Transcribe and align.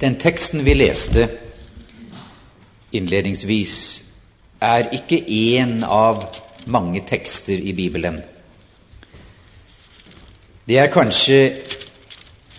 Den 0.00 0.18
teksten 0.20 0.64
vi 0.64 0.74
leste 0.74 1.28
innledningsvis, 2.92 4.02
er 4.60 4.90
ikke 4.96 5.18
én 5.20 5.82
av 5.84 6.24
mange 6.66 7.00
tekster 7.08 7.56
i 7.56 7.72
Bibelen. 7.76 8.18
Det 10.66 10.78
er 10.80 10.92
kanskje 10.92 11.40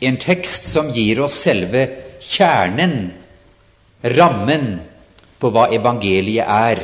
en 0.07 0.18
tekst 0.21 0.70
som 0.71 0.89
gir 0.95 1.21
oss 1.25 1.38
selve 1.45 1.86
kjernen, 2.21 3.13
rammen, 4.17 4.69
på 5.38 5.51
hva 5.54 5.67
evangeliet 5.69 6.49
er 6.49 6.79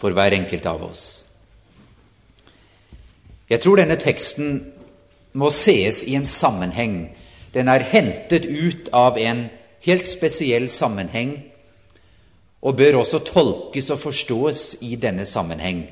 for 0.00 0.10
hver 0.16 0.34
enkelt 0.34 0.64
av 0.66 0.82
oss. 0.82 1.04
Jeg 3.50 3.62
tror 3.62 3.78
denne 3.78 3.98
teksten 4.00 4.56
må 5.38 5.50
sees 5.54 6.02
i 6.10 6.16
en 6.18 6.26
sammenheng. 6.26 7.12
Den 7.54 7.68
er 7.68 7.82
hentet 7.82 8.46
ut 8.46 8.90
av 8.94 9.18
en 9.18 9.48
helt 9.86 10.08
spesiell 10.08 10.68
sammenheng 10.70 11.38
og 12.60 12.76
bør 12.76 13.00
også 13.00 13.22
tolkes 13.24 13.88
og 13.90 13.98
forstås 14.02 14.64
i 14.84 14.96
denne 15.00 15.24
sammenheng. 15.26 15.86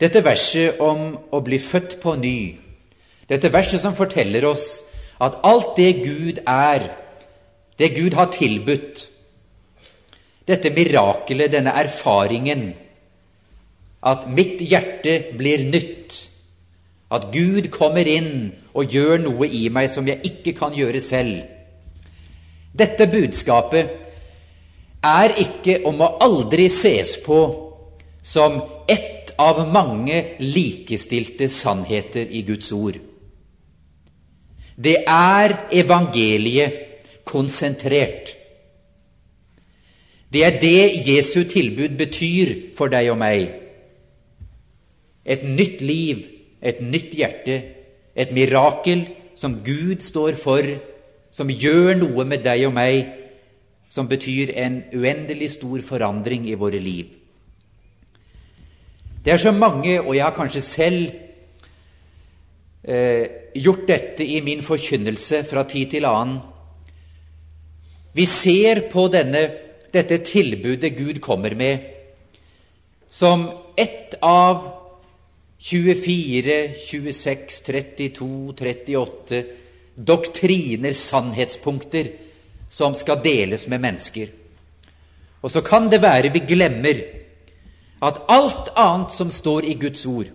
Dette 0.00 0.24
verset 0.24 0.80
om 0.82 1.12
å 1.30 1.40
bli 1.46 1.60
født 1.62 2.00
på 2.02 2.16
ny, 2.18 2.38
dette 3.30 3.52
verset 3.54 3.80
som 3.80 3.94
forteller 3.94 4.44
oss 4.48 4.82
at 5.22 5.38
alt 5.46 5.76
det 5.78 5.92
Gud 6.02 6.42
er, 6.48 6.88
det 7.78 7.92
Gud 7.94 8.16
har 8.18 8.32
tilbudt, 8.34 9.06
dette 10.50 10.72
mirakelet, 10.74 11.52
denne 11.52 11.74
erfaringen, 11.78 12.72
at 14.02 14.26
mitt 14.26 14.58
hjerte 14.66 15.20
blir 15.38 15.62
nytt, 15.70 16.16
at 17.12 17.28
Gud 17.32 17.68
kommer 17.72 18.08
inn 18.08 18.52
og 18.72 18.92
gjør 18.92 19.20
noe 19.26 19.48
i 19.48 19.66
meg 19.72 19.90
som 19.92 20.06
jeg 20.08 20.22
ikke 20.24 20.54
kan 20.56 20.72
gjøre 20.76 21.00
selv. 21.04 21.42
Dette 22.72 23.06
budskapet 23.12 23.90
er 25.04 25.34
ikke 25.42 25.82
og 25.84 25.98
må 25.98 26.08
aldri 26.24 26.70
ses 26.72 27.18
på 27.24 27.40
som 28.22 28.60
ett 28.88 29.34
av 29.42 29.64
mange 29.68 30.22
likestilte 30.40 31.48
sannheter 31.52 32.30
i 32.30 32.44
Guds 32.46 32.72
ord. 32.72 32.96
Det 34.76 35.02
er 35.06 35.56
evangeliet 35.72 36.78
konsentrert. 37.28 38.32
Det 40.32 40.44
er 40.44 40.60
det 40.60 41.08
Jesu 41.08 41.42
tilbud 41.44 41.98
betyr 41.98 42.54
for 42.76 42.88
deg 42.88 43.10
og 43.12 43.18
meg. 43.20 43.50
Et 45.28 45.42
nytt 45.44 45.82
liv, 45.84 46.22
et 46.62 46.80
nytt 46.80 47.16
hjerte, 47.18 47.56
et 48.14 48.30
mirakel 48.32 49.06
som 49.34 49.58
Gud 49.64 50.02
står 50.04 50.38
for, 50.38 50.66
som 51.32 51.50
gjør 51.50 51.96
noe 51.98 52.26
med 52.28 52.44
deg 52.44 52.66
og 52.68 52.76
meg 52.76 53.18
som 53.92 54.08
betyr 54.08 54.54
en 54.56 54.78
uendelig 54.94 55.50
stor 55.58 55.82
forandring 55.84 56.46
i 56.48 56.56
våre 56.56 56.78
liv. 56.80 57.10
Det 59.24 59.32
er 59.32 59.40
så 59.42 59.52
mange, 59.52 60.00
og 60.00 60.16
jeg 60.16 60.24
har 60.24 60.34
kanskje 60.34 60.62
selv 60.64 61.10
eh, 62.82 63.26
gjort 63.54 63.84
dette 63.88 64.24
i 64.24 64.40
min 64.40 64.62
forkynnelse 64.64 65.44
fra 65.50 65.66
tid 65.68 65.92
til 65.92 66.08
annen 66.08 66.40
Vi 68.14 68.24
ser 68.26 68.88
på 68.92 69.06
denne, 69.08 69.42
dette 69.92 70.18
tilbudet 70.24 70.96
Gud 70.96 71.20
kommer 71.20 71.54
med, 71.54 71.78
som 73.08 73.48
ett 73.76 74.18
av 74.22 74.81
24, 75.62 76.74
26, 76.74 77.62
32, 77.62 78.54
38 78.58 79.44
doktriner, 79.94 80.92
sannhetspunkter, 80.92 82.08
som 82.68 82.94
skal 82.94 83.20
deles 83.24 83.68
med 83.68 83.78
mennesker. 83.78 84.26
Og 85.42 85.50
så 85.50 85.60
kan 85.60 85.90
det 85.90 86.02
være 86.02 86.32
vi 86.32 86.42
glemmer 86.48 87.02
at 88.02 88.22
alt 88.28 88.72
annet 88.76 89.12
som 89.14 89.30
står 89.30 89.64
i 89.70 89.74
Guds 89.78 90.06
ord, 90.06 90.30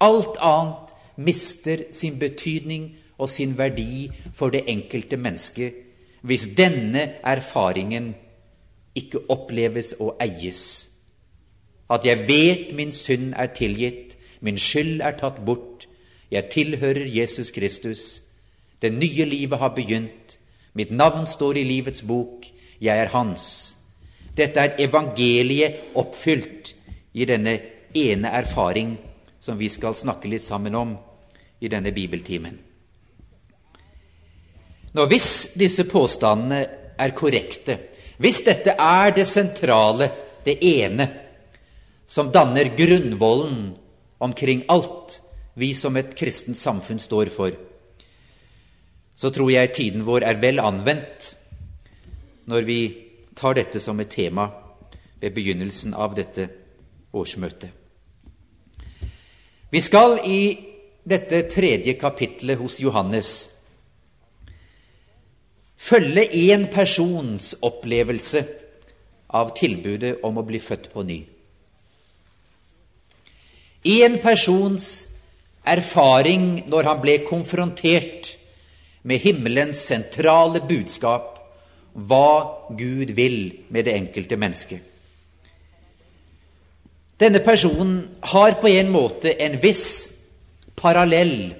alt 0.00 0.38
annet 0.40 0.94
mister 1.16 1.84
sin 1.90 2.18
betydning 2.18 2.96
og 3.18 3.28
sin 3.28 3.58
verdi 3.58 4.10
for 4.34 4.50
det 4.50 4.64
enkelte 4.66 5.16
mennesket 5.16 5.84
hvis 6.20 6.48
denne 6.56 7.02
erfaringen 7.22 8.14
ikke 8.94 9.20
oppleves 9.30 9.94
og 10.00 10.16
eies. 10.22 10.90
At 11.90 12.04
jeg 12.04 12.28
vet 12.28 12.74
min 12.76 12.92
synd 12.92 13.34
er 13.36 13.46
tilgitt, 13.54 14.07
min 14.40 14.58
skyld 14.58 15.02
er 15.02 15.16
tatt 15.18 15.40
bort, 15.44 15.86
jeg 16.30 16.50
tilhører 16.52 17.06
Jesus 17.08 17.50
Kristus, 17.50 18.22
det 18.82 18.92
nye 18.94 19.24
livet 19.24 19.58
har 19.58 19.74
begynt, 19.74 20.38
Mitt 20.78 20.90
navn 20.94 21.26
står 21.26 21.58
i 21.58 21.64
livets 21.66 22.04
bok, 22.06 22.44
jeg 22.78 23.00
er 23.02 23.10
hans. 23.10 23.44
Dette 24.36 24.62
er 24.62 24.76
evangeliet 24.84 25.96
oppfylt 25.98 26.70
i 27.18 27.26
denne 27.26 27.54
ene 27.98 28.30
erfaring 28.38 28.92
som 29.42 29.58
vi 29.58 29.66
skal 29.72 29.96
snakke 29.98 30.30
litt 30.30 30.44
sammen 30.44 30.76
om 30.78 30.92
i 31.58 31.70
denne 31.72 31.90
bibeltimen. 31.90 32.58
Nå, 34.94 35.06
Hvis 35.10 35.56
disse 35.58 35.82
påstandene 35.84 36.60
er 36.98 37.14
korrekte, 37.14 37.78
hvis 38.18 38.42
dette 38.46 38.76
er 38.78 39.12
det 39.14 39.26
sentrale, 39.26 40.08
det 40.44 40.60
ene, 40.64 41.08
som 42.06 42.30
danner 42.30 42.70
grunnvollen 42.78 43.74
omkring 44.18 44.64
alt 44.68 45.20
vi 45.54 45.72
som 45.74 45.96
et 45.96 46.14
kristent 46.16 46.56
samfunn 46.56 47.00
står 47.02 47.30
for, 47.34 47.50
så 49.18 49.30
tror 49.34 49.50
jeg 49.50 49.74
tiden 49.74 50.06
vår 50.06 50.26
er 50.26 50.38
vel 50.38 50.60
anvendt 50.62 51.32
når 52.48 52.66
vi 52.66 52.80
tar 53.38 53.58
dette 53.58 53.80
som 53.82 53.98
et 54.00 54.10
tema 54.10 54.46
ved 55.20 55.34
begynnelsen 55.34 55.94
av 55.94 56.14
dette 56.14 56.46
årsmøtet. 57.12 57.70
Vi 59.70 59.80
skal 59.84 60.18
i 60.24 60.42
dette 61.08 61.42
tredje 61.50 61.94
kapitlet 62.00 62.58
hos 62.58 62.78
Johannes 62.80 63.30
følge 65.78 66.24
én 66.34 66.68
persons 66.72 67.54
opplevelse 67.62 68.44
av 69.28 69.52
tilbudet 69.56 70.18
om 70.24 70.38
å 70.40 70.46
bli 70.46 70.60
født 70.62 70.88
på 70.92 71.04
ny. 71.06 71.18
Én 73.84 74.18
persons 74.22 75.08
erfaring 75.66 76.64
når 76.66 76.82
han 76.82 77.00
ble 77.02 77.18
konfrontert 77.28 78.34
med 79.02 79.22
himmelens 79.22 79.80
sentrale 79.90 80.60
budskap 80.68 81.36
hva 81.94 82.70
Gud 82.78 83.14
vil 83.16 83.64
med 83.68 83.84
det 83.84 83.94
enkelte 83.96 84.36
mennesket. 84.36 84.80
Denne 87.18 87.40
personen 87.42 88.08
har 88.22 88.60
på 88.60 88.70
en 88.70 88.90
måte 88.94 89.32
en 89.42 89.56
viss 89.62 90.08
parallell 90.78 91.54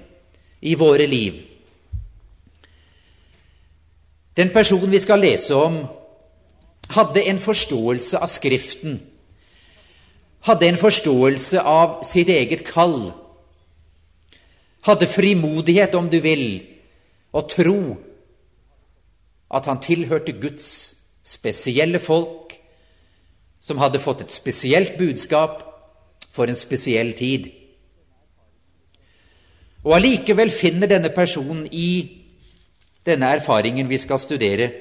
i 0.61 0.75
våre 0.79 1.07
liv. 1.07 1.41
Den 4.39 4.53
personen 4.55 4.91
vi 4.91 5.01
skal 5.03 5.19
lese 5.19 5.55
om, 5.55 5.81
hadde 6.95 7.25
en 7.27 7.39
forståelse 7.39 8.21
av 8.23 8.31
Skriften, 8.31 8.99
hadde 10.47 10.67
en 10.67 10.79
forståelse 10.79 11.61
av 11.61 11.99
sitt 12.07 12.29
eget 12.29 12.63
kall, 12.67 13.11
hadde 14.87 15.07
frimodighet, 15.07 15.95
om 15.95 16.07
du 16.09 16.19
vil, 16.23 16.61
og 17.35 17.49
tro 17.51 17.81
at 19.51 19.65
han 19.65 19.81
tilhørte 19.81 20.37
Guds 20.39 20.95
spesielle 21.25 21.99
folk, 21.99 22.55
som 23.59 23.77
hadde 23.77 23.99
fått 23.99 24.23
et 24.23 24.31
spesielt 24.31 24.95
budskap 24.97 25.65
for 26.31 26.47
en 26.47 26.57
spesiell 26.57 27.11
tid. 27.13 27.49
Og 29.83 29.95
allikevel 29.95 30.51
finner 30.51 30.87
denne 30.87 31.11
personen 31.15 31.67
i 31.71 32.19
denne 33.05 33.29
erfaringen 33.35 33.89
vi 33.89 33.97
skal 33.97 34.19
studere, 34.19 34.71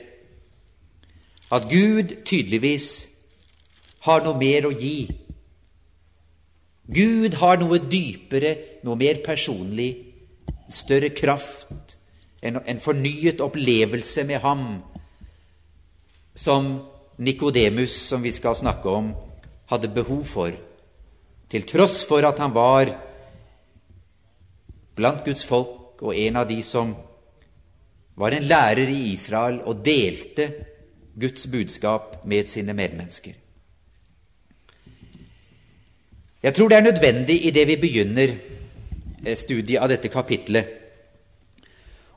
at 1.50 1.68
Gud 1.70 2.24
tydeligvis 2.28 3.08
har 4.04 4.24
noe 4.24 4.36
mer 4.38 4.68
å 4.68 4.74
gi. 4.74 5.08
Gud 6.88 7.34
har 7.36 7.58
noe 7.60 7.80
dypere, 7.84 8.54
noe 8.84 8.96
mer 8.96 9.20
personlig, 9.24 9.90
større 10.72 11.10
kraft, 11.16 11.96
en, 12.40 12.60
en 12.64 12.80
fornyet 12.80 13.42
opplevelse 13.44 14.24
med 14.28 14.40
ham 14.44 14.64
som 16.38 16.70
Nikodemus, 17.18 17.96
som 18.08 18.22
vi 18.22 18.32
skal 18.32 18.56
snakke 18.56 18.88
om, 18.88 19.10
hadde 19.68 19.90
behov 19.92 20.22
for, 20.28 20.54
til 21.50 21.66
tross 21.68 22.04
for 22.08 22.24
at 22.24 22.38
han 22.40 22.54
var 22.54 22.92
blant 24.96 25.24
Guds 25.26 25.44
folk 25.48 26.02
og 26.04 26.14
en 26.14 26.38
av 26.40 26.46
de 26.48 26.60
som 26.62 26.94
var 28.18 28.34
en 28.34 28.46
lærer 28.48 28.90
i 28.90 29.12
Israel 29.12 29.60
og 29.66 29.82
delte 29.84 30.48
Guds 31.18 31.46
budskap 31.50 32.24
med 32.26 32.48
sine 32.50 32.74
medmennesker. 32.74 33.34
Jeg 36.42 36.54
tror 36.54 36.68
det 36.68 36.76
er 36.78 36.86
nødvendig 36.86 37.38
i 37.46 37.50
det 37.50 37.66
vi 37.66 37.76
begynner 37.76 38.34
eh, 39.26 39.36
studiet 39.36 39.82
av 39.82 39.90
dette 39.90 40.10
kapitlet, 40.12 40.74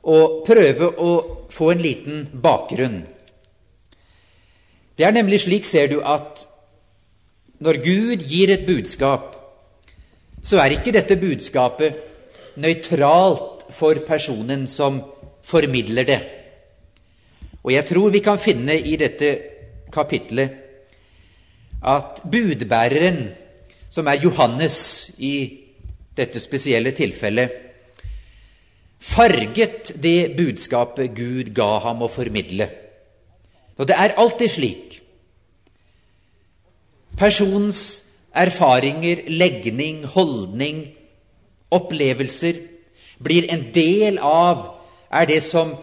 å 0.02 0.42
prøve 0.46 0.88
å 0.98 1.10
få 1.50 1.70
en 1.72 1.82
liten 1.82 2.22
bakgrunn. 2.42 3.02
Det 4.98 5.06
er 5.06 5.14
nemlig 5.14 5.40
slik, 5.44 5.66
ser 5.66 5.90
du, 5.90 6.00
at 6.02 6.44
når 7.62 7.78
Gud 7.82 8.24
gir 8.26 8.50
et 8.50 8.66
budskap, 8.66 9.36
så 10.42 10.58
er 10.58 10.74
ikke 10.74 10.94
dette 10.94 11.18
budskapet 11.18 12.58
nøytralt 12.62 13.68
for 13.72 14.02
personen 14.06 14.66
som 14.70 14.98
formidler 15.46 16.06
det. 16.06 16.20
Og 17.62 17.70
jeg 17.74 17.86
tror 17.86 18.10
vi 18.10 18.22
kan 18.22 18.38
finne 18.42 18.74
i 18.74 18.96
dette 18.98 19.30
kapitlet 19.94 20.58
at 21.82 22.22
budbæreren, 22.30 23.22
som 23.92 24.08
er 24.08 24.22
Johannes 24.24 24.78
i 25.20 25.34
dette 26.16 26.40
spesielle 26.40 26.94
tilfellet, 26.96 27.50
farget 29.02 29.92
det 30.00 30.32
budskapet 30.38 31.12
Gud 31.16 31.52
ga 31.56 31.76
ham 31.84 32.04
å 32.04 32.10
formidle. 32.12 32.68
Og 33.76 33.88
det 33.88 33.96
er 33.98 34.16
alltid 34.20 34.52
slik. 34.52 34.98
Personens 37.18 37.82
erfaringer, 38.32 39.26
legning, 39.28 40.04
holdning, 40.14 40.86
opplevelser 41.72 42.60
blir 43.22 43.48
en 43.52 43.66
del 43.74 44.20
av, 44.24 44.70
er 45.12 45.28
det 45.28 45.42
som 45.44 45.74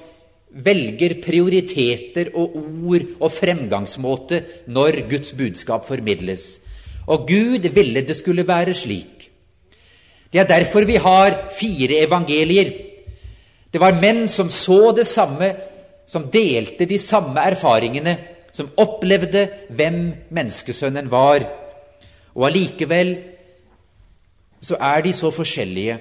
velger 0.49 1.19
prioriteter 1.21 2.31
og 2.33 2.55
ord 2.57 3.05
og 3.19 3.29
fremgangsmåte 3.35 4.41
når 4.73 5.03
Guds 5.11 5.35
budskap 5.37 5.85
formidles. 5.85 6.55
Og 7.09 7.25
Gud 7.27 7.65
ville 7.73 8.05
det 8.05 8.17
skulle 8.17 8.47
være 8.47 8.73
slik. 8.73 9.29
Det 10.29 10.41
er 10.41 10.47
derfor 10.47 10.85
vi 10.85 10.95
har 11.01 11.49
fire 11.51 12.03
evangelier. 12.05 12.69
Det 13.73 13.81
var 13.81 13.97
menn 14.01 14.27
som 14.29 14.49
så 14.49 14.91
det 14.97 15.07
samme, 15.07 15.55
som 16.05 16.29
delte 16.29 16.85
de 16.85 16.97
samme 16.97 17.41
erfaringene, 17.41 18.17
som 18.53 18.69
opplevde 18.77 19.47
hvem 19.69 19.99
menneskesønnen 20.29 21.09
var. 21.11 21.45
Og 22.35 22.45
allikevel 22.45 23.17
så 24.61 24.77
er 24.79 25.01
de 25.01 25.13
så 25.13 25.31
forskjellige 25.31 25.99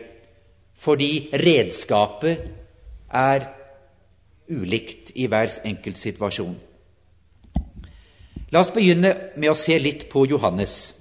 fordi 0.79 1.31
redskapet 1.35 2.39
er 3.11 3.49
ulikt 4.49 5.11
i 5.15 5.27
hver 5.27 5.51
enkelt 5.65 5.99
situasjon. 5.99 6.55
La 8.55 8.63
oss 8.63 8.71
begynne 8.73 9.11
med 9.37 9.51
å 9.51 9.59
se 9.59 9.75
litt 9.83 10.07
på 10.09 10.23
Johannes. 10.31 10.98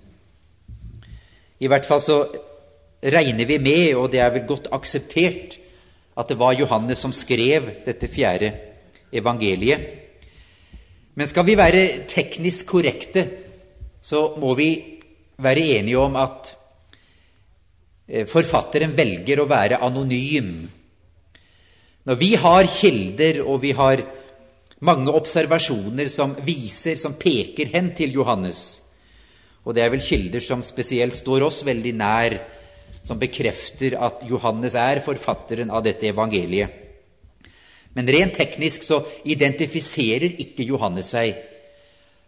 I 1.59 1.69
hvert 1.69 1.87
fall 1.87 2.01
så 2.03 2.17
regner 3.01 3.45
vi 3.49 3.57
med, 3.61 3.95
og 3.95 4.11
det 4.11 4.21
er 4.21 4.33
vel 4.33 4.45
godt 4.49 4.69
akseptert, 4.73 5.57
at 6.17 6.29
det 6.29 6.37
var 6.39 6.57
Johannes 6.57 7.01
som 7.01 7.13
skrev 7.13 7.69
dette 7.85 8.09
fjerde 8.09 8.51
evangeliet. 9.13 9.87
Men 11.17 11.29
skal 11.29 11.45
vi 11.45 11.57
være 11.57 12.05
teknisk 12.09 12.65
korrekte, 12.69 13.25
så 14.01 14.35
må 14.37 14.53
vi 14.57 14.71
være 15.41 15.77
enige 15.77 15.99
om 15.99 16.15
at 16.17 16.53
eh, 18.07 18.25
forfatteren 18.29 18.95
velger 18.97 19.41
å 19.41 19.49
være 19.49 19.81
anonym 19.85 20.67
når 22.07 22.15
vi 22.15 22.35
har 22.39 22.63
kilder, 22.71 23.41
og 23.43 23.59
vi 23.61 23.73
har 23.75 23.99
mange 24.87 25.11
observasjoner 25.11 26.07
som 26.07 26.37
viser, 26.45 26.95
som 26.95 27.17
peker 27.19 27.67
hen 27.73 27.89
til 27.97 28.13
Johannes, 28.15 28.79
og 29.67 29.75
det 29.75 29.83
er 29.83 29.91
vel 29.91 30.03
kilder 30.03 30.43
som 30.43 30.63
spesielt 30.63 31.17
står 31.19 31.43
oss 31.49 31.59
veldig 31.67 31.91
nær, 31.99 32.37
som 33.03 33.19
bekrefter 33.19 33.97
at 33.99 34.23
Johannes 34.27 34.77
er 34.79 35.03
forfatteren 35.03 35.71
av 35.71 35.83
dette 35.83 36.07
evangeliet. 36.07 36.71
Men 37.97 38.07
rent 38.13 38.35
teknisk 38.37 38.85
så 38.85 39.01
identifiserer 39.27 40.37
ikke 40.39 40.67
Johannes 40.69 41.11
seg. 41.11 41.35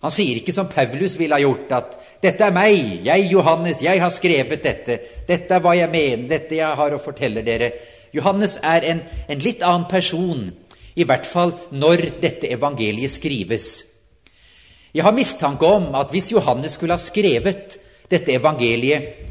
Han 0.04 0.12
sier 0.16 0.40
ikke 0.40 0.56
som 0.56 0.68
Paulus 0.72 1.18
ville 1.20 1.36
ha 1.36 1.44
gjort, 1.44 1.72
at 1.76 1.98
'dette 2.24 2.44
er 2.44 2.56
meg, 2.56 3.06
jeg 3.06 3.32
Johannes, 3.32 3.82
jeg 3.84 4.00
har 4.02 4.10
skrevet 4.10 4.64
dette', 4.64 5.00
'dette 5.28 5.56
er 5.56 5.60
hva 5.60 5.76
jeg 5.76 5.90
mener, 5.92 6.28
dette 6.28 6.56
jeg 6.56 6.76
har 6.76 6.92
å 6.96 7.04
fortelle 7.04 7.44
dere'. 7.44 7.72
Johannes 8.14 8.58
er 8.64 8.82
en, 8.84 9.02
en 9.28 9.40
litt 9.40 9.62
annen 9.62 9.88
person, 9.88 10.52
i 10.96 11.04
hvert 11.04 11.26
fall 11.26 11.54
når 11.72 12.20
dette 12.22 12.52
evangeliet 12.52 13.12
skrives. 13.12 13.89
Jeg 14.94 15.06
har 15.06 15.14
mistanke 15.14 15.68
om 15.70 15.92
at 15.98 16.10
hvis 16.14 16.32
Johannes 16.34 16.74
skulle 16.78 16.96
ha 16.98 17.02
skrevet 17.02 17.78
dette 18.10 18.34
evangeliet 18.34 19.28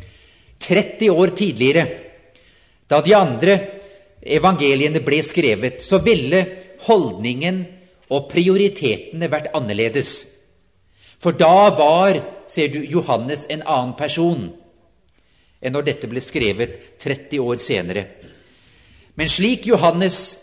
30 0.62 1.10
år 1.10 1.34
tidligere, 1.38 1.84
da 2.88 3.00
de 3.02 3.14
andre 3.14 3.58
evangeliene 4.22 5.02
ble 5.05 5.19
skrevet, 5.26 5.82
så 5.82 5.99
ville 6.02 6.44
holdningen 6.87 7.60
og 8.14 8.28
prioritetene 8.31 9.28
vært 9.31 9.50
annerledes. 9.56 10.12
For 11.19 11.34
da 11.34 11.70
var, 11.75 12.20
ser 12.46 12.70
du, 12.72 12.81
Johannes 12.87 13.46
en 13.50 13.64
annen 13.66 13.94
person 13.99 14.49
enn 15.58 15.75
når 15.75 15.88
dette 15.88 16.06
ble 16.11 16.22
skrevet 16.22 16.76
30 17.02 17.40
år 17.43 17.58
senere. 17.58 18.04
Men 19.19 19.26
slik 19.26 19.66
Johannes, 19.66 20.38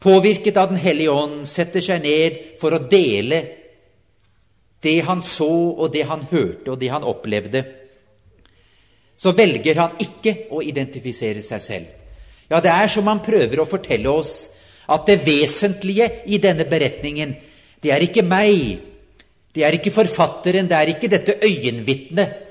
påvirket 0.00 0.56
av 0.56 0.70
Den 0.70 0.80
hellige 0.80 1.12
ånd, 1.12 1.42
setter 1.44 1.84
seg 1.84 2.00
ned 2.00 2.38
for 2.60 2.72
å 2.72 2.86
dele 2.88 3.42
det 4.82 5.00
han 5.06 5.22
så, 5.22 5.50
og 5.74 5.92
det 5.92 6.04
han 6.06 6.22
hørte, 6.30 6.72
og 6.72 6.80
det 6.80 6.90
han 6.92 7.06
opplevde, 7.06 7.64
så 9.18 9.32
velger 9.34 9.80
han 9.80 9.96
ikke 10.02 10.34
å 10.54 10.62
identifisere 10.62 11.42
seg 11.42 11.62
selv. 11.62 11.86
Ja, 12.48 12.60
det 12.64 12.70
er 12.70 12.90
som 12.92 13.08
han 13.10 13.22
prøver 13.24 13.60
å 13.60 13.68
fortelle 13.68 14.12
oss 14.12 14.48
at 14.88 15.08
det 15.10 15.20
vesentlige 15.26 16.06
i 16.30 16.38
denne 16.40 16.64
beretningen, 16.68 17.34
det 17.82 17.92
er 17.92 18.04
ikke 18.06 18.24
meg, 18.24 18.78
det 19.54 19.64
er 19.66 19.76
ikke 19.76 19.92
forfatteren, 19.92 20.68
det 20.70 20.76
er 20.78 20.92
ikke 20.94 21.10
dette 21.10 21.36
øyenvitnet 21.44 22.44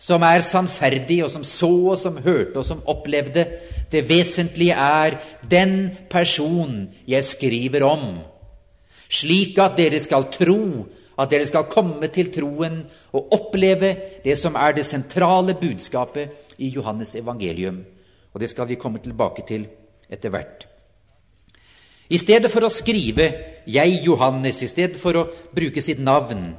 som 0.00 0.22
er 0.24 0.40
sannferdig, 0.40 1.18
og 1.24 1.30
som 1.32 1.44
så, 1.44 1.68
og 1.92 1.98
som 2.00 2.16
hørte, 2.24 2.56
og 2.56 2.64
som 2.64 2.80
opplevde. 2.88 3.44
Det 3.92 4.06
vesentlige 4.08 4.72
er 4.72 5.18
den 5.50 5.90
person 6.08 6.86
jeg 7.08 7.26
skriver 7.28 7.84
om, 7.84 8.06
slik 9.10 9.58
at 9.60 9.76
dere 9.76 10.00
skal 10.00 10.30
tro, 10.32 10.86
at 11.20 11.30
dere 11.30 11.46
skal 11.48 11.68
komme 11.68 12.08
til 12.12 12.30
troen 12.32 12.80
og 13.12 13.34
oppleve 13.36 13.92
det 14.24 14.38
som 14.40 14.56
er 14.56 14.74
det 14.76 14.86
sentrale 14.88 15.54
budskapet 15.60 16.56
i 16.58 16.70
Johannes 16.72 17.14
evangelium. 17.20 17.82
Og 18.32 18.40
det 18.40 18.50
skal 18.50 18.68
vi 18.68 18.80
komme 18.80 19.02
tilbake 19.02 19.44
til 19.46 19.66
etter 20.10 20.32
hvert. 20.32 20.66
I 22.10 22.18
stedet 22.18 22.50
for 22.50 22.66
å 22.66 22.72
skrive 22.72 23.26
'Jeg 23.66 24.02
Johannes', 24.04 24.62
i 24.62 24.66
stedet 24.66 24.96
for 24.96 25.12
å 25.12 25.28
bruke 25.54 25.82
sitt 25.82 25.98
navn, 25.98 26.56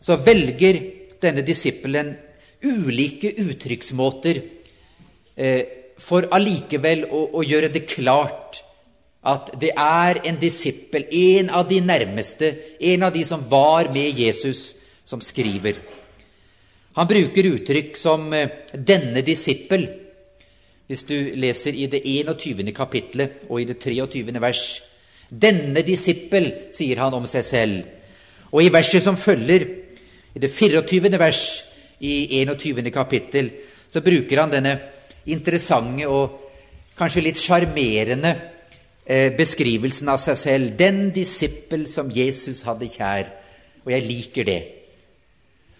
så 0.00 0.16
velger 0.16 0.80
denne 1.20 1.42
disippelen 1.42 2.16
ulike 2.62 3.32
uttrykksmåter 3.38 4.42
eh, 5.36 5.64
for 5.98 6.28
allikevel 6.30 7.06
å, 7.10 7.24
å, 7.38 7.42
gjøre 7.42 7.72
det 7.74 7.86
klart 7.90 8.62
at 9.26 9.50
det 9.60 9.72
er 9.74 10.20
en 10.28 10.38
disippel, 10.38 11.06
en 11.10 11.50
av 11.50 11.66
de 11.68 11.80
nærmeste, 11.80 12.52
en 12.80 13.02
av 13.02 13.12
de 13.12 13.24
som 13.26 13.42
var 13.50 13.90
med 13.92 14.18
Jesus, 14.18 14.76
som 15.04 15.20
skriver. 15.20 15.80
Han 16.98 17.08
bruker 17.08 17.50
uttrykk 17.54 17.96
som 17.96 18.32
eh, 18.32 18.48
'denne 18.74 19.22
disippel', 19.22 19.88
hvis 20.86 21.02
du 21.02 21.14
leser 21.34 21.74
i 21.74 21.86
det 21.86 22.02
21. 22.04 22.72
kapitlet 22.74 23.44
og 23.48 23.60
i 23.60 23.64
det 23.64 23.78
23. 23.78 24.40
vers. 24.40 24.82
'Denne 25.30 25.82
disippel', 25.82 26.72
sier 26.72 26.96
han 26.96 27.14
om 27.14 27.26
seg 27.26 27.44
selv. 27.44 27.82
Og 28.52 28.62
i 28.62 28.72
verset 28.72 29.02
som 29.02 29.16
følger, 29.16 29.66
i 30.34 30.38
det 30.38 30.50
24. 30.50 31.18
vers, 31.18 31.64
i 32.00 32.44
21. 32.44 32.90
kapittel, 32.90 33.50
så 33.90 34.00
bruker 34.00 34.40
han 34.40 34.50
denne 34.50 34.78
interessante 35.26 36.06
og 36.06 36.40
kanskje 36.98 37.22
litt 37.22 37.38
sjarmerende 37.38 38.57
beskrivelsen 39.08 40.10
av 40.12 40.20
seg 40.20 40.36
selv. 40.36 40.72
Den 40.76 41.08
disippel 41.16 41.86
som 41.88 42.10
Jesus 42.12 42.64
hadde 42.68 42.90
kjær. 42.92 43.30
Og 43.86 43.94
jeg 43.94 44.04
liker 44.04 44.44
det. 44.44 44.58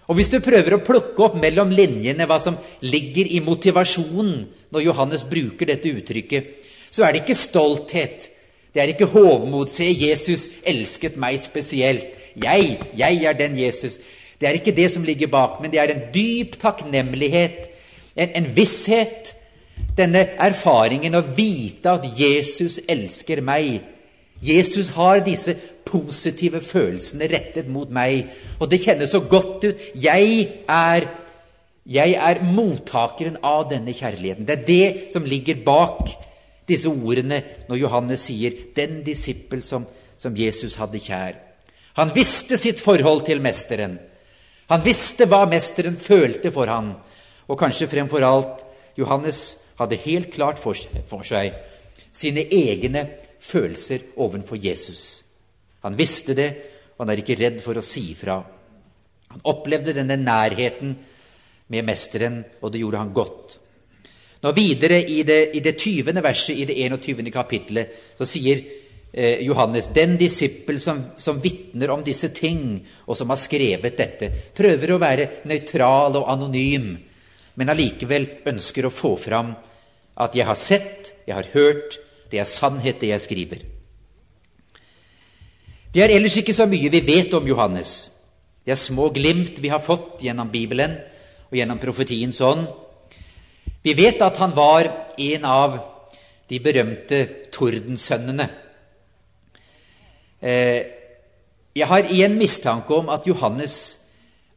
Og 0.08 0.16
Hvis 0.16 0.30
du 0.32 0.38
prøver 0.40 0.72
å 0.72 0.84
plukke 0.84 1.20
opp 1.26 1.34
mellom 1.36 1.68
linjene 1.74 2.24
hva 2.28 2.38
som 2.40 2.56
ligger 2.80 3.28
i 3.28 3.42
motivasjonen 3.44 4.46
når 4.72 4.86
Johannes 4.86 5.26
bruker 5.28 5.68
dette 5.68 5.92
uttrykket, 5.92 6.48
så 6.88 7.04
er 7.04 7.12
det 7.12 7.26
ikke 7.26 7.36
stolthet. 7.36 8.30
Det 8.72 8.80
er 8.80 8.94
ikke 8.94 9.10
hovmod. 9.12 9.68
Se, 9.68 9.84
Jesus 9.84 10.46
elsket 10.64 11.18
meg 11.20 11.36
spesielt. 11.44 12.16
Jeg, 12.40 12.78
jeg 12.96 13.24
er 13.28 13.36
den 13.36 13.58
Jesus. 13.60 13.98
Det 14.40 14.48
er 14.48 14.56
ikke 14.56 14.72
det 14.72 14.88
som 14.94 15.04
ligger 15.04 15.28
bak, 15.28 15.58
men 15.60 15.72
det 15.72 15.80
er 15.82 15.92
en 15.92 16.04
dyp 16.14 16.56
takknemlighet, 16.62 17.66
en, 18.16 18.30
en 18.38 18.46
visshet, 18.54 19.34
denne 19.98 20.24
erfaringen 20.38 21.16
å 21.18 21.24
vite 21.34 21.90
at 21.98 22.06
Jesus 22.18 22.80
elsker 22.88 23.42
meg. 23.44 23.80
Jesus 24.44 24.92
har 24.94 25.24
disse 25.26 25.56
positive 25.88 26.60
følelsene 26.62 27.26
rettet 27.30 27.70
mot 27.72 27.90
meg, 27.90 28.28
og 28.60 28.70
det 28.70 28.82
kjennes 28.84 29.10
så 29.10 29.24
godt 29.26 29.66
ut. 29.66 29.88
Jeg 29.98 30.46
er, 30.68 31.08
jeg 31.88 32.14
er 32.14 32.42
mottakeren 32.46 33.40
av 33.42 33.66
denne 33.72 33.94
kjærligheten. 33.96 34.46
Det 34.46 34.58
er 34.58 34.66
det 34.68 35.12
som 35.14 35.26
ligger 35.26 35.64
bak 35.66 36.12
disse 36.68 36.90
ordene 36.92 37.40
når 37.68 37.80
Johannes 37.80 38.28
sier 38.28 38.52
'den 38.74 39.02
disippel 39.02 39.62
som, 39.62 39.86
som 40.18 40.36
Jesus 40.36 40.76
hadde 40.76 40.98
kjær'. 40.98 41.40
Han 41.96 42.14
visste 42.14 42.56
sitt 42.56 42.80
forhold 42.80 43.24
til 43.26 43.40
mesteren. 43.40 43.98
Han 44.68 44.84
visste 44.84 45.26
hva 45.26 45.46
mesteren 45.48 45.96
følte 45.96 46.52
for 46.52 46.66
ham, 46.66 46.92
og 47.48 47.58
kanskje 47.58 47.88
fremfor 47.88 48.22
alt 48.22 48.62
Johannes 48.98 49.58
hadde 49.78 50.02
helt 50.04 50.32
klart 50.34 50.58
for, 50.62 50.78
for 51.08 51.26
seg 51.26 51.54
sine 52.14 52.44
egne 52.50 53.04
følelser 53.42 54.12
overfor 54.18 54.58
Jesus. 54.58 55.22
Han 55.86 55.96
visste 55.98 56.34
det, 56.34 56.48
og 56.96 57.04
han 57.04 57.14
er 57.14 57.22
ikke 57.22 57.38
redd 57.38 57.62
for 57.62 57.78
å 57.78 57.84
si 57.84 58.08
ifra. 58.12 58.40
Han 59.28 59.44
opplevde 59.50 59.94
denne 59.96 60.18
nærheten 60.18 60.96
med 61.68 61.86
mesteren, 61.86 62.42
og 62.62 62.72
det 62.72 62.82
gjorde 62.82 63.02
han 63.04 63.14
godt. 63.14 63.58
Nå 64.42 64.52
Videre 64.54 65.00
i 65.02 65.22
det, 65.26 65.40
i 65.58 65.60
det 65.60 65.74
20. 65.78 66.20
verset 66.22 66.58
i 66.58 66.66
det 66.68 66.76
21. 66.78 67.30
kapittelet 67.34 68.14
så 68.18 68.26
sier 68.28 68.60
eh, 69.10 69.42
Johannes 69.42 69.90
den 69.94 70.14
disippel 70.18 70.78
som, 70.80 71.00
som 71.18 71.40
vitner 71.42 71.90
om 71.90 72.04
disse 72.06 72.30
ting, 72.34 72.78
og 73.06 73.18
som 73.18 73.34
har 73.34 73.40
skrevet 73.40 73.98
dette, 73.98 74.30
prøver 74.54 74.94
å 74.94 75.00
være 75.02 75.28
nøytral 75.50 76.20
og 76.20 76.30
anonym, 76.30 76.92
men 77.58 77.72
allikevel 77.72 78.28
ønsker 78.46 78.86
å 78.86 78.94
få 78.94 79.16
fram 79.18 79.56
at 80.16 80.34
'jeg 80.34 80.46
har 80.46 80.54
sett, 80.54 81.14
jeg 81.26 81.34
har 81.34 81.46
hørt, 81.52 81.98
det 82.30 82.40
er 82.40 82.44
sannhet, 82.44 83.00
det 83.00 83.08
jeg 83.08 83.20
skriver'. 83.20 83.64
Det 85.94 86.02
er 86.02 86.14
ellers 86.14 86.36
ikke 86.36 86.54
så 86.54 86.66
mye 86.66 86.90
vi 86.90 87.00
vet 87.00 87.34
om 87.34 87.46
Johannes. 87.46 88.10
Det 88.64 88.72
er 88.72 88.76
små 88.76 89.08
glimt 89.08 89.58
vi 89.62 89.68
har 89.68 89.78
fått 89.78 90.22
gjennom 90.22 90.50
Bibelen 90.50 90.98
og 91.50 91.56
gjennom 91.56 91.78
profetiens 91.78 92.40
ånd. 92.40 92.66
Vi 93.82 93.94
vet 93.94 94.22
at 94.22 94.36
han 94.36 94.56
var 94.56 95.14
en 95.18 95.44
av 95.44 95.78
de 96.48 96.60
berømte 96.60 97.28
tordensønnene. 97.52 98.48
Eh, 100.42 100.82
jeg 101.74 101.86
har 101.86 101.98
igjen 101.98 102.38
mistanke 102.38 102.94
om 102.94 103.08
at 103.08 103.26
Johannes 103.26 103.97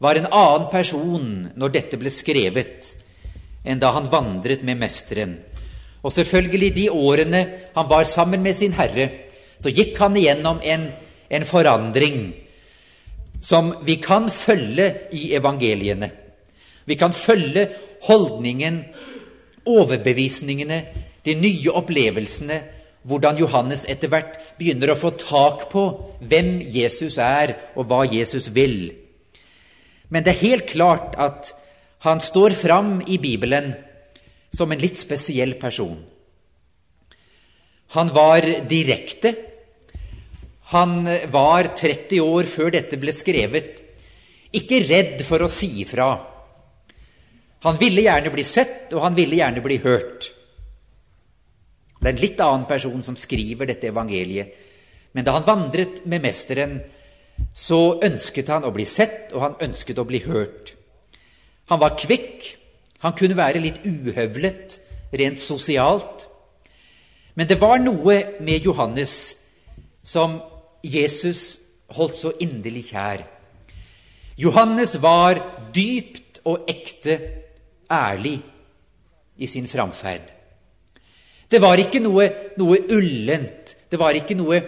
var 0.01 0.17
en 0.17 0.27
annen 0.33 0.67
person 0.71 1.31
når 1.55 1.73
dette 1.75 1.99
ble 2.01 2.09
skrevet, 2.09 2.91
enn 3.61 3.81
da 3.81 3.91
han 3.93 4.09
vandret 4.09 4.63
med 4.65 4.79
Mesteren. 4.81 5.35
Og 6.01 6.13
selvfølgelig, 6.15 6.71
de 6.75 6.87
årene 6.89 7.41
han 7.75 7.89
var 7.89 8.07
sammen 8.09 8.41
med 8.41 8.57
sin 8.57 8.73
Herre, 8.73 9.09
så 9.61 9.69
gikk 9.69 9.99
han 10.01 10.17
igjennom 10.17 10.61
en, 10.65 10.87
en 11.29 11.45
forandring 11.45 12.31
som 13.45 13.75
vi 13.85 13.99
kan 14.01 14.29
følge 14.33 14.87
i 15.13 15.31
evangeliene. 15.37 16.09
Vi 16.85 16.97
kan 16.97 17.13
følge 17.13 17.67
holdningen, 18.07 18.81
overbevisningene, 19.69 20.81
de 21.25 21.35
nye 21.37 21.73
opplevelsene, 21.77 22.57
hvordan 23.05 23.37
Johannes 23.37 23.85
etter 23.89 24.09
hvert 24.09 24.37
begynner 24.57 24.93
å 24.93 24.97
få 24.97 25.13
tak 25.17 25.67
på 25.69 25.85
hvem 26.25 26.57
Jesus 26.73 27.17
er, 27.21 27.53
og 27.77 27.85
hva 27.89 28.01
Jesus 28.09 28.49
vil. 28.53 28.89
Men 30.11 30.25
det 30.25 30.33
er 30.33 30.45
helt 30.45 30.67
klart 30.69 31.15
at 31.19 31.53
han 32.03 32.19
står 32.19 32.55
fram 32.57 32.97
i 33.07 33.17
Bibelen 33.21 33.71
som 34.51 34.71
en 34.71 34.81
litt 34.81 34.99
spesiell 34.99 35.55
person. 35.61 35.99
Han 37.95 38.11
var 38.15 38.47
direkte. 38.67 39.33
Han 40.71 41.03
var 41.31 41.71
30 41.77 42.19
år 42.23 42.47
før 42.47 42.71
dette 42.75 42.99
ble 42.99 43.11
skrevet, 43.15 43.81
ikke 44.55 44.83
redd 44.87 45.23
for 45.27 45.43
å 45.43 45.49
si 45.51 45.67
ifra. 45.83 46.09
Han 47.67 47.79
ville 47.79 48.05
gjerne 48.05 48.31
bli 48.33 48.45
sett, 48.47 48.87
og 48.95 49.03
han 49.03 49.15
ville 49.15 49.37
gjerne 49.39 49.63
bli 49.63 49.77
hørt. 49.83 50.31
Det 51.99 52.07
er 52.07 52.15
en 52.15 52.23
litt 52.23 52.39
annen 52.41 52.65
person 52.69 53.03
som 53.05 53.19
skriver 53.19 53.69
dette 53.69 53.91
evangeliet. 53.91 54.55
Men 55.11 55.27
da 55.27 55.35
han 55.35 55.45
vandret 55.45 56.01
med 56.09 56.23
Mesteren, 56.23 56.79
så 57.53 57.99
ønsket 58.03 58.49
han 58.51 58.65
å 58.65 58.73
bli 58.75 58.85
sett, 58.87 59.31
og 59.33 59.43
han 59.45 59.57
ønsket 59.61 59.99
å 59.99 60.07
bli 60.07 60.21
hørt. 60.25 60.73
Han 61.71 61.81
var 61.81 61.97
kvikk, 61.99 62.47
han 63.01 63.15
kunne 63.17 63.37
være 63.37 63.61
litt 63.63 63.81
uhøvlet 63.85 64.77
rent 65.17 65.39
sosialt. 65.39 66.27
Men 67.35 67.47
det 67.47 67.59
var 67.61 67.79
noe 67.79 68.17
med 68.43 68.65
Johannes 68.65 69.35
som 70.03 70.39
Jesus 70.83 71.59
holdt 71.95 72.17
så 72.19 72.33
inderlig 72.43 72.89
kjær. 72.91 73.23
Johannes 74.41 74.95
var 75.01 75.39
dypt 75.73 76.41
og 76.47 76.69
ekte 76.69 77.17
ærlig 77.91 78.37
i 79.37 79.47
sin 79.47 79.67
framferd. 79.67 80.29
Det 81.51 81.59
var 81.61 81.81
ikke 81.81 81.99
noe, 81.99 82.29
noe, 82.57 82.77
ullent, 82.95 83.75
det 83.91 83.99
var 83.99 84.15
ikke 84.15 84.37
noe 84.39 84.61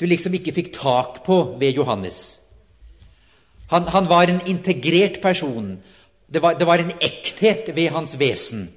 du 0.00 0.06
liksom 0.06 0.34
ikke 0.34 0.54
fikk 0.56 0.72
tak 0.72 1.22
på 1.26 1.56
ved 1.60 1.76
Johannes. 1.76 2.40
Han, 3.70 3.88
han 3.88 4.08
var 4.08 4.28
en 4.28 4.40
integrert 4.46 5.20
person. 5.22 5.78
Det 6.32 6.42
var, 6.42 6.56
det 6.58 6.66
var 6.66 6.82
en 6.82 6.92
ekthet 7.00 7.70
ved 7.76 7.90
hans 7.94 8.18
vesen. 8.18 8.70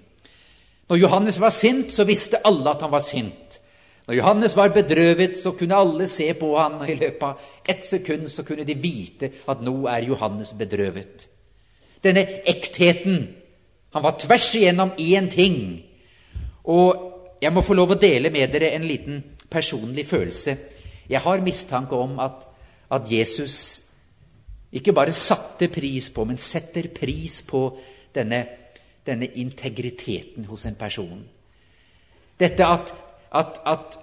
Når 0.90 1.00
Johannes 1.00 1.40
var 1.42 1.50
sint, 1.50 1.92
så 1.92 2.04
visste 2.04 2.42
alle 2.46 2.70
at 2.70 2.82
han 2.82 2.92
var 2.92 3.02
sint. 3.02 3.60
Når 4.08 4.16
Johannes 4.16 4.56
var 4.56 4.74
bedrøvet, 4.76 5.38
så 5.38 5.52
kunne 5.52 5.76
alle 5.80 6.08
se 6.08 6.34
på 6.34 6.58
han, 6.60 6.76
og 6.82 6.90
i 6.90 6.98
løpet 7.00 7.24
av 7.24 7.70
ett 7.70 7.86
sekund 7.88 8.28
så 8.28 8.44
kunne 8.44 8.68
de 8.68 8.76
vite 8.76 9.32
at 9.48 9.64
nå 9.64 9.86
er 9.88 10.10
Johannes 10.10 10.52
bedrøvet. 10.60 11.30
Denne 12.04 12.26
ektheten 12.52 13.24
han 13.94 14.04
var 14.04 14.18
tvers 14.20 14.56
igjennom 14.56 14.92
én 15.00 15.30
ting. 15.30 15.58
Og 16.64 17.12
jeg 17.42 17.54
må 17.54 17.62
få 17.62 17.76
lov 17.78 17.94
å 17.94 18.00
dele 18.02 18.32
med 18.34 18.52
dere 18.52 18.72
en 18.74 18.88
liten 18.88 19.22
personlig 19.50 20.06
følelse. 20.10 20.58
Jeg 21.10 21.22
har 21.24 21.44
mistanke 21.44 21.96
om 21.96 22.20
at, 22.24 22.46
at 22.92 23.10
Jesus 23.12 23.84
ikke 24.74 24.94
bare 24.96 25.14
satte 25.14 25.70
pris 25.70 26.10
på, 26.14 26.26
men 26.26 26.40
setter 26.42 26.90
pris 26.96 27.42
på 27.46 27.66
denne, 28.16 28.42
denne 29.06 29.30
integriteten 29.42 30.48
hos 30.50 30.66
en 30.66 30.80
person. 30.80 31.22
Dette 32.40 32.66
at, 32.66 32.94
at, 33.36 33.60
at 33.70 34.00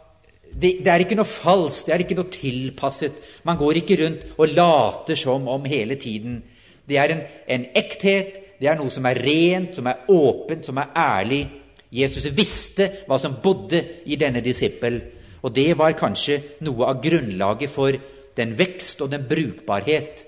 det, 0.50 0.80
det, 0.84 0.90
er 0.90 1.02
ikke 1.04 1.18
noe 1.18 1.28
falskt, 1.28 1.88
det 1.88 1.94
er 1.94 2.04
ikke 2.04 2.18
noe 2.18 2.32
tilpasset. 2.34 3.18
Man 3.46 3.58
går 3.58 3.82
ikke 3.82 3.98
rundt 4.02 4.26
og 4.36 4.54
later 4.54 5.18
som 5.18 5.48
om 5.50 5.66
hele 5.70 5.98
tiden. 6.00 6.40
Det 6.86 6.98
er 6.98 7.14
en, 7.14 7.22
en 7.46 7.66
ekthet, 7.76 8.38
det 8.60 8.68
er 8.68 8.78
noe 8.78 8.90
som 8.92 9.06
er 9.06 9.18
rent, 9.24 9.76
som 9.78 9.86
er 9.90 10.10
åpent, 10.10 10.66
som 10.66 10.78
er 10.82 10.90
ærlig. 10.98 11.44
Jesus 11.90 12.28
visste 12.34 12.86
hva 13.08 13.18
som 13.18 13.38
bodde 13.42 13.80
i 14.06 14.18
denne 14.18 14.42
disippel, 14.44 15.00
og 15.42 15.54
det 15.56 15.72
var 15.78 15.96
kanskje 15.98 16.40
noe 16.66 16.88
av 16.90 17.00
grunnlaget 17.02 17.72
for 17.72 17.96
den 18.36 18.56
vekst 18.58 19.00
og 19.04 19.10
den 19.12 19.26
brukbarhet 19.28 20.24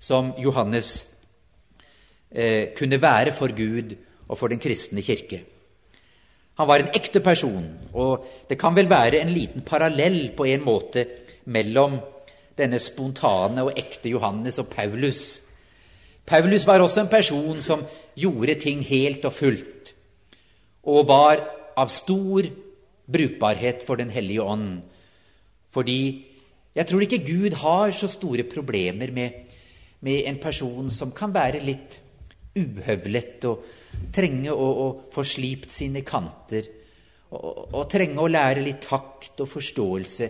som 0.00 0.32
Johannes 0.40 1.06
eh, 2.30 2.72
kunne 2.76 3.00
være 3.02 3.32
for 3.36 3.52
Gud 3.56 3.94
og 4.28 4.38
for 4.38 4.48
den 4.52 4.62
kristne 4.62 5.04
kirke. 5.04 5.42
Han 6.54 6.68
var 6.70 6.80
en 6.80 6.92
ekte 6.94 7.20
person, 7.20 7.64
og 7.92 8.26
det 8.48 8.58
kan 8.60 8.76
vel 8.76 8.88
være 8.90 9.20
en 9.20 9.32
liten 9.34 9.64
parallell 9.66 10.30
på 10.36 10.46
en 10.46 10.62
måte 10.64 11.06
mellom 11.50 11.98
denne 12.56 12.78
spontane 12.78 13.64
og 13.66 13.74
ekte 13.78 14.12
Johannes 14.12 14.60
og 14.62 14.68
Paulus, 14.70 15.42
Paulus 16.26 16.66
var 16.66 16.80
også 16.80 17.00
en 17.00 17.08
person 17.08 17.60
som 17.60 17.84
gjorde 18.16 18.54
ting 18.54 18.80
helt 18.84 19.24
og 19.24 19.32
fullt, 19.32 19.94
og 20.84 21.08
var 21.08 21.42
av 21.76 21.90
stor 21.92 22.46
brukbarhet 23.10 23.82
for 23.86 23.96
Den 23.96 24.10
hellige 24.10 24.42
ånd. 24.42 24.82
Fordi 25.70 26.24
jeg 26.74 26.86
tror 26.86 27.04
ikke 27.04 27.24
Gud 27.26 27.54
har 27.62 27.90
så 27.90 28.08
store 28.10 28.44
problemer 28.44 29.12
med, 29.12 29.30
med 30.00 30.26
en 30.26 30.38
person 30.42 30.90
som 30.90 31.12
kan 31.14 31.34
være 31.34 31.62
litt 31.62 32.00
uhøvlet 32.54 33.46
og 33.50 33.66
trenge 34.14 34.52
å, 34.52 34.66
å 34.84 34.86
få 35.14 35.24
slipt 35.26 35.70
sine 35.70 36.02
kanter. 36.06 36.66
Og, 37.34 37.74
og, 37.74 37.84
trenge 37.90 38.22
å 38.22 38.30
lære 38.30 38.62
litt 38.62 38.82
takt 38.86 39.42
og 39.42 39.50
forståelse. 39.50 40.28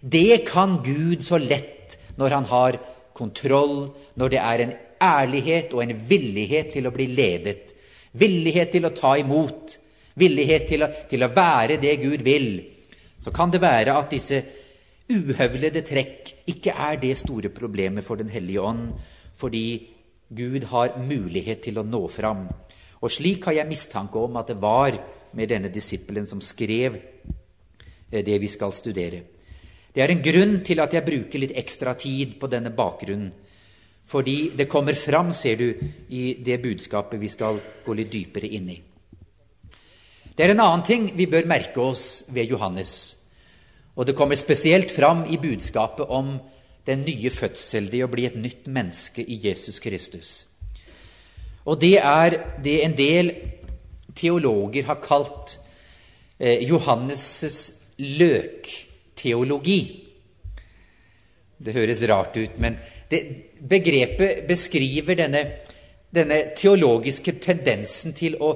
Det 0.00 0.44
kan 0.48 0.78
Gud 0.84 1.24
så 1.24 1.40
lett 1.40 1.96
når 2.16 2.36
han 2.38 2.48
har 2.52 2.78
kontroll, 3.16 3.90
når 4.16 4.32
det 4.32 4.40
er 4.40 4.62
en 4.64 4.76
ærlighet 5.02 5.74
og 5.76 5.82
en 5.84 5.96
villighet 6.08 6.72
til 6.76 6.88
å 6.88 6.94
bli 6.94 7.08
ledet. 7.12 7.74
Villighet 8.16 8.72
til 8.72 8.88
å 8.88 8.94
ta 8.96 9.16
imot. 9.20 9.76
Villighet 10.16 10.68
til 10.68 10.84
å, 10.84 10.88
til 11.08 11.24
å 11.24 11.32
være 11.32 11.76
det 11.80 11.96
Gud 12.00 12.24
vil. 12.24 12.48
Så 13.20 13.32
kan 13.34 13.52
det 13.52 13.60
være 13.60 13.96
at 13.96 14.12
disse 14.12 14.40
uhøvlede 15.12 15.82
trekk 15.86 16.32
ikke 16.50 16.72
er 16.72 16.96
det 17.02 17.16
store 17.20 17.50
problemet 17.54 18.04
for 18.04 18.16
Den 18.16 18.30
hellige 18.32 18.62
ånd, 18.62 18.88
fordi 19.36 19.66
Gud 20.28 20.64
har 20.72 20.96
mulighet 20.98 21.62
til 21.66 21.78
å 21.78 21.86
nå 21.86 22.06
fram. 22.10 22.46
Og 23.02 23.12
slik 23.12 23.44
har 23.46 23.60
jeg 23.60 23.68
mistanke 23.70 24.18
om 24.18 24.38
at 24.40 24.50
det 24.50 24.58
var 24.60 24.96
med 25.36 25.50
denne 25.52 25.70
disippelen 25.70 26.26
som 26.26 26.40
skrev 26.40 26.96
eh, 26.96 28.24
det 28.24 28.38
vi 28.40 28.48
skal 28.48 28.72
studere. 28.72 29.20
Det 29.92 30.02
er 30.02 30.12
en 30.12 30.24
grunn 30.24 30.58
til 30.64 30.80
at 30.82 30.92
jeg 30.92 31.04
bruker 31.06 31.40
litt 31.40 31.54
ekstra 31.56 31.94
tid 31.96 32.34
på 32.40 32.50
denne 32.52 32.72
bakgrunnen. 32.74 33.32
Fordi 34.06 34.52
det 34.56 34.68
kommer 34.70 34.94
fram, 34.94 35.32
ser 35.32 35.56
du, 35.58 35.70
i 36.14 36.36
det 36.44 36.60
budskapet 36.62 37.20
vi 37.20 37.28
skal 37.28 37.58
gå 37.84 37.94
litt 37.96 38.12
dypere 38.12 38.50
inn 38.54 38.68
i. 38.70 38.76
Det 40.36 40.44
er 40.44 40.52
en 40.52 40.60
annen 40.60 40.84
ting 40.84 41.08
vi 41.16 41.26
bør 41.32 41.48
merke 41.48 41.80
oss 41.80 42.24
ved 42.28 42.50
Johannes. 42.52 43.16
Og 43.96 44.06
det 44.06 44.16
kommer 44.16 44.36
spesielt 44.36 44.92
fram 44.92 45.24
i 45.32 45.38
budskapet 45.40 46.06
om 46.12 46.36
den 46.86 47.06
nye 47.06 47.30
fødsel, 47.32 47.88
det 47.90 48.04
å 48.04 48.10
bli 48.12 48.26
et 48.28 48.36
nytt 48.36 48.68
menneske 48.68 49.24
i 49.24 49.40
Jesus 49.42 49.80
Kristus. 49.80 50.46
Og 51.66 51.80
det 51.80 51.96
er 51.98 52.36
det 52.62 52.76
en 52.84 52.96
del 52.96 53.32
teologer 54.16 54.86
har 54.86 55.00
kalt 55.02 55.56
eh, 56.38 56.62
Johannes' 56.68 57.72
løkteologi. 57.98 59.80
Det 61.58 61.74
høres 61.74 62.02
rart 62.08 62.36
ut, 62.36 62.58
men 62.60 62.76
det, 63.10 63.22
begrepet 63.60 64.44
beskriver 64.48 65.16
denne, 65.18 65.42
denne, 66.14 66.42
teologiske 66.56 67.38
tendensen 67.40 68.14
til 68.14 68.36
å, 68.40 68.52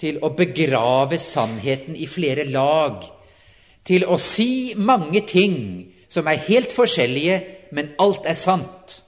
til 0.00 0.18
å 0.24 0.32
begrave 0.36 1.18
sannheten 1.20 1.96
i 1.96 2.06
flere 2.08 2.44
lag. 2.48 3.04
Til 3.84 4.04
å 4.08 4.16
si 4.20 4.74
mange 4.76 5.20
ting 5.28 5.56
som 6.10 6.26
er 6.28 6.42
helt 6.48 6.72
forskjellige, 6.74 7.40
men 7.76 7.92
alt 8.02 8.26
er 8.28 8.34
sant. 8.38 9.02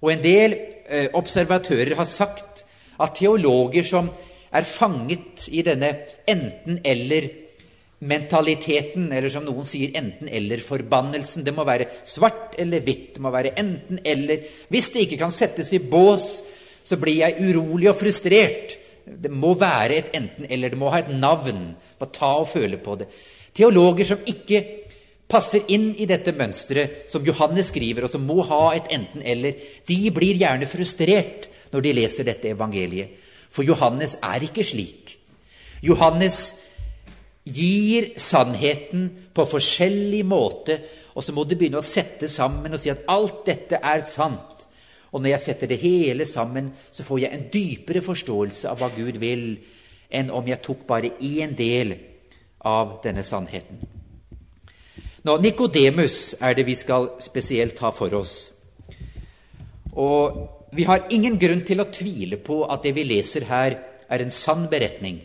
Og 0.00 0.12
en 0.14 0.22
del 0.24 0.54
eh, 0.56 1.08
observatører 1.16 1.96
har 1.98 2.08
sagt 2.08 2.64
at 3.00 3.14
teologer 3.20 3.84
som 3.86 4.10
er 4.50 4.64
fanget 4.66 5.48
i 5.54 5.62
denne 5.64 5.90
enten-eller-mentaliteten, 6.28 9.12
eller 9.12 9.28
som 9.32 9.44
noen 9.46 9.64
sier 9.68 9.90
enten-eller-forbannelsen 10.00 11.44
Det 11.46 11.54
må 11.54 11.64
være 11.68 11.86
svart 12.08 12.54
eller 12.58 12.80
hvitt. 12.84 13.14
Det 13.14 13.22
må 13.22 13.30
være 13.32 13.58
enten-eller. 13.60 14.36
Hvis 14.72 14.90
det 14.94 15.00
ikke 15.06 15.20
kan 15.22 15.32
settes 15.34 15.72
i 15.76 15.78
bås, 15.78 16.26
så 16.84 16.96
blir 16.98 17.16
jeg 17.20 17.38
urolig 17.44 17.88
og 17.92 18.00
frustrert. 18.00 18.79
Det 19.18 19.32
må 19.32 19.54
være 19.58 19.96
et 19.96 20.12
enten-eller. 20.14 20.70
Det 20.70 20.78
må 20.78 20.92
ha 20.92 21.00
et 21.02 21.10
navn. 21.14 21.64
Må 22.00 22.10
ta 22.14 22.34
og 22.42 22.48
føle 22.52 22.78
på 22.82 22.96
det. 23.00 23.10
Teologer 23.56 24.06
som 24.06 24.22
ikke 24.30 24.62
passer 25.30 25.66
inn 25.74 25.92
i 25.98 26.08
dette 26.10 26.34
mønsteret 26.34 27.10
som 27.10 27.26
Johannes 27.26 27.70
skriver, 27.70 28.06
og 28.06 28.12
som 28.12 28.24
må 28.26 28.40
ha 28.48 28.62
et 28.74 28.90
enten-eller, 28.94 29.58
de 29.86 29.98
blir 30.14 30.38
gjerne 30.40 30.68
frustrert 30.70 31.46
når 31.70 31.84
de 31.84 31.92
leser 32.00 32.26
dette 32.26 32.50
evangeliet. 32.50 33.14
For 33.50 33.66
Johannes 33.66 34.16
er 34.22 34.46
ikke 34.46 34.66
slik. 34.66 35.16
Johannes 35.86 36.40
gir 37.46 38.12
sannheten 38.20 39.08
på 39.34 39.46
forskjellig 39.48 40.22
måte, 40.28 40.80
og 41.14 41.24
så 41.24 41.34
må 41.34 41.46
du 41.46 41.56
begynne 41.56 41.80
å 41.80 41.86
sette 41.86 42.28
sammen 42.30 42.74
og 42.74 42.82
si 42.82 42.92
at 42.92 43.06
alt 43.10 43.42
dette 43.48 43.80
er 43.80 44.04
sant. 44.06 44.49
Og 45.10 45.22
når 45.22 45.34
jeg 45.34 45.42
setter 45.44 45.70
det 45.70 45.80
hele 45.82 46.26
sammen, 46.26 46.70
så 46.92 47.04
får 47.06 47.24
jeg 47.24 47.34
en 47.34 47.48
dypere 47.52 48.02
forståelse 48.04 48.70
av 48.70 48.78
hva 48.78 48.90
Gud 48.94 49.18
vil, 49.22 49.56
enn 50.10 50.30
om 50.34 50.46
jeg 50.46 50.62
tok 50.62 50.86
bare 50.86 51.16
én 51.18 51.56
del 51.58 51.96
av 52.66 53.00
denne 53.04 53.24
sannheten. 53.26 53.80
Nå, 55.26 55.36
Nikodemus 55.36 56.36
er 56.40 56.54
det 56.56 56.64
vi 56.64 56.76
skal 56.78 57.10
spesielt 57.20 57.76
ta 57.76 57.90
for 57.92 58.14
oss. 58.16 58.50
Og 59.92 60.38
vi 60.72 60.86
har 60.88 61.10
ingen 61.12 61.36
grunn 61.38 61.64
til 61.66 61.82
å 61.82 61.90
tvile 61.92 62.38
på 62.40 62.62
at 62.70 62.86
det 62.86 62.94
vi 62.96 63.04
leser 63.04 63.44
her, 63.50 63.76
er 64.10 64.22
en 64.22 64.32
sann 64.34 64.64
beretning. 64.70 65.20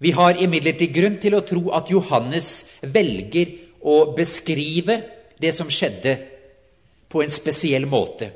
Vi 0.00 0.12
har 0.16 0.38
imidlertid 0.40 0.92
grunn 0.94 1.16
til 1.20 1.36
å 1.36 1.44
tro 1.46 1.70
at 1.76 1.90
Johannes 1.92 2.80
velger 2.82 3.52
å 3.80 4.12
beskrive 4.16 5.00
det 5.40 5.52
som 5.56 5.70
skjedde, 5.72 6.14
på 7.10 7.24
en 7.24 7.32
spesiell 7.32 7.86
måte. 7.90 8.30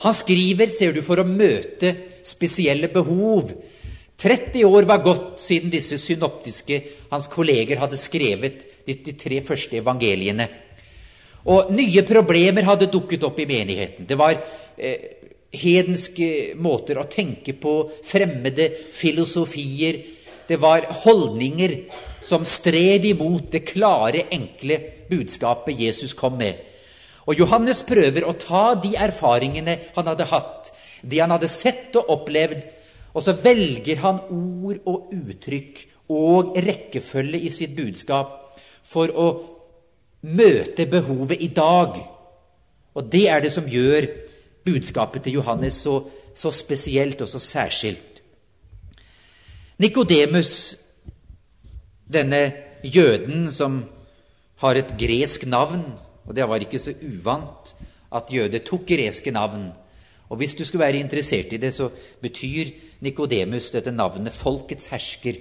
Han 0.00 0.16
skriver, 0.16 0.72
ser 0.72 0.94
du, 0.96 1.02
for 1.04 1.20
å 1.20 1.28
møte 1.28 1.92
spesielle 2.24 2.88
behov. 2.92 3.52
30 4.20 4.64
år 4.64 4.88
var 4.88 5.02
gått 5.04 5.40
siden 5.40 5.72
disse 5.72 5.98
synoptiske, 6.00 6.80
hans 7.12 7.28
kolleger, 7.32 7.80
hadde 7.80 8.00
skrevet 8.00 8.64
de, 8.86 8.96
tre 9.12 9.40
første 9.44 9.76
evangeliene. 9.80 10.48
Og 11.52 11.72
nye 11.72 12.04
problemer 12.08 12.68
hadde 12.68 12.88
dukket 12.92 13.24
opp 13.28 13.40
i 13.40 13.48
menigheten. 13.48 14.08
Det 14.08 14.16
var 14.20 14.36
eh, 14.36 15.20
hedenske 15.52 16.56
måter 16.60 17.00
å 17.00 17.08
tenke 17.08 17.56
på, 17.60 17.74
fremmede 18.04 18.70
filosofier. 18.92 20.00
Det 20.48 20.58
var 20.60 20.88
holdninger 21.04 21.76
som 22.24 22.44
stred 22.48 23.04
imot 23.08 23.52
det 23.52 23.64
klare, 23.68 24.26
enkle 24.32 24.80
budskapet 25.08 25.80
Jesus 25.80 26.16
kom 26.16 26.40
med. 26.40 26.69
Og 27.30 27.38
Johannes 27.38 27.84
prøver 27.86 28.26
å 28.26 28.34
ta 28.34 28.74
de 28.82 28.96
erfaringene 28.98 29.76
han 29.94 30.08
hadde 30.10 30.26
hatt, 30.32 30.72
de 31.06 31.20
han 31.22 31.30
hadde 31.30 31.50
sett 31.50 31.94
og 32.00 32.10
opplevd, 32.10 32.64
og 33.14 33.22
så 33.22 33.36
velger 33.38 34.02
han 34.02 34.18
ord 34.34 34.80
og 34.90 35.12
uttrykk 35.14 35.84
og 36.10 36.56
rekkefølge 36.58 37.38
i 37.46 37.52
sitt 37.54 37.76
budskap 37.76 38.34
for 38.86 39.14
å 39.14 39.28
møte 40.26 40.88
behovet 40.90 41.42
i 41.42 41.52
dag. 41.54 42.00
Og 42.98 43.06
det 43.12 43.24
er 43.30 43.44
det 43.44 43.54
som 43.54 43.68
gjør 43.70 44.08
budskapet 44.66 45.24
til 45.24 45.38
Johannes 45.38 45.78
så, 45.86 46.00
så 46.34 46.50
spesielt 46.54 47.22
og 47.22 47.30
så 47.30 47.38
særskilt. 47.42 48.20
Nikodemus, 49.80 50.76
denne 52.10 52.42
jøden 52.82 53.46
som 53.54 53.84
har 54.60 54.76
et 54.76 54.96
gresk 54.98 55.46
navn, 55.48 55.86
og 56.30 56.36
det 56.36 56.46
var 56.46 56.62
ikke 56.62 56.78
så 56.78 56.94
uvant 57.02 57.74
at 58.14 58.30
jøder 58.30 58.62
tok 58.62 58.86
greske 58.86 59.34
navn. 59.34 59.72
Og 60.30 60.36
Hvis 60.38 60.54
du 60.54 60.64
skulle 60.64 60.86
være 60.86 61.02
interessert 61.02 61.52
i 61.52 61.58
det, 61.58 61.74
så 61.74 61.90
betyr 62.22 62.70
Nikodemus 63.00 63.70
dette 63.70 63.90
navnet 63.90 64.32
'folkets 64.32 64.86
hersker'. 64.94 65.40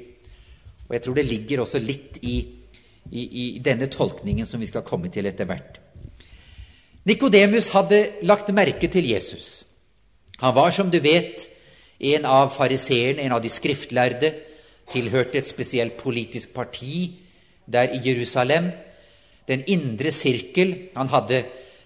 Og 0.89 0.93
Jeg 0.93 1.01
tror 1.01 1.13
det 1.13 1.25
ligger 1.25 1.61
også 1.61 1.79
litt 1.79 2.17
i 2.21 2.59
i, 3.11 3.21
i 3.21 3.45
denne 3.63 3.89
tolkningen 3.91 4.47
som 4.47 4.61
vi 4.61 4.69
skal 4.69 4.85
komme 4.87 5.09
til 5.13 5.29
etter 5.29 5.47
hvert. 5.49 5.79
Nikodemus 7.09 7.71
hadde 7.73 8.01
lagt 8.27 8.51
merke 8.53 8.89
til 8.91 9.07
Jesus. 9.09 9.63
Han 10.39 10.55
var, 10.55 10.71
som 10.71 10.91
du 10.91 10.99
vet, 11.03 11.47
en 11.99 12.25
av 12.25 12.51
fariseerne, 12.53 13.23
en 13.23 13.35
av 13.35 13.41
de 13.43 13.51
skriftlærde, 13.51 14.33
tilhørte 14.89 15.37
et 15.37 15.49
spesielt 15.49 15.97
politisk 15.99 16.53
parti 16.53 17.19
der 17.69 17.91
i 17.93 18.01
Jerusalem. 18.05 18.71
Den 19.49 19.65
indre 19.65 20.11
sirkel 20.13 20.75
han 20.95 21.09
hadde 21.09 21.43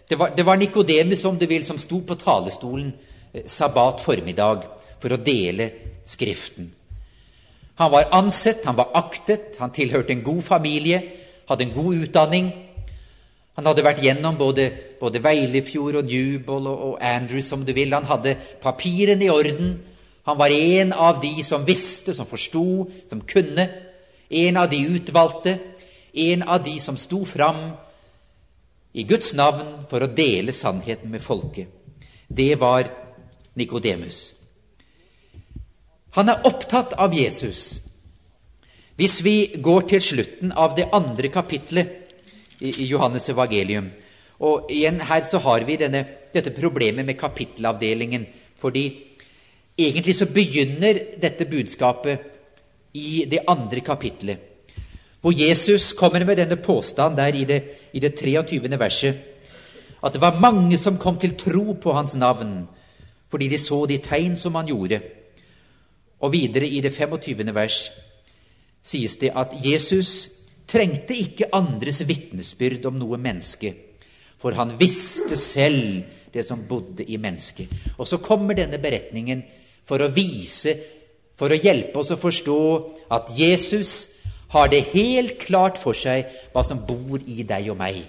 Det 0.09 0.19
var, 0.19 0.33
det 0.35 0.45
var 0.45 0.57
Nikodemus, 0.59 1.25
om 1.25 1.37
du 1.39 1.45
vil, 1.47 1.63
som 1.65 1.77
sto 1.79 2.01
på 2.03 2.15
talerstolen 2.19 2.91
eh, 3.33 3.45
sabbat 3.47 4.01
formiddag 4.03 4.65
for 4.99 5.15
å 5.15 5.21
dele 5.23 5.69
Skriften. 6.05 6.67
Han 7.79 7.91
var 7.91 8.09
ansett, 8.11 8.65
han 8.65 8.75
var 8.75 8.91
aktet, 8.93 9.55
han 9.57 9.71
tilhørte 9.71 10.11
en 10.13 10.23
god 10.23 10.41
familie, 10.43 10.99
hadde 11.47 11.63
en 11.63 11.73
god 11.73 12.03
utdanning. 12.03 12.51
Han 13.55 13.69
hadde 13.69 13.85
vært 13.85 14.03
gjennom 14.03 14.37
både, 14.37 14.67
både 14.99 15.21
Veilefjord 15.23 16.01
og 16.01 16.09
Newbold 16.09 16.67
og, 16.69 16.83
og 16.89 16.99
Andrews, 17.05 17.51
om 17.55 17.65
du 17.65 17.73
vil. 17.73 17.93
Han 17.93 18.09
hadde 18.09 18.35
papirene 18.61 19.25
i 19.25 19.31
orden. 19.31 19.75
Han 20.27 20.39
var 20.39 20.53
en 20.53 20.93
av 20.93 21.19
de 21.21 21.43
som 21.45 21.65
visste, 21.65 22.13
som 22.13 22.29
forsto, 22.29 22.87
som 23.09 23.21
kunne. 23.21 23.67
En 24.29 24.57
av 24.57 24.69
de 24.71 24.81
utvalgte. 24.95 25.57
En 26.13 26.43
av 26.43 26.63
de 26.63 26.79
som 26.79 26.97
sto 26.97 27.25
fram 27.25 27.71
i 28.93 29.03
Guds 29.03 29.33
navn 29.33 29.85
for 29.89 30.05
å 30.05 30.11
dele 30.13 30.53
sannheten 30.53 31.09
med 31.09 31.21
folket. 31.21 31.67
Det 32.27 32.55
var 32.61 32.89
Nikodemus. 33.57 34.33
Han 36.13 36.29
er 36.29 36.45
opptatt 36.45 36.93
av 36.93 37.13
Jesus. 37.17 37.79
Hvis 38.95 39.21
vi 39.25 39.37
går 39.57 39.87
til 39.89 40.01
slutten 40.01 40.53
av 40.53 40.75
det 40.77 40.91
andre 40.93 41.31
kapitlet 41.33 42.13
i 42.61 42.85
Johannes 42.85 43.25
evangelium 43.33 43.89
og 44.43 44.69
igjen 44.71 44.99
Her 45.01 45.23
så 45.25 45.39
har 45.41 45.65
vi 45.65 45.77
denne, 45.79 46.03
dette 46.33 46.53
problemet 46.53 47.05
med 47.05 47.17
kapittelavdelingen. 47.17 48.25
Fordi 48.59 48.85
egentlig 49.77 50.15
så 50.15 50.27
begynner 50.29 50.99
dette 51.21 51.47
budskapet 51.49 52.29
i 52.93 53.25
det 53.25 53.45
andre 53.49 53.81
kapitlet, 53.81 54.37
hvor 55.23 55.31
Jesus 55.31 55.93
kommer 55.95 56.25
med 56.27 56.35
denne 56.35 56.59
påstanden 56.59 57.17
der 57.17 57.35
i 57.35 57.45
det, 57.47 57.61
i 57.95 57.99
det 58.03 58.11
23. 58.19 58.79
verset 58.79 59.21
at 60.03 60.13
det 60.13 60.21
var 60.21 60.39
mange 60.39 60.77
som 60.77 60.99
kom 60.99 61.15
til 61.19 61.37
tro 61.39 61.77
på 61.79 61.93
hans 61.95 62.15
navn 62.19 62.65
fordi 63.31 63.47
de 63.47 63.57
så 63.57 63.85
de 63.89 63.97
tegn 63.97 64.35
som 64.37 64.55
han 64.55 64.67
gjorde. 64.67 64.99
Og 66.21 66.31
videre 66.31 66.67
i 66.67 66.81
det 66.81 66.91
25. 66.93 67.55
vers 67.55 67.87
sies 68.83 69.15
det 69.17 69.31
at 69.35 69.55
Jesus 69.63 70.29
trengte 70.69 71.15
ikke 71.17 71.49
andres 71.55 72.03
vitnesbyrd 72.07 72.85
om 72.85 72.99
noe 72.99 73.17
menneske, 73.17 73.73
for 74.37 74.53
han 74.53 74.75
visste 74.79 75.37
selv 75.39 76.03
det 76.33 76.45
som 76.45 76.67
bodde 76.69 77.07
i 77.09 77.17
mennesket. 77.17 77.73
Og 77.97 78.07
så 78.07 78.19
kommer 78.21 78.53
denne 78.53 78.77
beretningen 78.77 79.41
for 79.87 80.03
å 80.03 80.11
vise, 80.13 80.75
for 81.39 81.49
å 81.49 81.57
hjelpe 81.57 82.03
oss 82.03 82.13
å 82.13 82.21
forstå 82.21 82.59
at 83.17 83.33
Jesus 83.37 83.95
har 84.53 84.69
det 84.69 84.85
helt 84.93 85.39
klart 85.41 85.79
for 85.81 85.97
seg 85.97 86.29
hva 86.53 86.63
som 86.65 86.83
bor 86.85 87.21
i 87.25 87.43
deg 87.47 87.71
og 87.73 87.79
meg. 87.79 88.03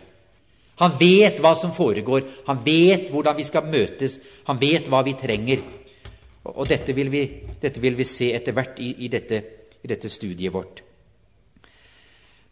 Han 0.82 0.96
vet 0.98 1.38
hva 1.42 1.54
som 1.56 1.72
foregår, 1.72 2.26
han 2.48 2.62
vet 2.64 3.10
hvordan 3.12 3.36
vi 3.38 3.46
skal 3.46 3.68
møtes, 3.70 4.18
han 4.48 4.58
vet 4.60 4.90
hva 4.90 5.04
vi 5.06 5.14
trenger. 5.18 5.62
Og 6.50 6.66
dette 6.68 6.92
vil 6.92 7.10
vi, 7.12 7.22
dette 7.60 7.80
vil 7.80 7.94
vi 7.96 8.06
se 8.08 8.32
etter 8.34 8.56
hvert 8.56 8.80
i, 8.82 8.90
i, 9.06 9.08
dette, 9.08 9.38
i, 9.80 9.88
dette, 9.88 10.10
studiet 10.12 10.52
vårt. 10.52 10.82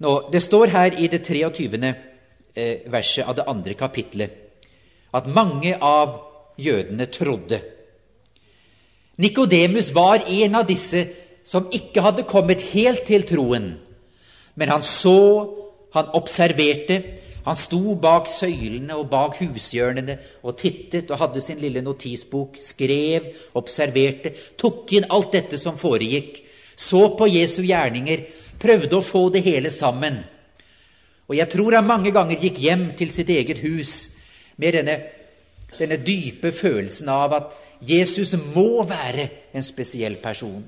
Nå, 0.03 0.13
det 0.33 0.41
står 0.43 0.73
her 0.73 0.97
i 1.03 1.11
det 1.13 1.21
23. 1.27 1.93
Eh, 2.53 2.89
verset 2.93 3.25
av 3.25 3.37
det 3.37 3.49
andre 3.49 3.75
kapitlet 3.75 4.39
at 5.17 5.29
mange 5.33 5.75
av 5.81 6.19
jødene 6.61 7.07
trodde. 7.13 7.61
Nikodemus 9.17 9.93
var 9.95 10.25
en 10.29 10.55
av 10.61 10.67
disse 10.69 11.05
som 11.45 11.69
ikke 11.75 12.05
hadde 12.05 12.29
kommet 12.29 12.63
helt 12.73 13.05
til 13.09 13.27
troen, 13.27 13.75
men 14.55 14.69
han 14.69 14.85
så, 14.85 15.49
han 15.95 16.11
observerte, 16.17 17.01
han 17.43 17.59
sto 17.59 17.97
bak 17.99 18.29
søylene 18.31 18.95
og 18.95 19.09
bak 19.11 19.41
hushjørnene 19.41 20.19
og 20.47 20.57
tittet 20.61 21.11
og 21.11 21.19
hadde 21.25 21.43
sin 21.43 21.59
lille 21.59 21.83
notisbok, 21.83 22.61
skrev, 22.63 23.33
observerte, 23.59 24.31
tok 24.59 24.93
inn 24.95 25.09
alt 25.11 25.33
dette 25.35 25.59
som 25.59 25.79
foregikk, 25.81 26.39
så 26.77 27.09
på 27.19 27.27
Jesu 27.33 27.63
gjerninger, 27.67 28.23
prøvde 28.63 28.99
å 28.99 29.05
få 29.05 29.27
det 29.35 29.43
hele 29.43 29.73
sammen. 29.75 30.21
Og 31.29 31.35
jeg 31.39 31.51
tror 31.51 31.79
han 31.79 31.89
mange 31.89 32.13
ganger 32.15 32.39
gikk 32.39 32.61
hjem 32.63 32.87
til 32.99 33.11
sitt 33.11 33.31
eget 33.33 33.63
hus 33.65 34.13
med 34.63 34.79
denne, 34.79 34.97
denne 35.79 35.99
dype 35.99 36.53
følelsen 36.55 37.11
av 37.11 37.35
at 37.39 37.59
Jesus 37.83 38.37
må 38.55 38.85
være 38.87 39.27
en 39.55 39.67
spesiell 39.67 40.21
person. 40.23 40.63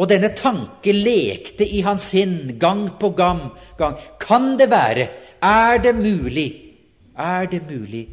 Og 0.00 0.08
denne 0.08 0.30
tanke 0.32 0.94
lekte 0.96 1.66
i 1.66 1.82
hans 1.84 2.06
sinn 2.14 2.54
gang 2.58 2.86
på 3.00 3.10
gang. 3.12 3.50
gang. 3.76 3.98
Kan 4.18 4.56
det 4.56 4.70
være, 4.70 5.08
er 5.42 5.78
det 5.78 5.94
mulig, 5.94 6.48
er 7.16 7.46
det 7.46 7.60
mulig 7.68 8.06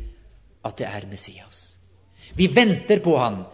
at 0.66 0.78
det 0.78 0.88
er 0.88 1.08
Messias? 1.08 1.78
Vi 2.36 2.48
venter 2.48 3.00
på 3.00 3.16
han. 3.18 3.46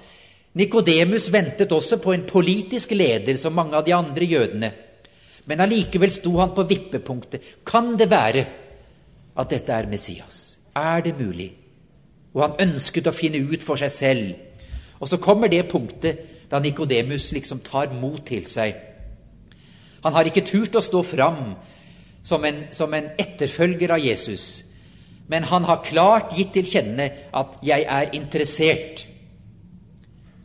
Nikodemus 0.54 1.32
ventet 1.34 1.72
også 1.72 1.98
på 2.02 2.14
en 2.14 2.26
politisk 2.26 2.92
leder 2.92 3.38
som 3.38 3.54
mange 3.54 3.78
av 3.78 3.86
de 3.86 3.94
andre 3.94 4.26
jødene. 4.26 4.72
Men 5.46 5.62
allikevel 5.62 6.12
sto 6.12 6.38
han 6.40 6.56
på 6.56 6.64
vippepunktet. 6.64 7.42
Kan 7.66 7.98
det 7.98 8.10
være 8.10 8.46
at 9.38 9.50
dette 9.50 9.74
er 9.74 9.90
Messias? 9.90 10.58
Er 10.76 11.02
det 11.02 11.20
mulig? 11.20 11.52
Og 12.34 12.42
han 12.42 12.70
ønsket 12.70 13.08
å 13.08 13.14
finne 13.14 13.42
ut 13.46 13.62
for 13.62 13.78
seg 13.78 13.92
selv. 13.92 14.34
Og 15.00 15.10
så 15.10 15.18
kommer 15.22 15.52
det 15.52 15.68
punktet 15.70 16.33
da 16.52 16.60
Nikodemus 16.60 17.32
liksom 17.32 17.60
tar 17.66 17.94
mot 17.94 18.26
til 18.26 18.46
seg. 18.50 18.76
Han 20.04 20.14
har 20.14 20.28
ikke 20.28 20.46
turt 20.46 20.76
å 20.76 20.84
stå 20.84 21.02
fram 21.04 21.56
som 22.24 22.44
en, 22.46 22.66
som 22.72 22.94
en 22.94 23.12
etterfølger 23.20 23.92
av 23.96 24.04
Jesus, 24.04 24.64
men 25.28 25.48
han 25.48 25.64
har 25.68 25.84
klart 25.86 26.36
gitt 26.38 26.54
til 26.54 26.68
kjenne 26.68 27.10
at 27.34 27.58
'jeg 27.64 27.86
er 27.88 28.12
interessert'. 28.14 29.06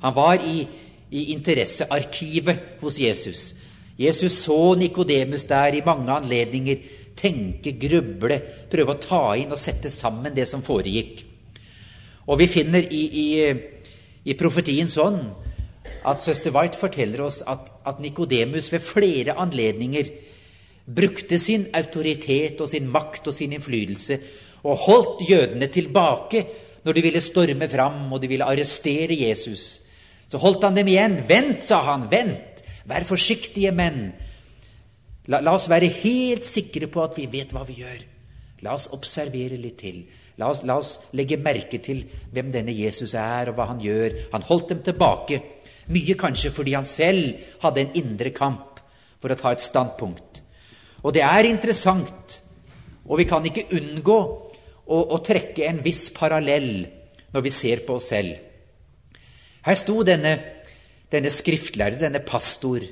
Han 0.03 0.15
var 0.15 0.35
i, 0.35 0.67
i 1.11 1.33
interessearkivet 1.33 2.59
hos 2.81 3.01
Jesus. 3.01 3.55
Jesus 3.99 4.33
så 4.33 4.75
Nikodemus 4.75 5.45
der 5.45 5.75
i 5.75 5.83
mange 5.87 6.13
anledninger 6.13 6.77
tenke, 7.17 7.73
gruble, 7.73 8.41
prøve 8.71 8.95
å 8.95 9.01
ta 9.03 9.35
inn 9.35 9.51
og 9.51 9.59
sette 9.59 9.91
sammen 9.91 10.37
det 10.37 10.47
som 10.49 10.63
foregikk. 10.63 11.25
Og 12.27 12.39
vi 12.39 12.47
finner 12.47 12.85
i, 12.93 13.03
i, 13.25 13.55
i 14.25 14.37
profetiens 14.39 14.99
ånd 14.99 15.48
at 16.07 16.23
søster 16.23 16.55
White 16.55 16.79
forteller 16.79 17.25
oss 17.25 17.43
at, 17.47 17.73
at 17.87 18.01
Nikodemus 18.01 18.73
ved 18.73 18.85
flere 18.85 19.35
anledninger 19.39 20.11
brukte 20.95 21.39
sin 21.39 21.67
autoritet 21.75 22.61
og 22.61 22.69
sin 22.69 22.89
makt 22.89 23.29
og 23.29 23.35
sin 23.35 23.53
innflytelse 23.53 24.19
og 24.65 24.77
holdt 24.87 25.27
jødene 25.31 25.67
tilbake 25.73 26.45
når 26.85 26.97
de 26.97 27.05
ville 27.05 27.21
storme 27.21 27.69
fram 27.69 28.13
og 28.13 28.23
de 28.23 28.31
ville 28.31 28.47
arrestere 28.47 29.17
Jesus. 29.29 29.81
Så 30.29 30.39
holdt 30.39 30.65
han 30.65 30.77
dem 30.77 30.89
igjen. 30.89 31.19
Vent, 31.29 31.65
sa 31.65 31.83
han, 31.89 32.07
vent! 32.11 32.63
Vær 32.89 33.05
forsiktige 33.05 33.73
menn. 33.77 34.13
La, 35.29 35.43
la, 35.45 35.53
oss 35.53 35.69
være 35.69 35.91
helt 36.01 36.47
sikre 36.49 36.89
på 36.89 37.03
at 37.05 37.19
vi 37.19 37.27
vet 37.29 37.53
hva 37.53 37.65
vi 37.69 37.83
gjør. 37.83 38.05
La 38.65 38.73
oss 38.75 38.89
observere 38.97 39.59
litt 39.61 39.77
til. 39.83 40.01
La 40.41 40.49
oss, 40.51 40.63
la 40.67 40.79
oss 40.81 40.95
legge 41.17 41.37
merke 41.41 41.81
til 41.85 42.01
hvem 42.33 42.49
denne 42.55 42.73
Jesus 42.75 43.13
er, 43.19 43.51
og 43.51 43.59
hva 43.59 43.69
han 43.71 43.83
gjør. 43.83 44.17
Han 44.33 44.47
holdt 44.49 44.73
dem 44.73 44.81
tilbake. 44.87 45.43
Mye 45.89 46.17
kanskje 46.21 46.53
fordi 46.53 46.75
han 46.77 46.89
selv 46.89 47.39
hadde 47.63 47.85
en 47.85 47.97
indre 48.01 48.33
kamp 48.37 48.83
for 49.19 49.33
å 49.33 49.39
ta 49.39 49.55
et 49.55 49.65
standpunkt. 49.65 50.43
Og 51.03 51.15
det 51.15 51.23
er 51.25 51.49
interessant, 51.49 52.41
og 53.07 53.21
vi 53.21 53.27
kan 53.29 53.45
ikke 53.47 53.69
unngå 53.79 54.19
å, 54.19 54.99
å 54.99 55.19
trekke 55.25 55.67
en 55.69 55.81
viss 55.85 56.09
parallell 56.15 56.87
når 57.35 57.45
vi 57.45 57.53
ser 57.53 57.85
på 57.87 57.99
oss 57.99 58.11
selv. 58.13 58.37
Her 59.65 59.79
sto 59.79 60.03
denne, 60.07 60.35
denne 61.13 61.33
skriftlærde, 61.33 62.01
denne 62.01 62.23
pastor, 62.25 62.85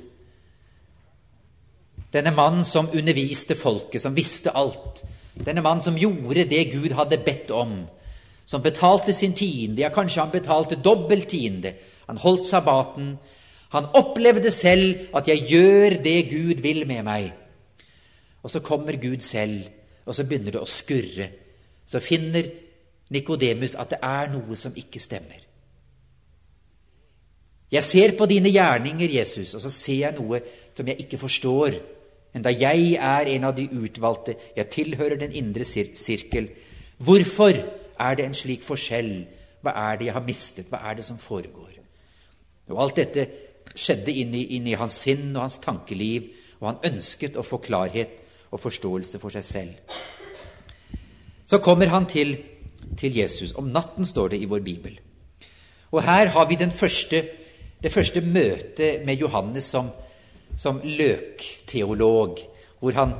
denne 2.13 2.33
mann 2.35 2.63
som 2.65 2.89
underviste 2.93 3.57
folket, 3.59 4.01
som 4.01 4.15
visste 4.15 4.53
alt, 4.55 5.03
denne 5.37 5.61
mann 5.61 5.81
som 5.83 5.97
gjorde 5.99 6.47
det 6.49 6.63
Gud 6.71 6.95
hadde 6.97 7.21
bedt 7.25 7.51
om, 7.53 7.79
som 8.47 8.63
betalte 8.63 9.13
sin 9.13 9.35
tiende, 9.35 9.83
ja, 9.83 9.91
kanskje 9.93 10.23
han 10.23 10.33
betalte 10.33 10.79
dobbelt 10.79 11.27
tiende, 11.33 11.73
han 12.07 12.17
holdt 12.17 12.45
sabbaten. 12.45 13.17
Han 13.69 13.85
opplevde 13.93 14.51
selv 14.51 14.99
at 15.15 15.27
'jeg 15.27 15.47
gjør 15.49 15.89
det 16.03 16.29
Gud 16.29 16.61
vil 16.61 16.87
med 16.87 17.03
meg'. 17.03 17.31
Og 18.43 18.49
så 18.49 18.59
kommer 18.59 18.95
Gud 18.95 19.19
selv, 19.19 19.63
og 20.05 20.15
så 20.15 20.23
begynner 20.23 20.51
det 20.51 20.61
å 20.61 20.65
skurre. 20.65 21.29
Så 21.85 21.99
finner 21.99 22.43
Nikodemus 23.09 23.75
at 23.75 23.89
det 23.89 23.99
er 24.01 24.31
noe 24.31 24.55
som 24.55 24.73
ikke 24.75 24.99
stemmer. 24.99 25.43
Jeg 27.71 27.83
ser 27.83 28.17
på 28.17 28.25
dine 28.25 28.49
gjerninger, 28.49 29.09
Jesus, 29.19 29.53
og 29.53 29.61
så 29.61 29.69
ser 29.69 29.99
jeg 29.99 30.15
noe 30.19 30.39
som 30.75 30.87
jeg 30.87 30.99
ikke 31.03 31.17
forstår. 31.17 31.79
Enda 32.35 32.49
jeg 32.49 32.93
er 32.93 33.27
en 33.27 33.43
av 33.43 33.55
de 33.57 33.67
utvalgte, 33.71 34.35
jeg 34.55 34.69
tilhører 34.71 35.19
den 35.19 35.35
indre 35.35 35.65
sir 35.65 35.91
sirkel. 35.95 36.49
Hvorfor 36.97 37.51
er 37.99 38.15
det 38.15 38.25
en 38.25 38.37
slik 38.37 38.63
forskjell? 38.63 39.27
Hva 39.61 39.73
er 39.91 39.97
det 39.97 40.05
jeg 40.05 40.13
har 40.13 40.23
mistet? 40.23 40.69
Hva 40.69 40.79
er 40.89 40.99
det 40.99 41.05
som 41.05 41.17
foregår? 41.19 41.76
Og 42.69 42.81
Alt 42.83 42.99
dette 42.99 43.27
skjedde 43.77 44.11
inni, 44.11 44.43
inni 44.57 44.75
hans 44.79 44.95
sinn 45.05 45.29
og 45.35 45.43
hans 45.45 45.59
tankeliv, 45.63 46.31
og 46.59 46.71
han 46.71 46.93
ønsket 46.93 47.37
å 47.37 47.45
få 47.45 47.59
klarhet 47.63 48.23
og 48.51 48.61
forståelse 48.61 49.19
for 49.21 49.33
seg 49.33 49.45
selv. 49.45 49.97
Så 51.47 51.59
kommer 51.63 51.91
han 51.93 52.07
til, 52.09 52.35
til 52.97 53.15
Jesus. 53.15 53.53
Om 53.55 53.69
natten 53.71 54.05
står 54.05 54.33
det 54.33 54.41
i 54.41 54.49
vår 54.49 54.63
bibel. 54.65 54.97
Og 55.91 56.03
her 56.03 56.33
har 56.33 56.47
vi 56.49 56.57
første, 56.71 57.23
det 57.83 57.91
første 57.93 58.21
møtet 58.21 59.05
med 59.05 59.15
Johannes 59.15 59.63
som, 59.63 59.89
som 60.55 60.81
løkteolog, 60.83 62.39
hvor 62.79 62.91
han 62.91 63.13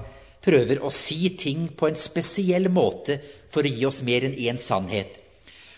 prøver 0.44 0.82
å 0.84 0.90
si 0.90 1.30
ting 1.40 1.70
på 1.76 1.88
en 1.88 1.96
spesiell 1.96 2.70
måte 2.70 3.20
for 3.50 3.64
å 3.64 3.72
gi 3.72 3.86
oss 3.86 4.02
mer 4.04 4.26
enn 4.28 4.36
én 4.36 4.60
sannhet. 4.60 5.20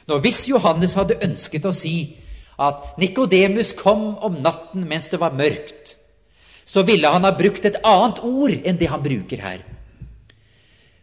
Nå, 0.07 0.17
Hvis 0.17 0.47
Johannes 0.49 0.95
hadde 0.97 1.19
ønsket 1.21 1.65
å 1.65 1.73
si 1.73 2.17
at 2.59 2.99
Nikodemus 2.99 3.73
kom 3.79 4.17
om 4.25 4.41
natten 4.43 4.87
mens 4.87 5.07
det 5.11 5.19
var 5.21 5.35
mørkt, 5.37 5.95
så 6.67 6.83
ville 6.85 7.09
han 7.09 7.25
ha 7.25 7.31
brukt 7.33 7.65
et 7.65 7.79
annet 7.87 8.19
ord 8.25 8.55
enn 8.67 8.77
det 8.77 8.89
han 8.91 9.03
bruker 9.03 9.41
her. 9.41 9.63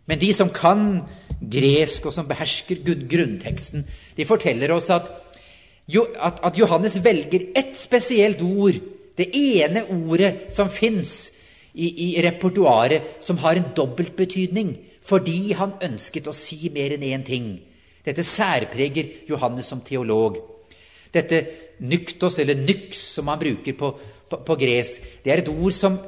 Men 0.07 0.21
de 0.23 0.31
som 0.37 0.53
kan 0.55 1.01
gresk, 1.41 2.07
og 2.07 2.15
som 2.15 2.29
behersker 2.29 2.85
grunnteksten, 2.85 3.87
de 4.17 4.27
forteller 4.29 4.71
oss 4.75 4.91
at, 4.95 5.09
at 5.89 6.59
Johannes 6.59 7.01
velger 7.03 7.51
ett 7.59 7.75
spesielt 7.79 8.43
ord, 8.47 8.79
det 9.17 9.31
ene 9.35 9.87
ordet 9.91 10.53
som 10.55 10.71
fins 10.71 11.33
i, 11.73 11.89
i 11.89 12.09
repertoaret, 12.25 13.17
som 13.25 13.41
har 13.43 13.59
en 13.59 13.71
dobbeltbetydning, 13.77 14.77
fordi 15.07 15.55
han 15.57 15.77
ønsket 15.83 16.29
å 16.29 16.35
si 16.37 16.71
mer 16.75 16.95
enn 16.97 17.07
én 17.07 17.25
ting. 17.27 17.49
Dette 18.07 18.23
særpreger 18.27 19.27
Johannes 19.29 19.67
som 19.73 19.83
teolog. 19.83 20.39
Dette 21.17 21.41
nyktos, 21.81 22.39
eller 22.43 22.59
nyx, 22.61 23.01
som 23.17 23.29
man 23.29 23.41
bruker 23.41 23.77
på, 23.77 23.93
på, 24.31 24.41
på 24.47 24.57
gresk, 24.61 25.05
det 25.25 25.33
er 25.33 25.43
et 25.43 25.53
ord 25.53 25.75
som 25.75 25.99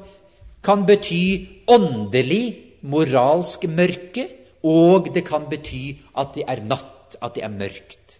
kan 0.65 0.85
bety 0.87 1.65
åndelig, 1.71 2.45
moralsk 2.89 3.67
mørke, 3.71 4.29
og 4.69 5.11
det 5.15 5.25
kan 5.27 5.47
bety 5.51 5.99
at 6.19 6.35
det 6.37 6.47
er 6.49 6.65
natt, 6.67 7.19
at 7.23 7.37
det 7.37 7.45
er 7.45 7.53
mørkt. 7.53 8.19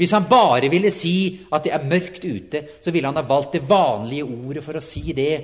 Hvis 0.00 0.14
han 0.16 0.28
bare 0.30 0.70
ville 0.72 0.88
si 0.94 1.42
at 1.52 1.66
det 1.66 1.74
er 1.76 1.88
mørkt 1.88 2.24
ute, 2.24 2.62
så 2.80 2.92
ville 2.92 3.08
han 3.10 3.18
ha 3.20 3.26
valgt 3.28 3.58
det 3.58 3.66
vanlige 3.68 4.24
ordet 4.24 4.62
for 4.64 4.78
å 4.78 4.84
si 4.84 5.12
det. 5.16 5.34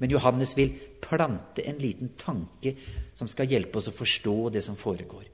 Men 0.00 0.14
Johannes 0.14 0.54
vil 0.56 0.70
plante 1.02 1.66
en 1.68 1.80
liten 1.82 2.14
tanke 2.16 2.72
som 3.18 3.28
skal 3.28 3.50
hjelpe 3.50 3.80
oss 3.80 3.90
å 3.90 3.96
forstå 3.98 4.36
det 4.54 4.62
som 4.64 4.78
foregår. 4.80 5.26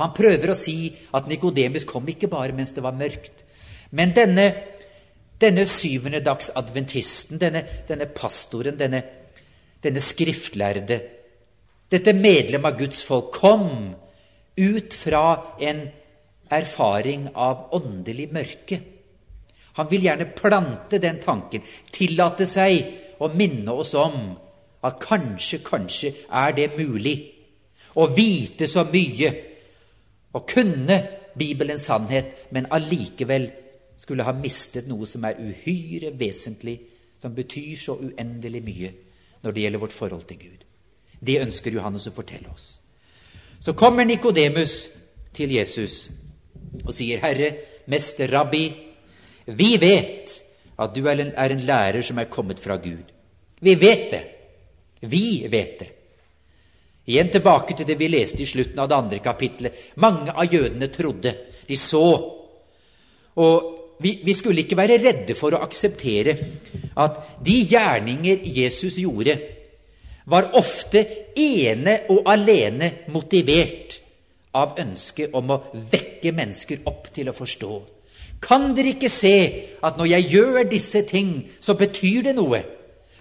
Han 0.00 0.14
prøver 0.14 0.50
å 0.50 0.58
si 0.58 0.88
at 1.14 1.28
Nikodemus 1.30 1.86
kom 1.86 2.06
ikke 2.10 2.30
bare 2.32 2.54
mens 2.56 2.74
det 2.74 2.82
var 2.82 2.96
mørkt. 2.98 3.44
Men 3.94 4.14
denne, 4.16 4.46
denne 5.40 5.66
syvende 5.70 6.22
dags 6.24 6.50
adventisten, 6.56 7.38
denne, 7.38 7.62
denne 7.86 8.08
pastoren, 8.10 8.78
denne, 8.78 9.02
denne 9.82 10.02
skriftlærde, 10.02 10.98
dette 11.90 12.14
medlem 12.16 12.64
av 12.66 12.78
Guds 12.78 13.04
folk, 13.06 13.30
kom 13.36 13.94
ut 14.56 14.96
fra 14.98 15.54
en 15.62 15.84
erfaring 16.54 17.28
av 17.34 17.68
åndelig 17.76 18.28
mørke. 18.34 18.80
Han 19.78 19.90
vil 19.90 20.06
gjerne 20.06 20.30
plante 20.34 20.98
den 21.02 21.20
tanken, 21.22 21.62
tillate 21.90 22.46
seg 22.46 23.18
å 23.22 23.30
minne 23.34 23.74
oss 23.74 23.94
om 23.98 24.18
at 24.84 25.00
kanskje, 25.02 25.62
kanskje 25.66 26.12
er 26.30 26.54
det 26.54 26.72
mulig 26.78 27.16
å 27.98 28.06
vite 28.14 28.68
så 28.70 28.84
mye 28.90 29.32
og 30.34 30.46
kunne 30.50 30.98
Bibelens 31.38 31.86
sannhet, 31.88 32.46
men 32.50 32.66
allikevel 32.70 33.50
skulle 33.98 34.26
ha 34.26 34.34
mistet 34.36 34.88
noe 34.90 35.06
som 35.06 35.24
er 35.24 35.38
uhyre 35.38 36.12
vesentlig, 36.18 36.78
som 37.22 37.34
betyr 37.34 37.76
så 37.78 37.96
uendelig 37.96 38.62
mye 38.64 38.92
når 39.44 39.54
det 39.54 39.64
gjelder 39.64 39.82
vårt 39.82 39.96
forhold 39.96 40.26
til 40.28 40.38
Gud. 40.38 40.64
Det 41.24 41.40
ønsker 41.40 41.72
Johannes 41.72 42.08
å 42.10 42.14
fortelle 42.14 42.50
oss. 42.52 42.80
Så 43.60 43.72
kommer 43.72 44.04
Nikodemus 44.04 44.90
til 45.34 45.54
Jesus 45.54 46.10
og 46.84 46.92
sier, 46.94 47.18
'Herre, 47.18 47.54
mester, 47.86 48.28
rabbi, 48.28 48.72
vi 49.46 49.76
vet 49.80 50.42
at 50.78 50.94
du 50.94 51.06
er 51.06 51.20
en, 51.20 51.32
er 51.36 51.50
en 51.50 51.60
lærer 51.60 52.02
som 52.02 52.18
er 52.18 52.24
kommet 52.24 52.60
fra 52.60 52.76
Gud.' 52.76 53.12
Vi 53.60 53.74
vet 53.80 54.10
det. 54.10 54.22
Vi 55.00 55.46
vet 55.50 55.80
det. 55.80 55.93
Igjen 57.04 57.30
tilbake 57.32 57.76
til 57.76 57.86
det 57.88 57.98
vi 58.00 58.08
leste 58.08 58.40
i 58.42 58.48
slutten 58.48 58.80
av 58.80 58.88
det 58.88 58.96
andre 58.96 59.20
kapitlet. 59.24 59.80
Mange 60.00 60.32
av 60.32 60.48
jødene 60.48 60.88
trodde. 60.92 61.34
De 61.68 61.76
så. 61.76 62.06
Og 63.40 63.74
vi, 64.00 64.20
vi, 64.24 64.34
skulle 64.34 64.64
ikke 64.64 64.78
være 64.78 65.00
redde 65.02 65.36
for 65.36 65.54
å 65.54 65.60
akseptere 65.64 66.36
at 67.00 67.20
de 67.44 67.58
gjerninger 67.68 68.46
Jesus 68.56 68.96
gjorde, 69.02 69.36
var 70.24 70.54
ofte 70.56 71.02
ene 71.36 71.98
og 72.12 72.24
alene 72.32 72.90
motivert 73.12 73.98
av 74.56 74.78
ønsket 74.80 75.34
om 75.36 75.52
å 75.52 75.60
vekke 75.92 76.32
mennesker 76.32 76.86
opp 76.88 77.10
til 77.12 77.28
å 77.28 77.36
forstå. 77.36 77.74
Kan 78.44 78.72
dere 78.76 78.94
ikke 78.94 79.12
se 79.12 79.36
at 79.84 79.98
når 79.98 80.10
jeg 80.14 80.30
gjør 80.34 80.62
disse 80.70 81.04
ting, 81.08 81.36
så 81.60 81.76
betyr 81.76 82.30
det 82.30 82.34
noe? 82.38 82.62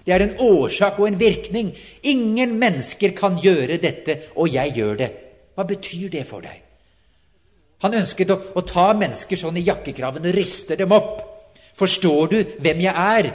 Det 0.04 0.14
er 0.14 0.26
en 0.26 0.36
årsak 0.44 1.00
og 1.00 1.08
en 1.08 1.20
virkning. 1.20 1.72
Ingen 2.04 2.58
mennesker 2.60 3.14
kan 3.16 3.38
gjøre 3.40 3.80
dette, 3.80 4.20
og 4.36 4.52
jeg 4.52 4.76
gjør 4.76 4.98
det. 5.00 5.10
Hva 5.56 5.66
betyr 5.70 6.10
det 6.12 6.26
for 6.28 6.44
deg? 6.44 6.60
Han 7.84 7.96
ønsket 8.00 8.32
å, 8.32 8.40
å 8.56 8.64
ta 8.68 8.90
mennesker 8.96 9.40
sånn 9.40 9.60
i 9.60 9.66
jakkekraven 9.68 10.28
og 10.28 10.36
riste 10.36 10.78
dem 10.80 10.92
opp. 10.96 11.22
Forstår 11.78 12.32
du 12.32 12.38
hvem 12.64 12.84
jeg 12.86 12.94
er? 12.94 13.32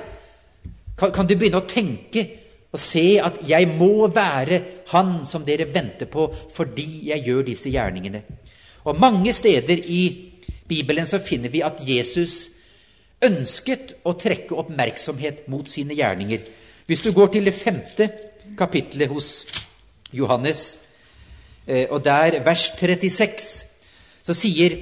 Kan, 0.99 1.13
kan, 1.15 1.27
du 1.29 1.37
begynne 1.37 1.61
å 1.61 1.69
tenke 1.69 2.25
og 2.69 2.81
se 2.81 3.19
at 3.23 3.41
jeg 3.49 3.69
må 3.71 4.09
være 4.13 4.61
han 4.91 5.23
som 5.29 5.45
dere 5.47 5.69
venter 5.73 6.09
på 6.11 6.27
fordi 6.53 7.09
jeg 7.11 7.25
gjør 7.29 7.47
disse 7.49 7.73
gjerningene? 7.73 8.23
Og 8.89 9.01
Mange 9.01 9.33
steder 9.37 9.85
i 9.85 10.03
Bibelen 10.69 11.07
så 11.09 11.21
finner 11.21 11.53
vi 11.53 11.63
at 11.65 11.81
Jesus 11.85 12.58
ønsket 13.25 13.97
å 14.07 14.15
trekke 14.19 14.57
oppmerksomhet 14.59 15.47
mot 15.51 15.69
sine 15.69 15.97
gjerninger. 15.99 16.45
Hvis 16.87 17.03
du 17.05 17.11
går 17.13 17.33
til 17.35 17.49
det 17.49 17.57
femte 17.57 18.09
kapittelet 18.59 19.11
hos 19.11 19.31
Johannes, 20.15 20.79
eh, 21.67 21.87
og 21.91 22.05
der 22.05 22.41
vers 22.45 22.71
36, 22.79 23.49
så 24.23 24.35
sier, 24.35 24.79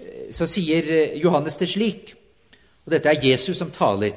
eh, 0.00 0.32
så 0.32 0.46
sier 0.46 0.90
eh, 0.90 1.18
Johannes 1.20 1.56
det 1.56 1.68
slik 1.68 2.16
Og 2.86 2.92
dette 2.94 3.10
er 3.10 3.22
Jesus 3.22 3.58
som 3.58 3.70
taler. 3.70 4.14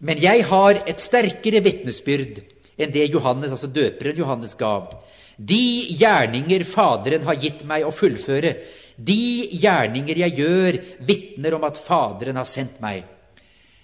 Men 0.00 0.16
jeg 0.18 0.44
har 0.48 0.78
et 0.88 1.00
sterkere 1.00 1.60
vitnesbyrd 1.60 2.40
enn 2.80 2.92
det 2.92 3.10
Johannes, 3.12 3.52
altså 3.52 3.68
døperen 3.68 4.16
Johannes 4.16 4.54
gav. 4.56 4.88
De 5.36 5.92
gjerninger 6.00 6.64
Faderen 6.64 7.26
har 7.28 7.36
gitt 7.36 7.62
meg 7.68 7.84
å 7.84 7.92
fullføre, 7.92 8.54
de 8.96 9.48
gjerninger 9.60 10.18
jeg 10.24 10.36
gjør, 10.38 10.78
vitner 11.04 11.54
om 11.56 11.64
at 11.68 11.76
Faderen 11.76 12.38
har 12.40 12.48
sendt 12.48 12.80
meg. 12.80 13.04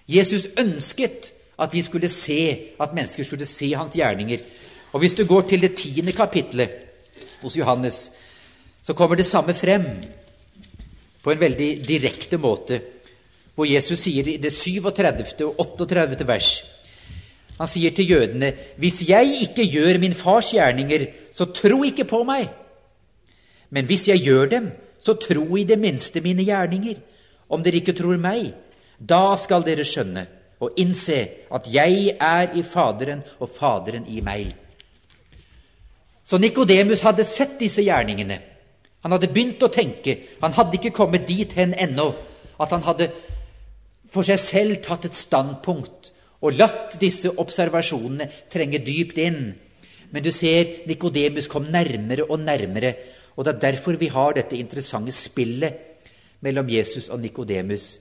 Jesus 0.08 0.48
ønsket 0.58 1.32
at 1.60 1.72
vi 1.72 1.82
skulle 1.84 2.08
se, 2.08 2.72
at 2.80 2.94
mennesker 2.94 3.24
skulle 3.24 3.46
se 3.46 3.72
hans 3.74 3.94
gjerninger. 3.94 4.40
Og 4.92 5.00
Hvis 5.00 5.14
du 5.14 5.24
går 5.24 5.42
til 5.48 5.60
det 5.60 5.76
tiende 5.76 6.12
kapitlet 6.12 6.70
hos 7.42 7.56
Johannes, 7.56 8.10
så 8.82 8.92
kommer 8.94 9.16
det 9.16 9.26
samme 9.26 9.54
frem 9.54 9.84
på 11.22 11.30
en 11.30 11.40
veldig 11.40 11.70
direkte 11.86 12.36
måte, 12.36 12.80
hvor 13.54 13.68
Jesus 13.68 14.00
sier 14.00 14.26
i 14.28 14.36
det 14.36 14.52
37. 14.52 15.44
og 15.44 15.60
38. 15.60 16.26
vers 16.26 16.64
Han 17.58 17.68
sier 17.68 17.90
til 17.90 18.10
jødene.: 18.10 18.54
Hvis 18.76 19.08
jeg 19.08 19.38
ikke 19.42 19.66
gjør 19.70 19.98
min 19.98 20.14
fars 20.14 20.50
gjerninger, 20.50 21.06
så 21.32 21.44
tro 21.44 21.82
ikke 21.84 22.04
på 22.04 22.22
meg. 22.24 22.48
Men 23.70 23.86
hvis 23.86 24.08
jeg 24.08 24.18
gjør 24.24 24.46
dem, 24.46 24.70
så 25.02 25.16
tro 25.18 25.58
i 25.58 25.64
det 25.66 25.78
minste 25.80 26.22
mine 26.22 26.44
gjerninger. 26.46 27.00
Om 27.52 27.62
dere 27.64 27.82
ikke 27.82 27.96
tror 27.96 28.20
meg, 28.22 28.52
da 28.98 29.34
skal 29.40 29.64
dere 29.66 29.84
skjønne 29.86 30.24
og 30.62 30.78
innse 30.78 31.18
at 31.50 31.66
jeg 31.70 32.14
er 32.22 32.54
i 32.54 32.62
Faderen 32.62 33.24
og 33.42 33.50
Faderen 33.50 34.06
i 34.06 34.22
meg. 34.22 34.52
Så 36.22 36.38
Nikodemus 36.38 37.02
hadde 37.02 37.26
sett 37.26 37.58
disse 37.60 37.82
gjerningene. 37.82 38.38
Han 39.02 39.16
hadde 39.16 39.32
begynt 39.34 39.62
å 39.66 39.72
tenke. 39.74 40.14
Han 40.40 40.54
hadde 40.54 40.78
ikke 40.78 40.94
kommet 40.94 41.26
dit 41.26 41.50
hen 41.58 41.74
ennå 41.74 42.12
at 42.62 42.70
han 42.70 42.84
hadde 42.86 43.10
for 44.12 44.22
seg 44.26 44.38
selv 44.38 44.82
tatt 44.84 45.08
et 45.08 45.18
standpunkt 45.18 46.12
og 46.42 46.58
latt 46.58 46.96
disse 47.00 47.30
observasjonene 47.42 48.28
trenge 48.52 48.78
dypt 48.86 49.18
inn. 49.22 49.42
Men 50.12 50.24
du 50.24 50.30
ser, 50.34 50.84
Nikodemus 50.86 51.48
kom 51.50 51.70
nærmere 51.72 52.28
og 52.28 52.42
nærmere 52.44 52.94
og 53.36 53.44
Det 53.44 53.54
er 53.54 53.60
derfor 53.60 53.96
vi 53.96 54.08
har 54.12 54.32
dette 54.36 54.56
interessante 54.56 55.12
spillet 55.12 55.74
mellom 56.40 56.68
Jesus 56.68 57.08
og 57.08 57.20
Nikodemus. 57.20 57.98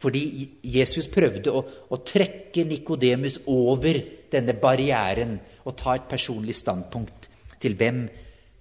Fordi 0.00 0.48
Jesus 0.64 1.08
prøvde 1.12 1.52
å, 1.52 1.62
å 1.90 1.96
trekke 2.04 2.64
Nikodemus 2.64 3.40
over 3.46 4.00
denne 4.32 4.54
barrieren 4.56 5.38
og 5.64 5.76
ta 5.76 5.94
et 5.96 6.08
personlig 6.08 6.56
standpunkt 6.56 7.28
til 7.60 7.76
hvem 7.76 8.06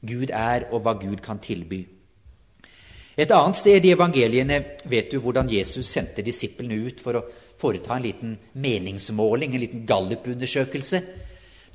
Gud 0.07 0.31
er, 0.31 0.67
og 0.71 0.83
hva 0.83 0.95
Gud 0.99 1.19
kan 1.23 1.39
tilby. 1.43 1.79
Et 3.19 3.31
annet 3.35 3.57
sted 3.59 3.83
i 3.83 3.91
evangeliene 3.91 4.59
vet 4.88 5.12
du 5.12 5.19
hvordan 5.19 5.49
Jesus 5.51 5.89
sendte 5.91 6.23
disiplene 6.23 6.77
ut 6.88 7.01
for 7.03 7.19
å 7.19 7.25
foreta 7.59 7.97
en 7.97 8.05
liten 8.05 8.38
meningsmåling, 8.53 9.55
en 9.55 9.63
liten 9.63 9.83
gallupundersøkelse. 9.88 11.01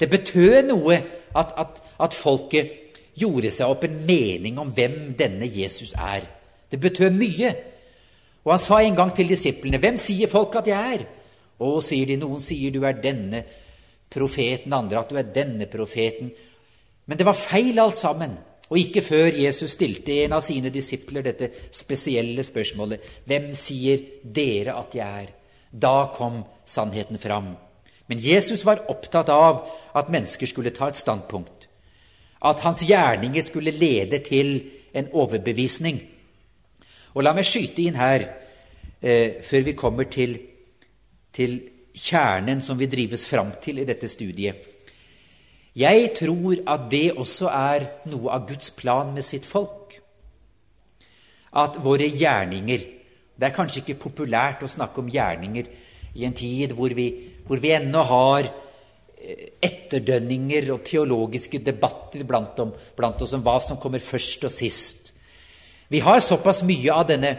Det 0.01 0.09
betød 0.11 0.71
noe 0.71 0.97
at, 1.37 1.53
at, 1.61 1.83
at 2.01 2.17
folket 2.17 2.84
gjorde 3.19 3.51
seg 3.55 3.71
opp 3.71 3.85
en 3.87 4.01
mening 4.07 4.59
om 4.59 4.73
hvem 4.75 5.15
denne 5.19 5.49
Jesus 5.49 5.95
er. 5.95 6.27
Det 6.71 6.81
betød 6.81 7.15
mye. 7.15 7.53
Og 8.45 8.53
han 8.53 8.61
sa 8.61 8.81
en 8.83 8.97
gang 8.97 9.15
til 9.15 9.29
disiplene, 9.29 9.79
'Hvem 9.79 9.97
sier 9.97 10.29
folk 10.29 10.57
at 10.57 10.67
jeg 10.67 10.95
er?' 10.95 11.07
Og 11.61 11.83
sier 11.83 12.07
de, 12.07 12.17
noen 12.17 12.41
sier 12.41 12.71
du 12.71 12.83
er 12.85 12.93
denne 12.93 13.45
profeten, 14.11 14.73
andre 14.73 14.99
at 14.99 15.11
du 15.11 15.17
er 15.17 15.23
denne 15.23 15.67
profeten. 15.67 16.33
Men 17.07 17.19
det 17.19 17.27
var 17.27 17.33
feil 17.33 17.79
alt 17.79 17.99
sammen. 17.99 18.39
Og 18.71 18.79
ikke 18.79 19.03
før 19.03 19.27
Jesus 19.43 19.71
stilte 19.71 20.25
en 20.25 20.33
av 20.33 20.41
sine 20.41 20.71
disipler 20.71 21.23
dette 21.23 21.51
spesielle 21.71 22.43
spørsmålet, 22.45 23.01
'Hvem 23.27 23.55
sier 23.55 23.99
dere 24.25 24.79
at 24.79 24.95
jeg 24.95 25.23
er?' 25.23 25.35
Da 25.81 26.11
kom 26.15 26.45
sannheten 26.67 27.19
fram. 27.19 27.57
Men 28.07 28.19
Jesus 28.19 28.65
var 28.65 28.85
opptatt 28.89 29.29
av 29.29 29.69
at 29.95 30.11
mennesker 30.13 30.47
skulle 30.47 30.71
ta 30.71 30.89
et 30.89 30.97
standpunkt 30.97 31.54
at 32.45 32.61
hans 32.61 32.83
gjerninger 32.87 33.43
skulle 33.43 33.71
lede 33.71 34.19
til 34.19 34.71
en 34.95 35.09
overbevisning. 35.13 36.01
Og 37.15 37.23
la 37.25 37.33
meg 37.35 37.47
skyte 37.47 37.83
inn 37.83 37.97
her, 37.97 38.27
eh, 39.03 39.41
før 39.43 39.65
vi 39.65 39.73
kommer 39.73 40.05
til, 40.11 40.39
til 41.33 41.61
kjernen 41.95 42.61
som 42.61 42.79
vi 42.79 42.87
drives 42.87 43.29
fram 43.29 43.53
til 43.63 43.79
i 43.79 43.85
dette 43.85 44.09
studiet. 44.09 44.55
Jeg 45.77 46.11
tror 46.15 46.57
at 46.67 46.91
det 46.91 47.13
også 47.17 47.49
er 47.51 47.87
noe 48.07 48.31
av 48.31 48.47
Guds 48.49 48.71
plan 48.71 49.15
med 49.15 49.25
sitt 49.25 49.47
folk. 49.47 50.01
At 51.53 51.79
våre 51.83 52.09
gjerninger 52.09 52.91
Det 53.35 53.49
er 53.49 53.55
kanskje 53.55 53.81
ikke 53.81 53.99
populært 53.99 54.61
å 54.63 54.69
snakke 54.71 55.01
om 55.01 55.09
gjerninger 55.11 55.67
i 56.15 56.23
en 56.25 56.33
tid 56.33 56.71
hvor 56.71 56.93
vi, 56.95 57.09
hvor 57.47 57.59
vi 57.59 57.73
ennå 57.75 58.03
har 58.07 58.47
etterdønninger 59.65 60.71
og 60.75 60.85
teologiske 60.87 61.61
debatter 61.65 62.25
blant, 62.29 62.61
om, 62.63 62.73
blant, 62.97 63.23
oss 63.25 63.35
om 63.37 63.43
hva 63.45 63.59
som 63.63 63.81
kommer 63.81 64.03
først 64.03 64.47
og 64.49 64.53
sist. 64.53 65.13
Vi 65.89 66.01
har 66.05 66.23
såpass 66.25 66.63
mye 66.67 66.93
av 66.93 67.09
denne 67.11 67.35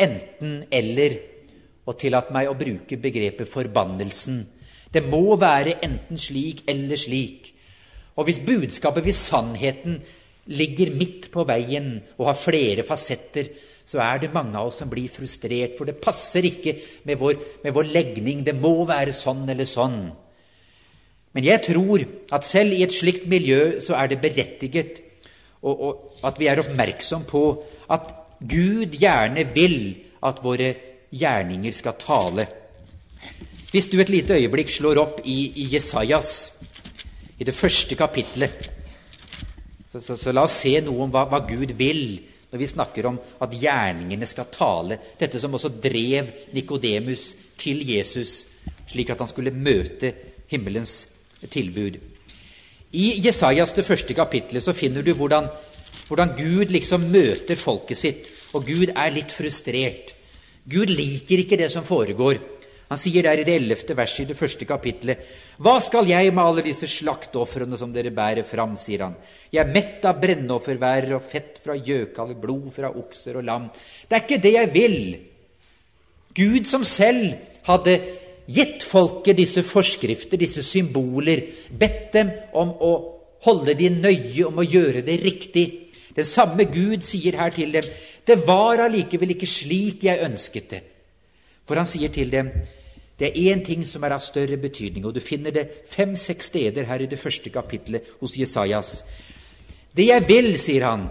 enten-eller, 0.00 1.18
og 1.88 1.96
tillat 1.98 2.28
meg 2.34 2.50
å 2.50 2.58
bruke 2.58 2.98
begrepet 3.00 3.48
forbannelsen. 3.50 4.44
Det 4.92 5.02
må 5.06 5.36
være 5.40 5.78
enten 5.82 6.18
slik 6.20 6.62
eller 6.70 6.98
slik. 6.98 7.50
Og 8.18 8.26
hvis 8.28 8.42
budskapet, 8.44 9.06
hvis 9.06 9.22
sannheten, 9.30 10.00
ligger 10.50 10.92
midt 10.98 11.28
på 11.32 11.44
veien 11.46 11.92
og 12.18 12.30
har 12.30 12.38
flere 12.38 12.84
fasetter, 12.86 13.50
så 13.86 14.00
er 14.04 14.22
det 14.22 14.32
mange 14.34 14.54
av 14.58 14.68
oss 14.70 14.80
som 14.82 14.90
blir 14.90 15.10
frustrert, 15.10 15.76
for 15.78 15.88
det 15.88 15.98
passer 16.02 16.46
ikke 16.46 16.76
med 17.08 17.18
vår, 17.18 17.38
med 17.64 17.74
vår 17.74 17.88
legning. 17.90 18.44
Det 18.46 18.54
må 18.58 18.84
være 18.86 19.14
sånn 19.14 19.48
eller 19.50 19.66
sånn. 19.66 20.04
Men 21.32 21.46
jeg 21.46 21.62
tror 21.62 22.02
at 22.34 22.46
selv 22.46 22.74
i 22.74 22.82
et 22.82 22.94
slikt 22.94 23.28
miljø 23.30 23.78
så 23.82 23.94
er 23.94 24.10
det 24.10 24.22
berettiget 24.22 25.00
og, 25.62 25.74
og 25.80 26.26
at 26.26 26.40
vi 26.40 26.48
er 26.50 26.62
oppmerksom 26.62 27.26
på 27.28 27.44
at 27.92 28.14
Gud 28.40 28.96
gjerne 28.96 29.44
vil 29.54 29.76
at 30.26 30.40
våre 30.42 30.72
gjerninger 31.12 31.74
skal 31.74 31.98
tale. 32.00 32.46
Hvis 33.70 33.86
du 33.86 34.00
et 34.00 34.10
lite 34.10 34.34
øyeblikk 34.34 34.72
slår 34.72 34.98
opp 35.02 35.20
i, 35.24 35.52
i 35.62 35.68
Jesajas, 35.74 36.52
i 37.38 37.44
det 37.44 37.54
første 37.54 37.96
kapitlet, 37.96 38.70
så, 39.90 40.00
så, 40.00 40.16
så, 40.16 40.32
la 40.32 40.44
oss 40.46 40.60
se 40.62 40.76
noe 40.84 41.04
om 41.04 41.12
hva, 41.12 41.24
hva, 41.30 41.42
Gud 41.46 41.74
vil 41.78 42.20
når 42.50 42.58
vi 42.58 42.66
snakker 42.70 43.06
om 43.10 43.18
at 43.42 43.54
gjerningene 43.54 44.26
skal 44.26 44.48
tale. 44.54 44.98
Dette 45.18 45.38
som 45.42 45.54
også 45.54 45.70
drev 45.82 46.30
Nikodemus 46.54 47.34
til 47.58 47.82
Jesus, 47.86 48.44
slik 48.90 49.10
at 49.10 49.22
han 49.22 49.30
skulle 49.30 49.54
møte 49.54 50.12
himmelens 50.50 51.09
tilbud. 51.48 51.98
I 52.90 53.06
Jesajas 53.22 53.72
det 53.76 53.86
første 53.86 54.14
kapitlet 54.18 54.64
så 54.64 54.74
finner 54.74 55.04
du 55.06 55.12
hvordan, 55.14 55.46
hvordan 56.08 56.34
Gud 56.38 56.72
liksom 56.74 57.06
møter 57.12 57.58
folket 57.58 57.98
sitt, 57.98 58.30
og 58.52 58.66
Gud 58.66 58.90
er 58.90 59.12
litt 59.14 59.32
frustrert. 59.32 60.16
Gud 60.70 60.90
liker 60.90 61.44
ikke 61.44 61.58
det 61.60 61.70
som 61.72 61.86
foregår. 61.86 62.40
Han 62.90 62.98
sier 62.98 63.22
der 63.22 63.38
i 63.38 63.44
det 63.46 63.54
ellevte 63.54 63.94
verset 63.94 64.24
i 64.24 64.32
det 64.32 64.38
første 64.38 64.66
kapitlet 64.66 65.20
Hva 65.62 65.76
skal 65.78 66.08
jeg 66.10 66.32
med 66.34 66.42
alle 66.42 66.64
disse 66.66 66.88
slakteofrene 66.90 67.78
som 67.78 67.92
dere 67.94 68.10
bærer 68.10 68.42
fram, 68.42 68.74
sier 68.74 69.04
han. 69.06 69.14
Jeg 69.52 69.62
er 69.62 69.70
mett 69.70 70.06
av 70.10 70.18
brennofferværer 70.18 71.14
og 71.14 71.22
fett 71.22 71.60
fra 71.62 71.76
gjøkaller, 71.78 72.34
blod 72.40 72.72
fra 72.74 72.90
okser 72.90 73.38
og 73.38 73.46
lam. 73.46 73.68
Det 73.70 74.18
er 74.18 74.24
ikke 74.24 74.42
det 74.42 74.54
jeg 74.56 74.72
vil. 74.74 74.98
Gud 76.34 76.66
som 76.66 76.82
selv 76.86 77.36
hadde 77.68 77.96
gitt 78.50 78.84
folket 78.86 79.38
disse 79.38 79.62
forskrifter, 79.66 80.40
disse 80.40 80.64
symboler, 80.66 81.44
bedt 81.70 82.12
dem 82.16 82.32
om 82.58 82.72
å 82.74 82.92
holde 83.46 83.76
de 83.78 83.90
nøye, 83.94 84.46
om 84.48 84.60
å 84.60 84.66
gjøre 84.66 85.04
det 85.06 85.20
riktig. 85.22 85.66
Den 86.16 86.26
samme 86.26 86.66
Gud 86.70 87.04
sier 87.06 87.38
her 87.40 87.54
til 87.54 87.72
dem, 87.72 87.86
det 88.26 88.36
var 88.46 88.82
allikevel 88.84 89.36
ikke 89.36 89.48
slik 89.48 90.04
jeg 90.08 90.26
ønsket 90.26 90.68
det. 90.74 90.82
For 91.66 91.78
han 91.78 91.88
sier 91.88 92.12
til 92.12 92.32
dem, 92.32 92.50
det 93.20 93.30
er 93.30 93.52
én 93.52 93.64
ting 93.64 93.82
som 93.84 94.04
er 94.04 94.16
av 94.16 94.22
større 94.24 94.56
betydning, 94.60 95.04
og 95.06 95.14
du 95.14 95.20
finner 95.20 95.52
det 95.54 95.66
fem-seks 95.90 96.48
steder 96.52 96.88
her 96.88 97.04
i 97.04 97.08
det 97.10 97.20
første 97.20 97.52
kapitlet 97.52 98.14
hos 98.20 98.36
Jesajas. 98.40 98.94
Det 99.92 100.06
jeg 100.08 100.24
vil, 100.28 100.54
sier 100.58 100.86
han, 100.88 101.04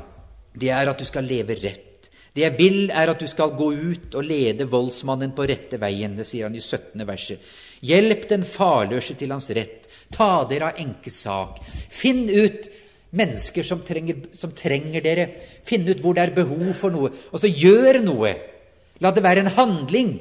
det 0.58 0.72
er 0.74 0.90
at 0.90 1.00
du 1.00 1.06
skal 1.06 1.28
leve 1.30 1.58
rett. 1.60 1.89
Det 2.40 2.46
jeg 2.46 2.56
vil, 2.56 2.84
er 2.96 3.10
at 3.12 3.20
du 3.20 3.28
skal 3.28 3.52
gå 3.52 3.66
ut 3.76 4.14
og 4.16 4.24
lede 4.24 4.64
voldsmannen 4.72 5.34
på 5.36 5.44
rette 5.50 5.76
veien. 5.82 6.14
Det 6.16 6.24
sier 6.24 6.48
han 6.48 6.56
i 6.56 6.62
17. 6.64 7.04
verset. 7.04 7.50
Hjelp 7.84 8.30
den 8.30 8.46
farløse 8.48 9.18
til 9.20 9.34
hans 9.36 9.50
rett. 9.58 9.90
Ta 10.16 10.46
dere 10.48 10.70
av 10.70 10.80
enkes 10.80 11.18
sak. 11.26 11.60
Finn 11.92 12.30
ut 12.32 12.70
mennesker 13.12 13.68
som 13.68 13.84
trenger, 13.84 14.30
som 14.32 14.56
trenger 14.56 15.04
dere. 15.04 15.28
Finn 15.68 15.84
ut 15.90 16.00
hvor 16.00 16.16
det 16.16 16.30
er 16.30 16.36
behov 16.40 16.72
for 16.80 16.96
noe, 16.96 17.12
og 17.12 17.44
så 17.44 17.52
gjør 17.52 18.00
noe. 18.08 18.32
La 19.04 19.12
det 19.12 19.28
være 19.28 19.44
en 19.44 19.54
handling. 19.60 20.16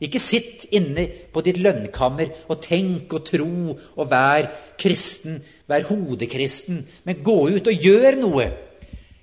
Ikke 0.00 0.24
sitt 0.32 0.64
inne 0.72 1.10
på 1.28 1.44
ditt 1.44 1.60
lønnkammer 1.60 2.32
og 2.48 2.64
tenk 2.64 3.12
og 3.12 3.26
tro 3.28 3.76
og 3.76 4.04
vær 4.08 4.48
kristen, 4.80 5.42
vær 5.68 5.84
hodekristen, 5.92 6.86
men 7.04 7.20
gå 7.20 7.40
ut 7.52 7.68
og 7.68 7.88
gjør 7.90 8.16
noe. 8.24 8.48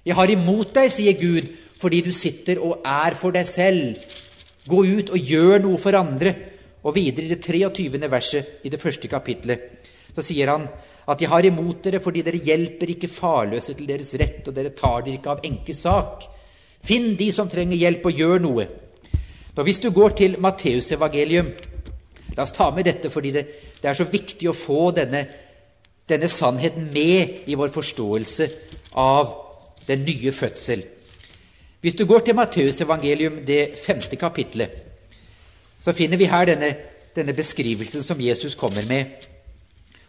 Jeg 0.05 0.15
har 0.15 0.31
imot 0.31 0.69
deg, 0.77 0.91
sier 0.93 1.17
Gud, 1.19 1.49
fordi 1.77 2.01
du 2.05 2.11
sitter 2.15 2.61
og 2.63 2.85
er 2.85 3.15
for 3.17 3.35
deg 3.35 3.45
selv. 3.47 3.97
Gå 4.67 4.83
ut 4.83 5.11
og 5.13 5.31
gjør 5.33 5.61
noe 5.63 5.79
for 5.81 5.97
andre. 5.97 6.33
Og 6.83 6.95
videre 6.95 7.27
i 7.27 7.33
det 7.35 7.41
23. 7.43 8.09
verset 8.09 8.65
i 8.65 8.71
det 8.71 8.81
første 8.81 9.09
kapitlet 9.11 9.73
så 10.17 10.23
sier 10.25 10.49
han 10.49 10.63
at 11.07 11.21
jeg 11.21 11.29
har 11.29 11.45
imot 11.45 11.83
dere 11.85 12.01
fordi 12.01 12.23
dere 12.25 12.41
hjelper 12.41 12.89
ikke 12.95 13.09
farløse 13.11 13.75
til 13.77 13.85
deres 13.85 14.15
rett, 14.17 14.41
og 14.49 14.55
dere 14.55 14.73
tar 14.75 15.03
dere 15.05 15.19
ikke 15.19 15.33
av 15.35 15.43
enkes 15.45 15.83
sak. 15.85 16.25
Finn 16.87 17.11
de 17.19 17.29
som 17.35 17.49
trenger 17.49 17.77
hjelp, 17.77 18.07
og 18.09 18.21
gjør 18.21 18.41
noe. 18.41 18.65
Da 19.53 19.63
Hvis 19.63 19.79
du 19.79 19.91
går 19.91 20.17
til 20.17 20.39
Matteusevangelium 20.41 21.53
La 22.37 22.43
oss 22.43 22.53
ta 22.53 22.67
med 22.69 22.85
dette 22.85 23.09
fordi 23.09 23.31
det, 23.33 23.43
det 23.81 23.89
er 23.89 23.97
så 23.97 24.05
viktig 24.05 24.49
å 24.49 24.53
få 24.53 24.91
denne, 24.93 25.23
denne, 26.05 26.27
sannheten 26.29 26.91
med 26.93 27.49
i 27.49 27.55
vår 27.57 27.71
forståelse 27.73 28.47
av 29.01 29.31
den 29.87 30.03
nye 30.05 30.33
fødsel. 30.35 30.83
Hvis 31.81 31.95
du 31.95 32.05
går 32.05 32.19
til 32.19 32.35
Matteusevangelium, 32.35 33.45
det 33.47 33.77
femte 33.85 34.15
kapitlet, 34.15 34.69
så 35.81 35.93
finner 35.93 36.17
vi 36.17 36.25
her 36.25 36.45
denne, 36.45 36.75
denne, 37.15 37.33
beskrivelsen 37.33 38.03
som 38.03 38.21
Jesus 38.21 38.55
kommer 38.55 38.81
med, 38.87 39.05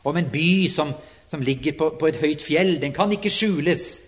om 0.04 0.16
en 0.16 0.30
by 0.32 0.68
som, 0.72 0.92
som 1.28 1.40
ligger 1.40 1.72
på, 1.78 1.90
på, 2.00 2.06
et 2.06 2.16
høyt 2.16 2.42
fjell. 2.42 2.80
Den 2.80 2.92
kan 2.92 3.12
ikke 3.12 3.30
skjules. 3.30 4.00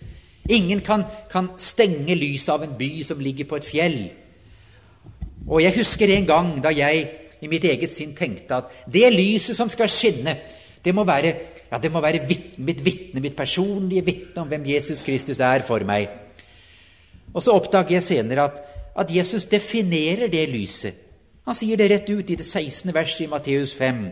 Ingen 0.49 0.81
kan, 0.81 1.03
kan 1.31 1.51
stenge 1.57 2.15
lyset 2.15 2.49
av 2.49 2.63
en 2.65 2.73
by 2.79 3.03
som 3.05 3.19
ligger 3.19 3.45
på 3.45 3.59
et 3.61 3.67
fjell. 3.67 3.99
Og 5.47 5.61
jeg 5.61 5.75
husker 5.77 6.09
en 6.09 6.25
gang 6.25 6.55
da 6.63 6.73
jeg 6.73 7.05
i 7.41 7.49
mitt 7.49 7.65
eget 7.65 7.93
sinn 7.93 8.15
tenkte 8.17 8.57
at 8.57 8.73
det 8.89 9.13
lyset 9.13 9.57
som 9.57 9.69
skal 9.69 9.89
skinne, 9.89 10.35
det 10.81 10.95
må 10.97 11.05
være, 11.05 11.33
ja, 11.69 11.77
det 11.77 11.91
må 11.93 12.01
være 12.01 12.25
vitt, 12.25 12.57
mitt 12.57 12.81
vitne, 12.85 13.21
mitt 13.21 13.37
personlige 13.37 14.05
vitne 14.05 14.41
om 14.41 14.49
hvem 14.49 14.65
Jesus 14.73 15.05
Kristus 15.05 15.39
er 15.39 15.61
for 15.67 15.85
meg. 15.85 16.09
Og 17.33 17.43
så 17.43 17.55
oppdager 17.55 17.97
jeg 17.97 18.07
senere 18.07 18.47
at, 18.49 18.59
at 18.95 19.13
Jesus 19.15 19.45
definerer 19.45 20.31
det 20.31 20.47
lyset. 20.51 20.97
Han 21.47 21.57
sier 21.57 21.79
det 21.79 21.89
rett 21.91 22.09
ut 22.09 22.29
i 22.29 22.37
det 22.37 22.45
16. 22.45 22.93
verset 22.93 23.25
i 23.25 23.29
Matteus 23.31 23.73
5. 23.77 24.03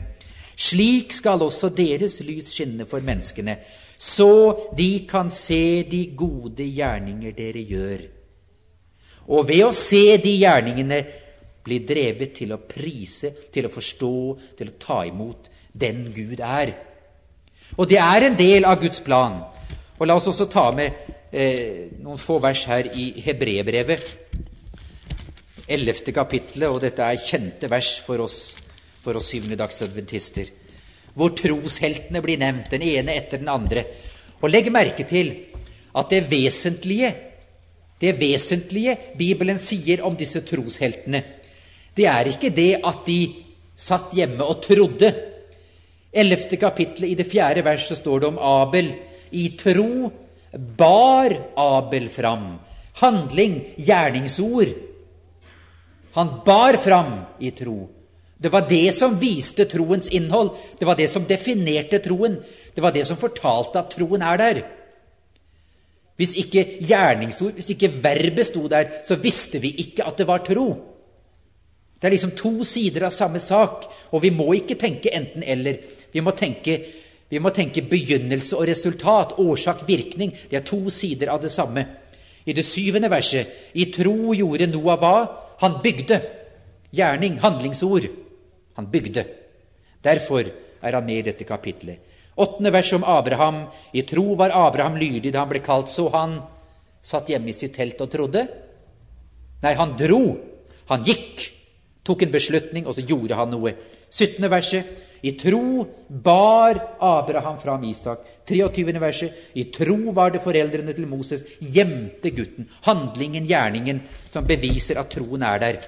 Slik 0.59 1.13
skal 1.15 1.43
også 1.45 1.69
deres 1.75 2.19
lys 2.25 2.49
skinne 2.51 2.87
for 2.89 3.03
menneskene, 3.05 3.59
så 3.99 4.31
de 4.75 5.05
kan 5.07 5.29
se 5.31 5.83
de 5.87 6.05
gode 6.17 6.65
gjerninger 6.67 7.35
dere 7.35 7.63
gjør 7.67 8.07
og 9.29 9.45
ved 9.49 9.63
å 9.67 9.73
se 9.75 10.17
de 10.21 10.33
gjerningene 10.41 10.99
bli 11.65 11.79
drevet 11.85 12.33
til 12.39 12.53
å 12.55 12.61
prise, 12.65 13.31
til 13.53 13.67
å 13.67 13.73
forstå, 13.73 14.15
til 14.57 14.71
å 14.71 14.77
ta 14.81 15.03
imot 15.05 15.49
den 15.69 16.07
Gud 16.15 16.41
er. 16.41 16.73
Og 17.77 17.89
det 17.89 17.99
er 18.01 18.25
en 18.25 18.37
del 18.39 18.65
av 18.65 18.79
Guds 18.81 19.03
plan. 19.05 19.37
Og 19.99 20.07
La 20.07 20.15
oss 20.17 20.29
også 20.31 20.47
ta 20.49 20.69
med 20.73 21.11
eh, 21.31 21.89
noen 22.01 22.19
få 22.19 22.39
vers 22.43 22.65
her 22.69 22.89
i 22.95 23.11
Hebrebrevet, 23.23 24.09
11. 25.69 26.13
kapittelet, 26.15 26.69
og 26.69 26.81
dette 26.81 27.05
er 27.05 27.21
kjente 27.21 27.69
vers 27.69 27.91
for 28.05 28.25
oss, 28.25 28.39
for 29.03 29.19
oss 29.19 29.29
syvendedagsadventister, 29.33 30.49
hvor 31.13 31.35
trosheltene 31.37 32.21
blir 32.25 32.41
nevnt, 32.41 32.71
den 32.73 32.85
ene 32.87 33.15
etter 33.17 33.41
den 33.41 33.51
andre. 33.53 33.85
Og 34.41 34.49
legg 34.49 34.71
merke 34.73 35.05
til 35.05 35.33
at 35.93 36.09
det 36.09 36.23
vesentlige 36.31 37.13
det 37.99 38.13
vesentlige 38.15 38.95
Bibelen 39.17 39.57
sier 39.59 40.05
om 40.07 40.15
disse 40.15 40.39
trosheltene, 40.47 41.19
det 41.95 42.05
er 42.07 42.29
ikke 42.31 42.51
det 42.55 42.77
at 42.87 43.01
de 43.07 43.19
satt 43.75 44.13
hjemme 44.15 44.45
og 44.45 44.61
trodde. 44.63 45.09
Ellevte 46.13 46.55
kapittelet 46.61 47.11
i 47.11 47.17
det 47.19 47.27
fjerde 47.27 47.65
verset 47.65 47.99
står 47.99 48.21
det 48.21 48.29
om 48.29 48.39
Abel. 48.39 48.93
I 49.35 49.49
tro 49.59 50.07
bar 50.51 51.35
Abel 51.55 52.09
fram. 52.09 52.59
Handling, 52.93 53.61
gjerningsord. 53.75 54.67
Han 56.11 56.41
bar 56.45 56.73
fram 56.73 57.21
i 57.39 57.51
tro. 57.51 57.89
Det 58.37 58.49
var 58.49 58.69
det 58.69 58.95
som 58.95 59.19
viste 59.19 59.65
troens 59.65 60.07
innhold. 60.07 60.55
Det 60.79 60.85
var 60.85 60.95
det 60.95 61.09
som 61.11 61.25
definerte 61.27 61.99
troen. 61.99 62.37
Det 62.75 62.81
var 62.81 62.91
det 62.95 63.05
som 63.07 63.19
fortalte 63.19 63.81
at 63.81 63.91
troen 63.91 64.23
er 64.23 64.39
der. 64.39 64.61
Hvis 66.19 66.35
ikke 66.39 66.65
gjerningsord, 66.83 67.55
hvis 67.55 67.69
ikke 67.75 67.91
verbet 68.03 68.47
sto 68.47 68.65
der, 68.71 68.89
så 69.07 69.15
visste 69.19 69.59
vi 69.63 69.73
ikke 69.83 70.07
at 70.07 70.17
det 70.19 70.27
var 70.27 70.43
tro. 70.43 70.69
Det 71.99 72.07
er 72.07 72.15
liksom 72.15 72.31
to 72.35 72.63
sider 72.63 73.05
av 73.07 73.11
samme 73.15 73.39
sak, 73.43 73.85
og 74.11 74.23
vi 74.23 74.31
må 74.31 74.53
ikke 74.55 74.79
tenke 74.79 75.11
enten-eller. 75.15 75.79
Vi, 76.11 76.23
vi, 77.29 77.39
må 77.39 77.51
tenke 77.53 77.85
begynnelse 77.85 78.57
og 78.57 78.67
resultat, 78.69 79.35
årsak-virkning. 79.37 80.33
Det 80.49 80.57
er 80.57 80.65
to 80.65 80.81
sider 80.89 81.29
av 81.29 81.43
det 81.43 81.51
samme. 81.53 81.85
I 82.49 82.55
det 82.57 82.65
syvende 82.65 83.11
verset 83.11 83.73
i 83.77 83.85
tro 83.93 84.33
gjorde 84.33 84.69
Noah 84.71 84.97
hva? 84.97 85.15
Han 85.61 85.77
bygde. 85.83 86.17
Gjerning, 86.95 87.37
handlingsord. 87.43 88.07
Han 88.79 88.87
bygde. 88.89 89.25
Derfor 90.01 90.47
er 90.81 90.95
han 90.95 91.05
med 91.05 91.19
i 91.19 91.27
dette 91.29 91.45
kapitlet. 91.45 91.99
Åttende 92.39 92.71
vers 92.71 92.93
om 92.95 93.03
Abraham. 93.03 93.65
I 93.93 94.01
tro 94.07 94.33
var 94.39 94.55
Abraham 94.55 94.95
lydig 94.97 95.33
da 95.33 95.43
han 95.43 95.51
ble 95.51 95.61
kalt, 95.61 95.91
så 95.91 96.07
han 96.13 96.39
satt 97.03 97.29
hjemme 97.29 97.51
i 97.51 97.55
sitt 97.55 97.75
telt 97.75 97.99
og 98.01 98.09
trodde. 98.13 98.45
Nei, 99.61 99.73
han 99.75 99.97
dro. 99.99 100.23
Han 100.89 101.03
gikk, 101.05 101.43
tok 102.07 102.23
en 102.23 102.33
beslutning, 102.33 102.87
og 102.87 102.95
så 102.95 103.03
gjorde 103.05 103.37
han 103.37 103.51
noe. 103.53 103.75
17. 104.09 104.47
verset. 104.49 105.05
I 105.21 105.33
tro 105.37 105.85
bar 106.07 106.79
Abraham 106.99 107.59
fram 107.59 107.83
Isak. 107.83 108.19
23. 108.47 108.99
verset. 108.99 109.33
I 109.53 109.63
tro 109.71 109.97
var 110.15 110.31
det 110.31 110.43
foreldrene 110.43 110.93
til 110.93 111.07
Moses 111.07 111.45
gjemte 111.59 112.31
gutten. 112.31 112.69
Handlingen, 112.87 113.45
gjerningen, 113.45 114.01
som 114.31 114.47
beviser 114.47 114.99
at 114.99 115.11
troen 115.11 115.43
er 115.43 115.59
der. 115.59 115.81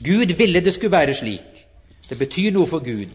Gud 0.00 0.32
ville 0.38 0.60
det 0.60 0.74
skulle 0.74 0.96
være 0.96 1.14
slik. 1.14 1.66
Det 2.08 2.18
betyr 2.18 2.52
noe 2.54 2.66
for 2.66 2.82
Gud. 2.84 3.10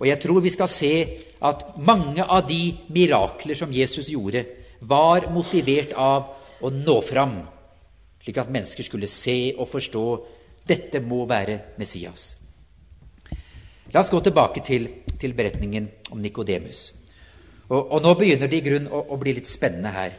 Og 0.00 0.08
jeg 0.08 0.18
tror 0.22 0.40
vi 0.42 0.50
skal 0.50 0.70
se 0.70 0.94
at 1.42 1.64
mange 1.78 2.24
av 2.24 2.46
de 2.48 2.72
mirakler 2.90 3.58
som 3.58 3.72
Jesus 3.72 4.08
gjorde, 4.10 4.44
var 4.82 5.28
motivert 5.30 5.92
av 5.94 6.32
å 6.62 6.70
nå 6.74 6.96
fram, 7.06 7.36
slik 8.22 8.38
at 8.42 8.50
mennesker 8.50 8.86
skulle 8.86 9.10
se 9.10 9.54
og 9.56 9.68
forstå 9.70 10.06
Dette 10.66 11.00
må 11.02 11.24
være 11.26 11.74
Messias. 11.78 12.41
La 13.92 14.00
oss 14.00 14.10
gå 14.10 14.20
tilbake 14.24 14.62
til, 14.64 14.88
til 15.20 15.34
beretningen 15.36 15.88
om 16.10 16.20
Nikodemus. 16.20 16.92
Og, 17.68 17.92
og, 17.92 17.98
nå 18.02 18.14
begynner 18.16 18.48
det 18.48 18.60
i 18.60 18.64
grunn 18.64 18.88
å, 18.88 19.02
å 19.12 19.18
bli 19.20 19.34
litt 19.36 19.48
spennende 19.48 19.92
her. 19.92 20.16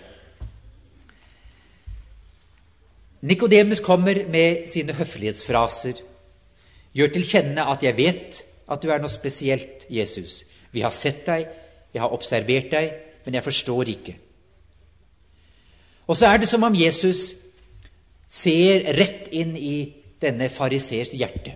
Nikodemus 3.24 3.82
kommer 3.82 4.20
med 4.30 4.68
sine 4.70 4.94
høflighetsfraser, 4.98 6.02
gjør 6.94 7.14
til 7.14 7.26
kjenne 7.26 7.66
at 7.66 7.84
'jeg 7.84 7.98
vet 7.98 8.46
at 8.70 8.82
du 8.84 8.92
er 8.92 9.00
noe 9.00 9.10
spesielt, 9.10 9.86
Jesus'. 9.90 10.44
'Vi 10.72 10.82
har 10.82 10.90
sett 10.90 11.26
deg, 11.26 11.48
jeg 11.94 12.02
har 12.02 12.14
observert 12.14 12.72
deg, 12.72 12.94
men 13.26 13.34
jeg 13.34 13.44
forstår 13.44 13.84
ikke'. 13.84 14.16
Og 16.08 16.18
så 16.18 16.28
er 16.28 16.38
det 16.38 16.50
som 16.50 16.64
om 16.64 16.76
Jesus 16.76 17.36
ser 18.28 18.94
rett 18.98 19.30
inn 19.32 19.56
i 19.58 19.94
denne 20.22 20.50
fariseers 20.50 21.12
hjerte. 21.12 21.54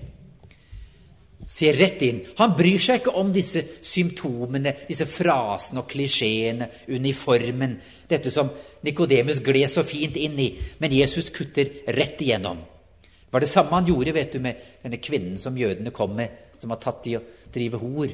Ser 1.48 1.78
rett 1.80 2.02
inn. 2.04 2.18
Han 2.41 2.56
bryr 2.58 2.80
seg 2.82 3.00
ikke 3.00 3.14
om 3.22 3.30
disse 3.32 3.62
symptomene, 3.80 4.74
disse 4.88 5.06
frasene 5.08 5.80
og 5.80 5.88
klisjeene, 5.88 6.68
uniformen, 6.91 7.78
dette 8.10 8.34
som 8.34 8.50
Nikodemus 8.84 9.39
gled 9.45 9.72
så 9.72 9.86
fint 9.88 10.18
inn 10.20 10.36
i. 10.43 10.50
Men 10.84 10.95
Jesus 10.98 11.32
kutter 11.32 11.88
rett 11.95 12.20
igjennom. 12.22 12.60
Det 13.00 13.32
var 13.32 13.43
det 13.43 13.52
samme 13.52 13.76
han 13.76 13.88
gjorde 13.88 14.16
vet 14.16 14.36
du, 14.36 14.41
med 14.43 14.60
denne 14.84 15.00
kvinnen 15.04 15.38
som 15.39 15.56
jødene 15.60 15.91
kom 15.95 16.14
med, 16.20 16.36
som 16.60 16.72
var 16.72 16.82
tatt 16.84 17.08
i 17.08 17.16
å 17.16 17.24
drive 17.54 17.80
hor. 17.80 18.12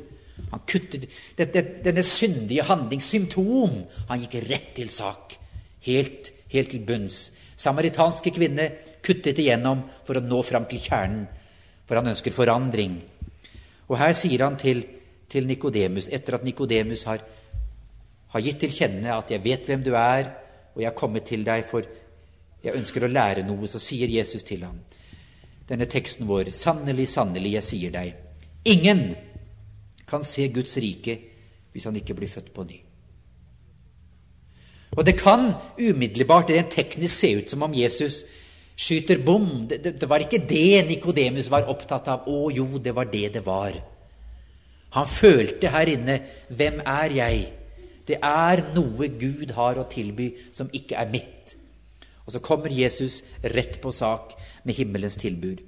Han 0.51 0.63
kuttet 0.69 1.05
dette, 1.37 1.61
denne 1.85 2.03
syndige 2.05 2.65
handlings 2.69 3.09
symptom. 3.13 3.79
Han 4.09 4.21
gikk 4.23 4.39
rett 4.49 4.73
til 4.77 4.89
sak. 4.93 5.35
Helt, 5.85 6.29
helt 6.53 6.73
til 6.73 6.85
bunns. 6.85 7.31
Samaritanske 7.57 8.33
kvinne 8.33 8.69
kuttet 9.05 9.41
igjennom 9.41 9.83
for 10.05 10.17
å 10.17 10.25
nå 10.25 10.41
fram 10.45 10.65
til 10.69 10.81
kjernen, 10.81 11.25
for 11.85 11.99
han 11.99 12.13
ønsker 12.13 12.33
forandring. 12.33 12.97
Og 13.93 13.99
her 14.01 14.15
sier 14.17 14.41
han 14.41 14.55
til, 14.57 14.81
til 15.29 15.45
Nikodemus, 15.45 16.07
etter 16.09 16.39
at 16.39 16.45
Nikodemus 16.47 17.03
har, 17.05 17.21
har 18.33 18.41
gitt 18.41 18.63
til 18.63 18.73
kjenne 18.73 19.13
at 19.13 19.31
'jeg 19.31 19.43
vet 19.43 19.65
hvem 19.65 19.83
du 19.83 19.93
er, 19.93 20.31
og 20.75 20.81
jeg 20.81 20.89
har 20.89 20.97
kommet 20.97 21.23
til 21.23 21.45
deg 21.45 21.65
for 21.69 21.85
jeg 22.63 22.73
ønsker 22.73 23.03
å 23.03 23.11
lære 23.11 23.43
noe', 23.45 23.67
så 23.67 23.79
sier 23.79 24.07
Jesus 24.07 24.43
til 24.43 24.63
ham 24.63 24.79
denne 25.69 25.85
teksten 25.85 26.27
vår 26.27 26.49
'Sannelig, 26.49 27.07
sannelig, 27.09 27.53
jeg 27.53 27.63
sier 27.63 27.91
deg', 27.91 28.13
ingen 28.65 29.15
kan 30.07 30.23
se 30.23 30.47
Guds 30.47 30.77
rike 30.77 31.19
hvis 31.71 31.83
han 31.83 31.95
ikke 31.95 32.13
blir 32.13 32.27
født 32.27 32.53
på 32.53 32.63
ny. 32.63 32.79
Og 34.97 35.05
det 35.05 35.17
kan 35.19 35.53
umiddelbart 35.77 36.49
rent 36.49 36.71
teknisk 36.71 37.19
se 37.19 37.37
ut 37.37 37.49
som 37.49 37.63
om 37.63 37.73
Jesus 37.73 38.25
skyter 38.75 39.21
bom. 39.25 39.65
Det, 39.67 39.81
det, 39.83 39.95
det 40.01 40.09
var 40.09 40.23
ikke 40.23 40.43
det 40.49 40.85
Nikodemus 40.87 41.49
var 41.51 41.69
opptatt 41.71 42.07
av. 42.11 42.27
Å 42.27 42.51
jo, 42.53 42.77
det 42.77 42.95
var 42.95 43.11
det 43.11 43.33
det 43.37 43.45
var. 43.45 43.77
Han 44.93 45.09
følte 45.09 45.73
her 45.73 45.89
inne 45.89 46.21
'Hvem 46.49 46.81
er 46.85 47.09
jeg?' 47.09 47.51
Det 48.07 48.17
er 48.19 48.61
noe 48.75 49.07
Gud 49.07 49.53
har 49.55 49.77
å 49.79 49.87
tilby 49.87 50.33
som 50.51 50.69
ikke 50.73 50.95
er 50.99 51.07
mitt. 51.07 51.55
Og 52.25 52.33
så 52.33 52.39
kommer 52.39 52.67
Jesus 52.67 53.23
rett 53.43 53.79
på 53.81 53.91
sak 53.91 54.33
med 54.63 54.75
himmelens 54.75 55.15
tilbud. 55.15 55.61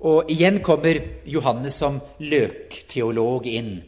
Og 0.00 0.30
igjen 0.30 0.58
kommer 0.62 0.98
Johannes 1.26 1.74
som 1.74 2.00
løkteolog 2.18 3.46
inn. 3.46 3.82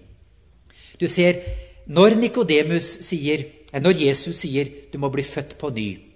Du 1.01 1.09
ser, 1.09 1.43
når 1.87 2.15
sier, 2.81 3.45
når 3.73 4.01
Jesus 4.01 4.37
sier 4.37 4.69
'du 4.93 4.99
må 4.99 5.09
bli 5.09 5.23
født 5.23 5.59
på 5.59 5.71
ny', 5.71 6.10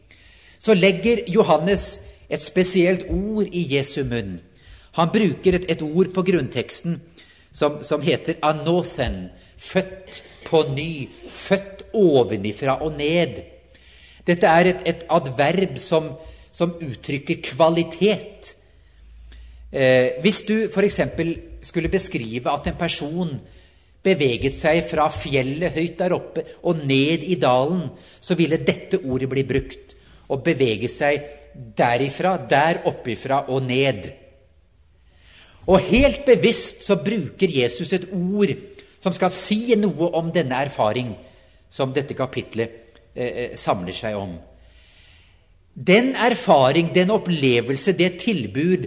så 0.64 0.74
legger 0.76 1.26
Johannes 1.28 1.98
et 2.32 2.42
spesielt 2.42 3.04
ord 3.12 3.48
i 3.52 3.64
Jesu 3.74 4.00
munn. 4.08 4.38
Han 4.96 5.10
bruker 5.12 5.58
et, 5.58 5.66
et 5.68 5.82
ord 5.84 6.12
på 6.14 6.24
grunnteksten 6.24 7.00
som, 7.54 7.82
som, 7.86 8.02
heter 8.02 8.38
anothen, 8.46 9.28
født 9.60 10.22
på 10.46 10.62
ny, 10.72 11.06
født 11.30 11.84
ovenifra 11.98 12.78
og 12.86 12.96
ned. 12.98 13.42
Dette 14.24 14.48
er 14.48 14.70
et, 14.70 14.84
et 14.88 15.04
adverb 15.12 15.76
som, 15.82 16.14
som, 16.54 16.76
uttrykker 16.80 17.42
kvalitet. 17.44 18.54
Eh, 19.74 20.22
hvis 20.24 20.42
du 20.48 20.56
f.eks. 20.70 21.00
skulle 21.66 21.92
beskrive 21.92 22.50
at 22.50 22.70
en 22.70 22.78
person 22.78 23.34
beveget 24.04 24.56
seg 24.56 24.82
fra 24.88 25.08
fjellet 25.12 25.76
høyt 25.76 25.98
der 26.00 26.14
oppe 26.16 26.44
og 26.62 26.84
ned 26.86 27.24
i 27.26 27.36
dalen, 27.40 27.88
så 28.20 28.36
ville 28.38 28.62
dette 28.64 29.02
ordet 29.04 29.28
bli 29.32 29.44
brukt 29.48 29.93
å 30.34 30.42
bevege 30.42 30.90
seg 30.90 31.22
derifra, 31.78 32.36
der 32.50 32.82
oppifra 32.90 33.44
og 33.48 33.62
ned. 33.62 34.08
Og 35.70 35.80
helt 35.88 36.24
bevisst 36.26 36.84
så 36.84 36.98
bruker 37.00 37.48
Jesus 37.48 37.94
et 37.96 38.10
ord 38.12 38.52
som 39.04 39.14
skal 39.14 39.32
si 39.32 39.76
noe 39.78 40.10
om 40.16 40.32
denne 40.32 40.58
erfaring 40.66 41.14
som 41.70 41.92
dette 41.92 42.16
kapitlet 42.16 43.00
eh, 43.14 43.28
eh 43.28 43.54
samler 43.56 43.96
seg 43.96 44.16
om. 44.16 44.34
Den 45.74 46.14
erfaring, 46.14 46.92
den 46.94 47.10
opplevelse, 47.10 47.92
det 47.92 48.18
tilbud 48.22 48.86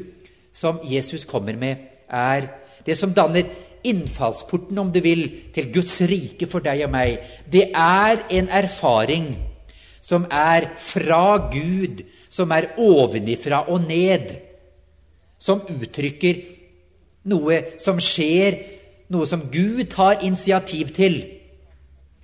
som 0.54 0.80
Jesus 0.84 1.26
kommer 1.26 1.56
med, 1.56 1.76
er 2.10 2.48
det 2.86 2.98
som 2.98 3.14
danner 3.14 3.50
innfallsporten, 3.84 4.78
om 4.78 4.92
du 4.92 5.02
vil, 5.04 5.30
til 5.54 5.74
Guds 5.74 6.02
rike 6.02 6.48
for 6.48 6.64
deg 6.64 6.86
og 6.86 6.92
meg. 6.92 7.20
Det 7.52 7.70
er 7.76 8.24
en 8.30 8.50
erfaring 8.50 9.28
som 10.08 10.26
er 10.32 10.70
fra 10.80 11.50
Gud, 11.52 12.04
som 12.30 12.52
er 12.56 12.70
ovenifra 12.80 13.66
og 13.68 13.82
ned, 13.90 14.30
som 15.40 15.66
uttrykker 15.68 16.40
noe 17.28 17.58
som 17.84 18.00
skjer, 18.00 18.62
noe 19.12 19.28
som 19.28 19.50
Gud 19.52 19.84
tar 19.92 20.24
initiativ 20.24 20.94
til. 20.96 21.18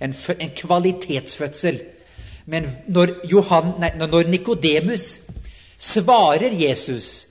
En, 0.00 0.14
en 0.40 0.54
kvalitetsfødsel. 0.56 1.82
Men 2.46 2.70
når, 2.88 3.12
Johan, 3.30 3.76
når 4.00 4.28
Nikodemus 4.32 5.20
svarer 5.76 6.56
Jesus 6.56 7.26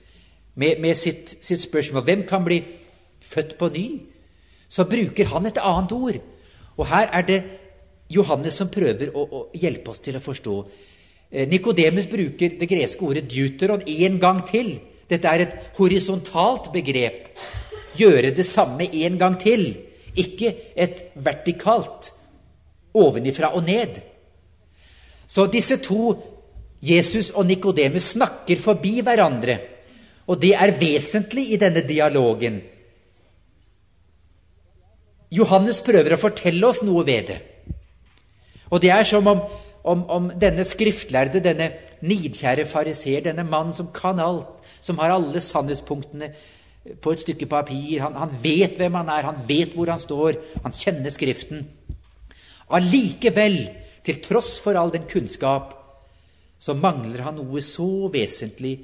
med, 0.54 0.80
med 0.80 0.94
sitt, 0.94 1.36
sitt, 1.40 1.62
spørsmål 1.62 2.06
hvem 2.06 2.26
kan 2.28 2.44
bli 2.46 2.62
født 3.22 3.58
på 3.58 3.68
ny, 3.74 3.86
så 4.68 4.86
bruker 4.86 5.34
han 5.34 5.46
et 5.46 5.58
annet 5.58 5.92
ord. 5.92 6.22
Og 6.76 6.86
her 6.86 7.10
er 7.12 7.26
det 7.26 7.42
Johannes 8.10 8.58
som 8.60 8.70
prøver 8.72 9.14
å, 9.14 9.22
å 9.24 9.40
hjelpe 9.56 9.90
oss 9.90 10.02
til 10.04 10.18
å 10.18 10.22
forstå. 10.22 10.56
Eh, 11.30 11.48
Nikodemus 11.48 12.08
bruker 12.10 12.58
det 12.58 12.68
greske 12.68 13.04
ordet 13.04 13.28
'deuteron' 13.28 13.86
én 13.86 14.18
gang 14.18 14.44
til. 14.46 14.78
Dette 15.08 15.28
er 15.28 15.40
et 15.40 15.56
horisontalt 15.78 16.72
begrep. 16.72 17.28
Gjøre 17.96 18.30
det 18.30 18.46
samme 18.46 18.86
én 18.86 19.18
gang 19.18 19.38
til. 19.40 19.76
Ikke 20.16 20.54
et 20.76 21.10
vertikalt 21.14 22.12
ovenifra 22.94 23.54
og 23.54 23.64
ned. 23.64 24.00
Så 25.26 25.46
disse 25.46 25.76
to, 25.76 26.14
Jesus 26.82 27.30
og 27.30 27.46
Nikodemus, 27.46 28.02
snakker 28.14 28.56
forbi 28.56 29.00
hverandre. 29.00 29.58
Og 30.26 30.40
det 30.40 30.54
er 30.54 30.78
vesentlig 30.80 31.52
i 31.52 31.56
denne 31.56 31.82
dialogen. 31.88 32.60
Johannes 35.30 35.80
prøver 35.80 36.14
å 36.14 36.20
fortelle 36.20 36.66
oss 36.66 36.82
noe 36.86 37.02
ved 37.06 37.26
det. 37.26 37.40
Og 38.70 38.80
det 38.82 38.90
er 38.90 39.04
som 39.08 39.26
om, 39.26 39.42
om, 39.84 40.04
om 40.10 40.30
denne 40.40 40.64
skriftlærde, 40.64 41.42
denne 41.44 41.70
nidkjære 42.04 42.66
fariseer, 42.68 43.24
denne 43.26 43.44
mannen 43.48 43.74
som 43.76 43.90
kan 43.94 44.20
alt, 44.20 44.64
som 44.80 44.98
har 45.00 45.14
alle 45.14 45.40
sannhetspunktene 45.40 46.32
på 47.00 47.14
et 47.14 47.22
stykke 47.22 47.48
papir 47.48 48.02
han, 48.04 48.16
han 48.20 48.34
vet 48.44 48.76
hvem 48.76 48.98
han 49.00 49.08
er, 49.08 49.28
han 49.30 49.44
vet 49.48 49.72
hvor 49.76 49.88
han 49.88 50.00
står, 50.00 50.40
han 50.64 50.76
kjenner 50.76 51.12
Skriften. 51.12 51.64
Allikevel, 52.74 53.58
til 54.04 54.20
tross 54.24 54.58
for 54.60 54.76
all 54.76 54.92
den 54.92 55.06
kunnskap, 55.08 55.72
så 56.60 56.74
mangler 56.76 57.24
han 57.24 57.38
noe 57.38 57.60
så 57.64 58.08
vesentlig 58.12 58.76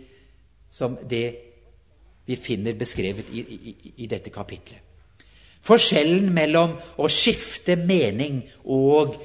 som 0.73 0.97
det 1.09 1.27
vi 2.29 2.37
finner 2.37 2.77
beskrevet 2.79 3.33
i, 3.33 3.41
i, 3.41 3.75
i 4.05 4.09
dette 4.09 4.33
kapitlet. 4.33 4.79
Forskjellen 5.65 6.31
mellom 6.33 6.77
å 7.01 7.09
skifte 7.13 7.77
mening 7.77 8.41
og 8.65 9.17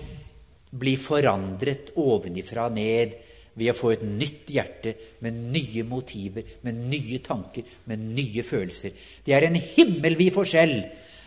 bli 0.80 0.96
forandret 1.00 1.94
ovenifra 2.02 2.68
og 2.70 2.78
ned 2.78 3.16
ved 3.56 3.72
å 3.72 3.78
få 3.78 3.94
et 3.94 4.04
nytt 4.04 4.52
hjerte 4.52 4.94
med 5.24 5.38
nye 5.54 5.86
motiver, 5.88 6.44
med 6.68 6.80
nye 6.92 7.22
tanker, 7.24 7.64
med 7.88 8.04
nye 8.18 8.44
følelser. 8.44 8.92
Det 9.24 9.36
er 9.36 9.48
en 9.48 9.56
himmelvid 9.56 10.34
forskjell, 10.36 10.76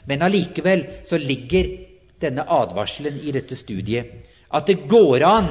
men 0.08 0.24
allikevel 0.24 0.84
så 1.08 1.20
ligger 1.20 1.70
denne 2.20 2.44
advarselen 2.44 3.20
i 3.22 3.32
dette 3.32 3.56
studiet 3.56 4.12
at 4.48 4.68
det 4.68 4.86
går 4.88 5.24
an 5.28 5.50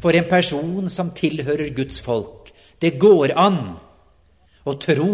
for 0.00 0.16
en 0.16 0.28
person 0.28 0.88
som 0.92 1.12
tilhører 1.16 1.74
Guds 1.76 2.00
folk. 2.04 2.52
Det 2.80 2.96
går 3.00 3.34
an 3.36 3.60
å 4.68 4.74
tro. 4.80 5.12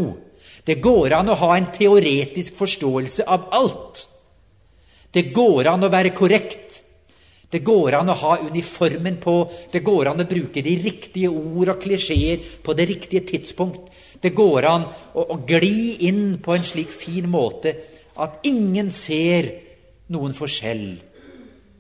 Det 0.64 0.78
går 0.82 1.14
an 1.16 1.32
å 1.32 1.38
ha 1.40 1.55
en 1.57 1.70
teoretisk 1.74 2.57
forståelse 2.59 3.26
av 3.26 3.49
alt. 3.57 4.05
Det 5.14 5.30
går 5.34 5.70
an 5.70 5.86
å 5.86 5.92
være 5.92 6.14
korrekt. 6.16 6.80
Det 7.55 7.61
går 7.62 7.94
an 8.00 8.11
å 8.11 8.16
ha 8.18 8.32
uniformen 8.42 9.20
på, 9.22 9.34
det 9.70 9.84
går 9.86 10.09
an 10.11 10.24
å 10.24 10.26
bruke 10.26 10.62
de 10.64 10.72
riktige 10.82 11.30
ord 11.30 11.70
og 11.70 11.82
klisjeer 11.84 12.42
på 12.64 12.74
det 12.74 12.88
riktige 12.90 13.22
tidspunkt. 13.28 13.92
Det 14.18 14.32
går 14.34 14.66
an 14.66 14.88
å, 14.90 15.22
å 15.22 15.36
gli 15.46 16.09
inn 16.09 16.40
på 16.42 16.57
en 16.57 16.66
slik 16.66 16.90
fin 16.90 17.28
måte 17.30 17.76
at 18.18 18.40
ingen 18.50 18.90
ser 18.90 19.52
noen 20.11 20.34
forskjell, 20.34 20.86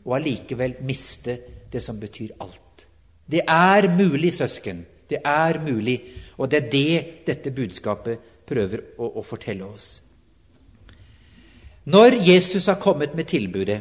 og 0.04 0.14
allikevel 0.14 0.76
miste 0.86 1.34
det 1.72 1.82
som 1.82 1.98
betyr 1.98 2.36
alt. 2.44 2.86
Det 3.26 3.42
er 3.42 3.88
mulig, 3.90 4.30
søsken. 4.36 4.84
Det 5.10 5.18
er 5.26 5.58
mulig, 5.64 5.96
og 6.38 6.52
det 6.52 6.60
er 6.60 6.70
det 6.70 7.24
dette 7.26 7.50
budskapet 7.56 8.46
prøver 8.46 8.84
å, 8.98 9.10
å 9.18 9.24
fortelle 9.26 9.66
oss. 9.66 9.88
Når 11.90 12.20
Jesus 12.24 12.70
har 12.70 12.78
kommet 12.80 13.16
med 13.18 13.26
tilbudet 13.28 13.80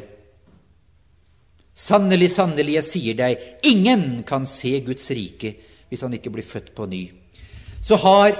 Sannelig, 1.74 2.30
sannelig, 2.30 2.76
jeg 2.78 2.86
sier 2.86 3.16
deg, 3.18 3.46
ingen 3.66 4.22
kan 4.26 4.46
se 4.46 4.76
Guds 4.86 5.10
rike 5.10 5.56
hvis 5.90 6.04
han 6.06 6.14
ikke 6.14 6.30
blir 6.34 6.46
født 6.46 6.70
på 6.74 6.86
ny. 6.86 7.02
Så 7.82 7.98
har, 8.00 8.36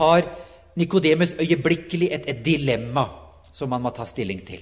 har 0.00 0.28
Nikodemus 0.76 1.34
øyeblikkelig 1.40 2.08
et, 2.12 2.28
et 2.28 2.44
dilemma 2.44 3.06
som 3.52 3.72
han 3.72 3.82
må 3.82 3.92
ta 3.96 4.04
stilling 4.04 4.42
til. 4.46 4.60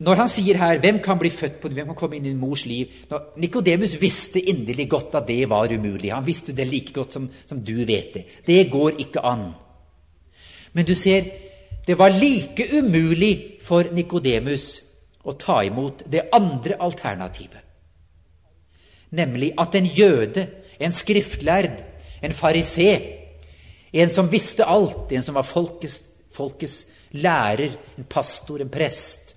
Når 0.00 0.16
han 0.16 0.28
sier 0.32 0.56
her 0.56 0.78
'Hvem 0.78 0.98
kan 1.04 1.18
bli 1.18 1.30
født 1.30 1.60
på 1.60 1.68
Hvem 1.68 1.86
kan 1.86 1.94
komme 1.94 2.16
inn 2.16 2.26
i 2.26 2.34
mors 2.34 2.64
liv?' 2.66 2.88
Nikodemus 3.36 4.00
visste 4.00 4.40
inderlig 4.40 4.88
godt 4.88 5.14
at 5.14 5.28
det 5.28 5.48
var 5.48 5.72
umulig. 5.72 6.12
Han 6.12 6.26
visste 6.26 6.56
det 6.56 6.66
like 6.66 6.92
godt 6.92 7.12
som, 7.12 7.28
som 7.46 7.60
du 7.60 7.84
vet 7.84 8.14
det. 8.14 8.24
Det 8.46 8.70
går 8.70 8.90
ikke 8.98 9.20
an. 9.20 9.52
Men 10.72 10.86
du 10.86 10.94
ser, 10.94 11.24
det 11.90 11.96
var 11.98 12.10
like 12.14 12.68
umulig 12.78 13.58
for 13.66 13.88
Nikodemus 13.90 14.66
å 15.26 15.32
ta 15.34 15.56
imot 15.66 16.04
det 16.06 16.28
andre 16.36 16.76
alternativet. 16.78 17.64
Nemlig 19.18 19.48
at 19.58 19.74
en 19.74 19.88
jøde, 19.90 20.44
en 20.78 20.94
skriftlærd, 20.94 21.80
en 22.22 22.36
farisé, 22.36 22.92
en 23.90 24.14
som 24.14 24.30
visste 24.30 24.62
alt, 24.70 25.10
en 25.10 25.26
som 25.26 25.34
var 25.34 25.48
folkets, 25.48 25.98
folkets 26.30 26.86
lærer, 27.18 27.74
en 27.98 28.06
pastor, 28.06 28.62
en 28.62 28.70
prest 28.70 29.34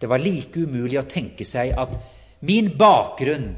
Det 0.00 0.08
var 0.08 0.18
like 0.18 0.64
umulig 0.64 0.96
å 0.96 1.04
tenke 1.04 1.44
seg 1.44 1.76
at 1.76 1.92
min 2.48 2.72
bakgrunn 2.72 3.52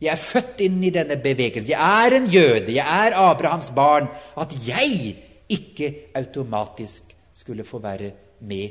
jeg 0.00 0.14
er 0.14 0.24
født 0.24 0.64
inn 0.64 0.80
i 0.88 0.94
denne 0.94 1.20
bevegelsen. 1.20 1.68
Jeg 1.68 2.06
er 2.06 2.14
en 2.16 2.26
jøde. 2.30 2.72
Jeg 2.72 2.86
er 2.86 3.16
Abrahams 3.18 3.74
barn. 3.76 4.08
At 4.38 4.56
jeg 4.64 5.16
ikke 5.48 6.12
automatisk 6.14 7.14
skulle 7.34 7.64
få 7.64 7.78
være 7.78 8.10
med 8.40 8.68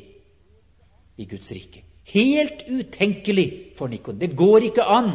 i 1.18 1.26
Guds 1.26 1.52
rike. 1.52 1.84
Helt 2.08 2.64
utenkelig 2.70 3.74
for 3.78 3.88
Nikon. 3.88 4.20
Det 4.20 4.36
går 4.36 4.70
ikke 4.70 4.84
an. 4.84 5.12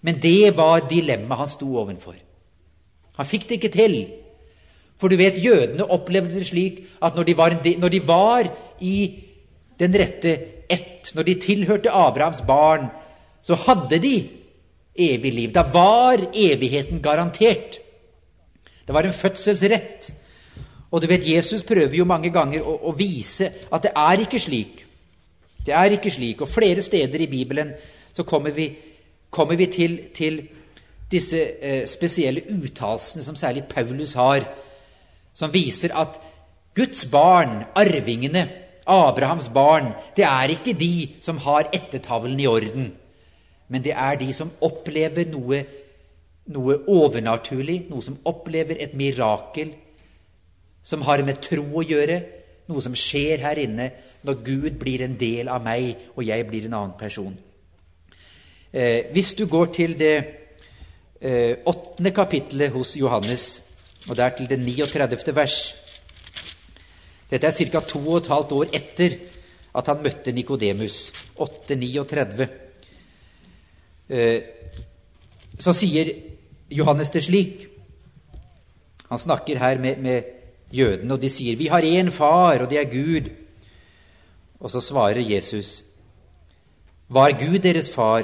Men 0.00 0.20
det 0.22 0.56
var 0.56 0.86
dilemmaet 0.88 1.38
han 1.38 1.50
sto 1.50 1.68
overfor. 1.76 2.14
Han 3.18 3.26
fikk 3.26 3.48
det 3.48 3.58
ikke 3.58 3.72
til. 3.74 3.96
For 5.00 5.08
du 5.08 5.16
vet, 5.16 5.40
jødene 5.44 5.88
opplevde 5.90 6.34
det 6.36 6.46
slik 6.46 6.84
at 7.02 7.16
når 7.16 7.28
de 7.28 7.36
var, 7.36 7.56
når 7.78 7.88
de 7.88 8.00
var 8.06 8.50
i 8.80 8.96
den 9.80 9.96
rette 9.96 10.32
ett, 10.70 11.10
når 11.14 11.26
de 11.26 11.34
tilhørte 11.40 11.90
Abrahams 11.90 12.42
barn, 12.46 12.90
så 13.42 13.56
hadde 13.56 13.98
de 13.98 14.14
evig 14.94 15.32
liv. 15.34 15.52
Da 15.52 15.64
var 15.72 16.20
evigheten 16.34 17.00
garantert. 17.02 17.79
Det 18.90 18.94
var 18.94 19.06
en 19.06 19.12
fødselsrett. 19.12 20.14
Og 20.90 21.02
du 21.02 21.06
vet, 21.06 21.28
Jesus 21.34 21.62
prøver 21.62 21.92
jo 21.94 22.04
mange 22.04 22.32
ganger 22.34 22.64
å, 22.66 22.72
å, 22.90 22.92
vise 22.98 23.46
at 23.70 23.84
det 23.86 23.92
er 23.94 24.22
ikke 24.24 24.40
slik. 24.42 24.80
Det 25.62 25.76
er 25.78 25.94
ikke 25.94 26.10
slik. 26.10 26.40
Og 26.42 26.50
flere 26.50 26.82
steder 26.82 27.22
i 27.22 27.28
Bibelen 27.30 27.70
så 28.10 28.24
kommer 28.26 28.50
vi, 28.50 28.66
kommer 29.30 29.54
vi 29.54 29.68
til, 29.70 29.94
til, 30.10 30.40
disse 31.10 31.38
eh, 31.38 31.86
spesielle 31.86 32.42
uttalelsene 32.50 33.22
som 33.22 33.38
særlig 33.38 33.62
Paulus 33.70 34.16
har, 34.18 34.48
som 35.34 35.54
viser 35.54 35.94
at 35.94 36.18
Guds 36.74 37.04
barn, 37.12 37.62
arvingene, 37.78 38.48
Abrahams 38.86 39.52
barn, 39.54 39.92
det 40.16 40.26
er 40.26 40.50
ikke 40.56 40.74
de 40.74 41.10
som 41.22 41.38
har 41.46 41.70
ettertavlen 41.70 42.42
i 42.42 42.50
orden, 42.50 42.90
men 43.68 43.86
det 43.86 43.94
er 43.94 44.18
de 44.18 44.32
som 44.34 44.50
opplever 44.66 45.30
noe 45.30 45.62
noe 46.50 46.76
overnaturlig, 46.90 47.84
noe 47.90 48.02
som 48.02 48.18
opplever 48.26 48.80
et 48.82 48.94
mirakel, 48.98 49.72
som 50.82 51.04
har 51.06 51.22
med 51.26 51.40
tro 51.44 51.64
å 51.78 51.84
gjøre, 51.84 52.18
noe 52.70 52.82
som 52.82 52.94
skjer 52.96 53.42
her 53.44 53.60
inne 53.60 53.90
når 54.26 54.42
Gud 54.46 54.78
blir 54.80 55.04
en 55.04 55.16
del 55.18 55.50
av 55.52 55.62
meg, 55.64 56.10
og 56.14 56.24
jeg 56.26 56.46
blir 56.48 56.66
en 56.66 56.76
annen 56.78 56.98
person. 56.98 57.34
Eh, 58.72 59.10
hvis 59.14 59.34
du 59.38 59.46
går 59.50 59.72
til 59.74 59.96
det 59.98 60.14
eh, 61.20 61.58
åttende 61.66 62.12
kapittelet 62.14 62.72
hos 62.72 62.94
Johannes, 62.96 63.48
og 64.08 64.16
der 64.16 64.30
til 64.36 64.48
det 64.48 64.58
39. 64.58 65.34
vers 65.36 65.58
Dette 67.30 67.46
er 67.46 67.70
ca. 67.70 67.80
to 67.80 68.00
og 68.08 68.16
et 68.16 68.26
halvt 68.30 68.52
år 68.52 68.70
etter 68.74 69.12
at 69.78 69.86
han 69.86 70.00
møtte 70.02 70.32
Nikodemus. 70.32 71.12
8.39. 71.38 72.46
Eh, 74.10 74.40
så 75.58 75.74
sier 75.76 76.10
Johannes 76.70 77.10
det 77.10 77.24
slik. 77.24 77.66
Han 79.08 79.18
snakker 79.18 79.58
her 79.58 79.78
med, 79.78 79.98
med 79.98 80.22
jødene, 80.72 81.14
og 81.14 81.22
de 81.22 81.30
sier, 81.30 81.56
'Vi 81.56 81.66
har 81.66 81.82
én 81.82 82.10
far, 82.10 82.62
og 82.62 82.70
det 82.70 82.78
er 82.78 82.90
Gud.' 82.90 83.30
Og 84.60 84.70
så 84.70 84.80
svarer 84.80 85.20
Jesus, 85.20 85.82
'Var 87.08 87.30
Gud 87.30 87.58
deres 87.58 87.90
far, 87.90 88.22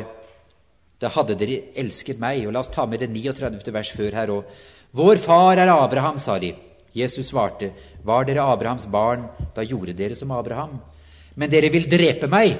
da 1.00 1.08
hadde 1.08 1.34
dere 1.34 1.62
elsket 1.74 2.18
meg.' 2.18 2.46
Og 2.46 2.52
la 2.52 2.58
oss 2.58 2.68
ta 2.68 2.86
med 2.86 2.98
det 2.98 3.10
39. 3.10 3.72
vers 3.72 3.92
før 3.92 4.14
her 4.14 4.26
òg. 4.26 4.44
'Vår 4.92 5.16
far 5.16 5.58
er 5.58 5.66
Abraham', 5.66 6.18
sa 6.18 6.38
de. 6.38 6.54
Jesus 6.94 7.26
svarte, 7.26 7.72
'Var 8.04 8.24
dere 8.24 8.52
Abrahams 8.52 8.86
barn, 8.86 9.28
da 9.56 9.62
gjorde 9.62 9.92
dere 9.92 10.14
som 10.14 10.30
Abraham.' 10.30 10.80
'Men 11.34 11.50
dere 11.50 11.70
vil 11.70 11.90
drepe 11.90 12.26
meg, 12.26 12.58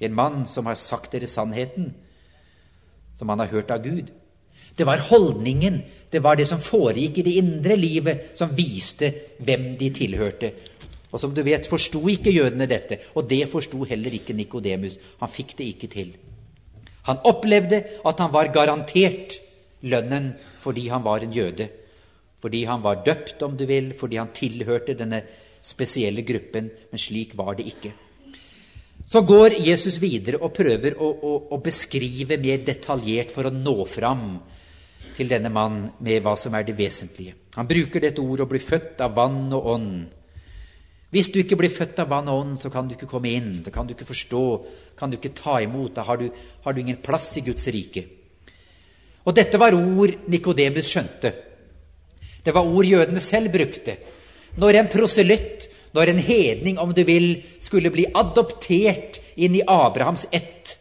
en 0.00 0.14
mann 0.14 0.46
som 0.46 0.66
har 0.66 0.74
sagt 0.74 1.12
dere 1.12 1.26
sannheten, 1.26 1.94
som 3.18 3.28
han 3.28 3.38
har 3.38 3.46
hørt 3.46 3.70
av 3.70 3.82
Gud.' 3.82 4.10
Det 4.76 4.84
var 4.84 5.00
holdningen, 5.08 5.80
det 6.12 6.20
var 6.20 6.36
det 6.36 6.46
som 6.48 6.60
foregikk 6.60 7.18
i 7.18 7.24
det 7.24 7.36
indre 7.40 7.76
livet, 7.80 8.32
som 8.36 8.52
viste 8.56 9.08
hvem 9.40 9.70
de 9.80 9.90
tilhørte. 9.94 10.52
Og 11.12 11.20
som 11.20 11.32
du 11.32 11.40
vet, 11.46 11.64
forsto 11.64 12.02
ikke 12.12 12.34
jødene 12.34 12.68
dette, 12.68 12.98
og 13.16 13.28
det 13.30 13.46
forsto 13.48 13.86
heller 13.88 14.12
ikke 14.18 14.36
Nikodemus. 14.36 14.98
Han 15.22 15.32
fikk 15.32 15.56
det 15.56 15.70
ikke 15.72 15.88
til. 15.88 16.12
Han 17.08 17.22
opplevde 17.24 17.82
at 18.04 18.20
han 18.20 18.32
var 18.34 18.52
garantert 18.52 19.38
lønnen 19.86 20.34
fordi 20.60 20.88
han 20.90 21.04
var 21.04 21.22
en 21.24 21.32
jøde. 21.32 21.68
Fordi 22.42 22.64
han 22.68 22.82
var 22.82 23.04
døpt, 23.06 23.42
om 23.42 23.56
du 23.56 23.64
vil, 23.66 23.94
fordi 23.96 24.18
han 24.20 24.34
tilhørte 24.34 24.96
denne 24.98 25.22
spesielle 25.62 26.22
gruppen. 26.26 26.68
Men 26.90 27.00
slik 27.00 27.32
var 27.38 27.54
det 27.56 27.66
ikke. 27.70 27.92
Så 29.06 29.22
går 29.22 29.56
Jesus 29.62 30.00
videre 30.02 30.42
og 30.42 30.52
prøver 30.52 30.98
å, 30.98 31.06
å, 31.08 31.32
å 31.54 31.60
beskrive 31.62 32.36
mer 32.42 32.64
detaljert 32.66 33.30
for 33.32 33.46
å 33.46 33.54
nå 33.54 33.84
fram 33.88 34.26
til 35.14 35.30
denne 35.30 35.52
mann 35.52 35.82
med 36.04 36.24
hva 36.24 36.34
som 36.40 36.54
er 36.56 36.66
det 36.66 36.76
vesentlige. 36.78 37.34
Han 37.56 37.68
bruker 37.68 38.02
dette 38.02 38.20
ordet 38.20 38.46
å 38.46 38.50
bli 38.50 38.60
født 38.60 39.00
av 39.04 39.14
vann 39.16 39.52
og 39.54 39.68
ånd. 39.72 39.92
Hvis 41.14 41.30
du 41.32 41.38
ikke 41.40 41.56
blir 41.56 41.72
født 41.72 42.02
av 42.02 42.10
vann 42.10 42.28
og 42.28 42.40
ånd, 42.42 42.58
så 42.60 42.70
kan 42.72 42.88
du 42.88 42.96
ikke 42.96 43.08
komme 43.08 43.30
inn, 43.32 43.62
da 43.64 43.72
kan 43.72 43.86
du 43.86 43.94
ikke 43.94 44.08
forstå, 44.08 44.42
kan 44.98 45.12
du 45.12 45.16
ikke 45.16 45.36
ta 45.38 45.60
imot. 45.64 45.94
Da 45.96 46.04
har 46.08 46.18
du, 46.20 46.26
har 46.64 46.74
du 46.74 46.82
ingen 46.82 46.98
plass 47.04 47.30
i 47.38 47.44
Guds 47.46 47.68
rike. 47.72 48.02
Og 49.26 49.34
dette 49.34 49.58
var 49.58 49.74
ord 49.74 50.28
Nikodemus 50.30 50.90
skjønte. 50.90 51.32
Det 52.44 52.54
var 52.54 52.66
ord 52.66 52.86
jødene 52.86 53.22
selv 53.22 53.54
brukte. 53.54 53.96
Når 54.60 54.80
en 54.80 54.90
proselytt, 54.90 55.68
når 55.96 56.12
en 56.12 56.20
hedning, 56.22 56.78
om 56.78 56.92
du 56.94 57.02
vil, 57.08 57.40
skulle 57.62 57.90
bli 57.94 58.04
adoptert 58.14 59.18
inn 59.36 59.56
i 59.56 59.64
Abrahams 59.66 60.26
ett, 60.30 60.76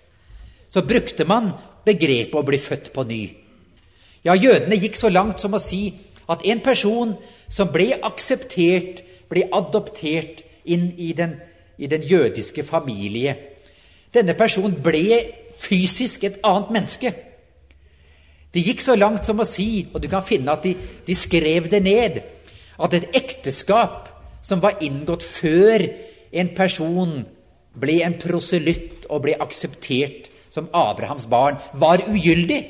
så 0.69 0.83
brukte 0.83 1.25
man 1.25 1.53
begrepet 1.85 2.35
å 2.35 2.45
bli 2.45 2.59
født 2.59 2.91
på 2.93 3.05
ny. 3.07 3.23
Ja, 4.25 4.33
jødene 4.33 4.79
gikk 4.81 4.97
så 4.97 5.11
langt 5.13 5.41
som 5.41 5.53
å 5.53 5.61
si 5.61 5.93
at 6.31 6.45
en 6.49 6.61
person 6.65 7.13
som 7.51 7.69
ble 7.73 7.91
akseptert, 8.01 9.03
ble 9.29 9.45
adoptert 9.53 10.41
inn 10.65 10.89
i 10.97 11.11
den, 11.13 11.37
i 11.77 11.87
den 11.87 12.01
jødiske 12.05 12.63
familie 12.65 13.35
Denne 14.15 14.31
personen 14.37 14.77
ble 14.79 15.17
fysisk 15.59 16.23
et 16.23 16.37
annet 16.47 16.69
menneske. 16.71 17.09
De 18.55 18.61
gikk 18.63 18.79
så 18.79 18.95
langt 18.95 19.27
som 19.27 19.41
å 19.43 19.47
si, 19.47 19.89
og 19.91 19.99
du 19.99 20.07
kan 20.07 20.23
finne 20.23 20.53
at 20.53 20.63
de, 20.63 20.71
de 21.03 21.15
skrev 21.19 21.67
det 21.67 21.81
ned, 21.83 22.21
at 22.79 22.95
et 22.95 23.09
ekteskap 23.19 24.07
som 24.45 24.61
var 24.63 24.79
inngått 24.79 25.25
før 25.25 25.83
en 26.31 26.51
person 26.55 27.17
ble 27.75 27.97
en 28.05 28.15
proselytt 28.21 29.09
og 29.09 29.25
ble 29.25 29.35
akseptert 29.43 30.31
som 30.47 30.69
Abrahams 30.71 31.27
barn, 31.27 31.59
var 31.73 32.05
ugyldig. 32.07 32.61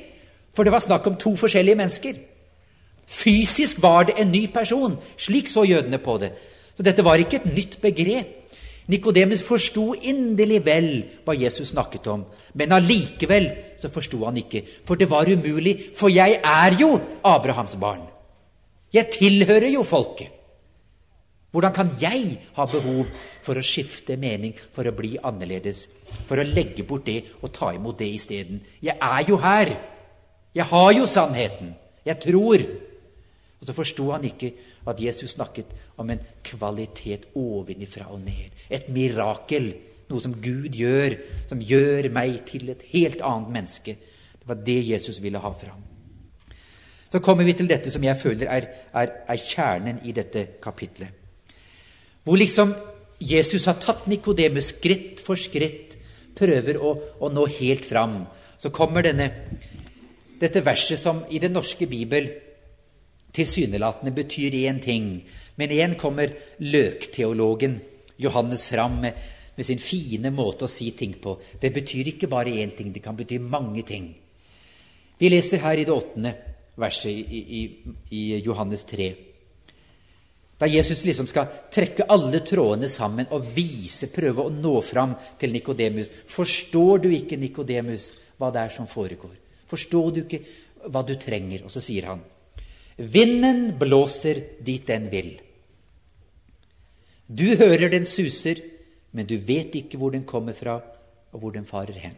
For 0.56 0.64
det 0.64 0.74
var 0.74 0.84
snakk 0.84 1.08
om 1.08 1.20
to 1.20 1.36
forskjellige 1.40 1.80
mennesker. 1.80 2.16
Fysisk 3.06 3.82
var 3.84 4.08
det 4.08 4.16
en 4.18 4.32
ny 4.32 4.48
person. 4.54 4.96
Slik 5.18 5.52
så 5.52 5.66
jødene 5.68 6.00
på 6.02 6.18
det. 6.22 6.32
Så 6.76 6.84
dette 6.84 7.04
var 7.06 7.20
ikke 7.22 7.42
et 7.42 7.52
nytt 7.54 7.78
begrep. 7.84 8.42
Nikodemus 8.88 9.42
forsto 9.42 9.96
inderlig 9.98 10.60
vel 10.66 10.90
hva 11.26 11.34
Jesus 11.34 11.72
snakket 11.74 12.06
om, 12.12 12.26
men 12.54 12.74
allikevel 12.76 13.48
så 13.82 13.90
forsto 13.90 14.20
han 14.28 14.38
ikke, 14.38 14.62
for 14.86 15.00
det 15.00 15.08
var 15.10 15.26
umulig, 15.26 15.74
for 15.98 16.14
jeg 16.14 16.38
er 16.38 16.78
jo 16.78 16.92
Abrahams 17.26 17.74
barn. 17.82 18.04
Jeg 18.94 19.10
tilhører 19.18 19.72
jo 19.74 19.82
folket. 19.84 20.30
Hvordan 21.56 21.74
kan 21.74 21.90
jeg 22.02 22.38
ha 22.54 22.66
behov 22.68 23.08
for 23.42 23.58
å 23.58 23.64
skifte 23.64 24.20
mening, 24.22 24.54
for 24.54 24.86
å 24.86 24.94
bli 24.94 25.16
annerledes, 25.18 25.86
for 26.28 26.38
å 26.38 26.46
legge 26.46 26.84
bort 26.86 27.08
det 27.08 27.22
og 27.42 27.54
ta 27.56 27.72
imot 27.74 27.98
det 28.04 28.12
isteden? 28.12 28.60
Jeg 28.84 29.00
er 29.02 29.26
jo 29.26 29.40
her. 29.42 29.72
Jeg 30.56 30.66
har 30.72 30.92
jo 30.96 31.06
sannheten. 31.06 31.74
Jeg 32.06 32.20
tror. 32.24 32.64
Og 33.60 33.68
så 33.68 33.74
forsto 33.74 34.12
han 34.12 34.24
ikke 34.28 34.54
at 34.88 35.02
Jesus 35.02 35.36
snakket 35.36 35.72
om 35.98 36.10
en 36.10 36.22
kvalitet 36.44 37.28
ovenifra 37.36 38.08
og 38.14 38.22
ned. 38.22 38.54
Et 38.70 38.88
mirakel. 38.90 39.74
Noe 40.06 40.22
som 40.22 40.36
Gud 40.38 40.76
gjør, 40.78 41.16
som 41.50 41.62
gjør 41.66 42.12
meg 42.14 42.44
til 42.46 42.70
et 42.70 42.84
helt 42.92 43.24
annet 43.26 43.52
menneske. 43.56 43.96
Det 44.38 44.48
var 44.48 44.60
det 44.62 44.78
Jesus 44.86 45.18
ville 45.24 45.42
ha 45.42 45.50
fram. 45.50 45.82
Så 47.10 47.22
kommer 47.26 47.48
vi 47.48 47.56
til 47.58 47.70
dette 47.70 47.90
som 47.94 48.04
jeg 48.04 48.18
føler 48.20 48.50
er, 48.52 48.68
er, 48.94 49.14
er 49.26 49.40
kjernen 49.42 50.04
i 50.06 50.14
dette 50.14 50.60
kapitlet. 50.62 51.10
Hvor 52.26 52.38
liksom 52.38 52.74
Jesus 53.22 53.66
har 53.70 53.80
tatt 53.82 54.08
Nikodemus 54.12 54.74
skritt 54.76 55.22
for 55.24 55.40
skritt, 55.40 55.96
prøver 56.36 56.78
å, 56.84 56.92
å 57.24 57.30
nå 57.32 57.46
helt 57.58 57.86
fram. 57.88 58.26
Så 58.60 58.70
kommer 58.76 59.06
denne, 59.06 59.30
dette 60.40 60.64
verset 60.66 61.00
som 61.00 61.24
i 61.30 61.40
den 61.40 61.56
norske 61.56 61.88
bibel 61.88 62.30
tilsynelatende 63.36 64.14
betyr 64.16 64.56
én 64.66 64.80
ting. 64.80 65.10
Men 65.56 65.72
igjen 65.72 65.96
kommer 66.00 66.34
løkteologen 66.60 67.80
Johannes 68.18 68.66
fram 68.68 69.00
med, 69.02 69.14
med, 69.56 69.66
sin 69.66 69.80
fine 69.80 70.32
måte 70.32 70.68
å 70.68 70.72
si 70.72 70.92
ting 70.96 71.18
på. 71.22 71.36
Det 71.60 71.72
betyr 71.76 72.14
ikke 72.14 72.32
bare 72.32 72.56
én 72.64 72.76
ting, 72.76 72.94
det 72.94 73.04
kan 73.04 73.18
bety 73.18 73.40
mange 73.40 73.84
ting. 73.88 74.10
Vi 75.18 75.32
leser 75.32 75.64
her 75.64 75.80
i 75.80 75.88
det 75.88 75.96
åttende 75.96 76.34
verset 76.80 77.12
i, 77.12 77.44
i, 77.60 77.62
i 78.12 78.24
Johannes 78.44 78.84
3. 78.88 79.14
Da 80.60 80.68
Jesus 80.72 81.04
liksom 81.04 81.28
skal 81.28 81.50
trekke 81.72 82.08
alle 82.12 82.40
trådene 82.40 82.88
sammen 82.92 83.28
og 83.36 83.50
vise, 83.56 84.08
prøve 84.12 84.46
å 84.46 84.54
nå 84.54 84.78
fram 84.84 85.16
til 85.40 85.52
Nikodemus. 85.52 86.12
Forstår 86.32 87.04
du 87.04 87.10
ikke, 87.12 87.40
Nikodemus, 87.40 88.14
hva 88.40 88.52
det 88.56 88.64
er 88.64 88.72
som 88.72 88.88
foregår? 88.88 89.45
Forstår 89.70 90.12
du 90.12 90.22
ikke 90.24 90.44
hva 90.92 91.02
du 91.06 91.16
trenger? 91.20 91.66
Og 91.66 91.74
så 91.74 91.84
sier 91.84 92.12
han 92.12 92.24
Vinden 92.96 93.74
blåser 93.80 94.40
dit 94.64 94.86
den 94.88 95.10
vil. 95.12 95.34
Du 97.28 97.58
hører 97.58 97.90
den 97.92 98.06
suser, 98.06 98.62
men 99.12 99.28
du 99.28 99.36
vet 99.42 99.76
ikke 99.76 99.98
hvor 100.00 100.14
den 100.14 100.24
kommer 100.24 100.54
fra, 100.56 100.78
og 101.34 101.42
hvor 101.42 101.52
den 101.52 101.66
farer 101.68 101.98
hen. 102.00 102.16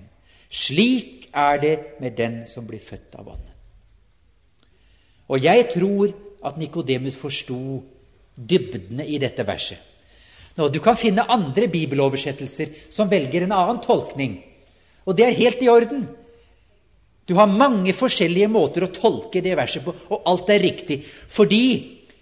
Slik 0.50 1.30
er 1.34 1.58
det 1.62 1.76
med 2.00 2.18
den 2.18 2.44
som 2.48 2.68
blir 2.68 2.80
født 2.84 3.16
av 3.18 3.28
Ånden. 3.28 3.54
Og 5.28 5.44
jeg 5.44 5.66
tror 5.74 6.14
at 6.46 6.58
Nikodemus 6.58 7.18
forsto 7.20 7.82
dybdene 8.38 9.08
i 9.08 9.18
dette 9.18 9.44
verset. 9.48 9.80
Nå, 10.58 10.70
Du 10.70 10.80
kan 10.80 10.96
finne 10.96 11.26
andre 11.30 11.68
bibeloversettelser 11.68 12.90
som 12.90 13.10
velger 13.10 13.44
en 13.44 13.52
annen 13.52 13.82
tolkning, 13.82 14.40
og 15.06 15.18
det 15.18 15.26
er 15.26 15.38
helt 15.38 15.62
i 15.62 15.70
orden. 15.70 16.08
Du 17.28 17.36
har 17.36 17.52
mange 17.52 17.92
forskjellige 17.96 18.48
måter 18.48 18.86
å 18.86 18.94
tolke 18.94 19.42
det 19.44 19.58
verset 19.60 19.84
på, 19.84 19.92
og 20.16 20.30
alt 20.32 20.52
er 20.54 20.64
riktig. 20.64 21.02
Fordi, 21.04 21.66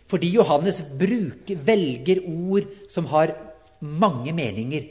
fordi 0.10 0.32
Johannes 0.34 0.82
bruker, 0.98 1.60
velger 1.62 2.24
ord 2.26 2.66
som 2.90 3.06
har 3.14 3.36
mange 3.86 4.34
meninger. 4.34 4.88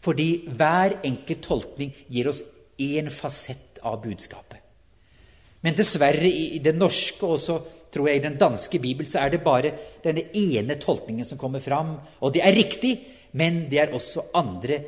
Fordi 0.00 0.28
hver 0.46 1.00
enkelt 1.04 1.42
tolkning 1.44 1.90
gir 2.08 2.30
oss 2.30 2.44
én 2.80 3.10
fasett 3.12 3.82
av 3.82 3.98
budskapet. 4.04 4.60
Men 5.60 5.76
dessverre, 5.76 6.30
i 6.30 6.62
den 6.62 6.78
norske 6.80 7.26
og 7.26 7.40
så 7.42 7.58
tror 7.90 8.08
jeg 8.08 8.20
i 8.20 8.24
den 8.24 8.38
danske 8.40 8.78
bibel, 8.80 9.08
så 9.10 9.24
er 9.24 9.34
det 9.34 9.42
bare 9.44 9.74
denne 10.04 10.28
ene 10.36 10.78
tolkningen 10.80 11.26
som 11.26 11.40
kommer 11.40 11.60
fram. 11.60 11.96
Og 12.22 12.32
det 12.32 12.44
er 12.46 12.56
riktig, 12.56 12.94
men 13.36 13.64
det 13.70 13.82
er 13.82 13.98
også 13.98 14.30
andre, 14.38 14.78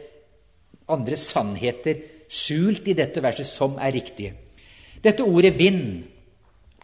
andre 0.89 1.19
sannheter 1.19 2.07
skjult 2.33 2.87
i 2.89 2.97
dette 2.97 3.21
verset 3.25 3.51
som 3.51 3.77
er 3.83 3.93
riktige. 3.99 4.39
Dette 5.03 5.25
ordet 5.25 5.55
'vind' 5.55 6.03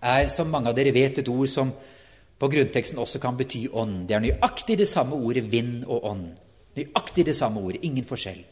er, 0.02 0.28
som 0.28 0.50
mange 0.50 0.68
av 0.68 0.74
dere 0.74 0.92
vet, 0.92 1.18
et 1.18 1.28
ord 1.28 1.48
som 1.48 1.72
på 2.38 2.48
grunnteksten 2.48 2.98
også 2.98 3.18
kan 3.18 3.36
bety 3.36 3.68
ånd. 3.72 4.08
Det 4.08 4.14
er 4.16 4.20
nøyaktig 4.20 4.78
det 4.78 4.88
samme 4.88 5.14
ordet 5.14 5.44
'vind' 5.44 5.84
og 5.86 6.04
'ånd'. 6.04 6.34
Nøyaktig 6.76 7.26
det 7.26 7.36
samme 7.36 7.60
ordet. 7.60 7.80
Ingen 7.82 8.04
forskjell. 8.04 8.44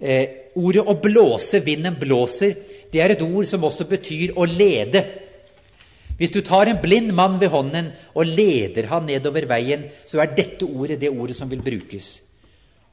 Eh, 0.00 0.26
ordet 0.54 0.82
'å 0.86 1.00
blåse', 1.00 1.64
vinden 1.64 1.96
blåser, 2.00 2.54
det 2.92 3.00
er 3.00 3.10
et 3.10 3.22
ord 3.22 3.46
som 3.46 3.64
også 3.64 3.84
betyr 3.84 4.32
å 4.36 4.44
lede. 4.44 5.04
Hvis 6.18 6.30
du 6.30 6.40
tar 6.40 6.66
en 6.66 6.80
blind 6.82 7.12
mann 7.12 7.40
ved 7.40 7.48
hånden 7.48 7.92
og 8.14 8.26
leder 8.26 8.86
han 8.86 9.06
nedover 9.06 9.46
veien, 9.46 9.84
så 10.06 10.20
er 10.20 10.34
dette 10.34 10.66
ordet 10.66 11.00
det 11.00 11.10
ordet 11.10 11.36
som 11.36 11.50
vil 11.50 11.62
brukes. 11.62 12.22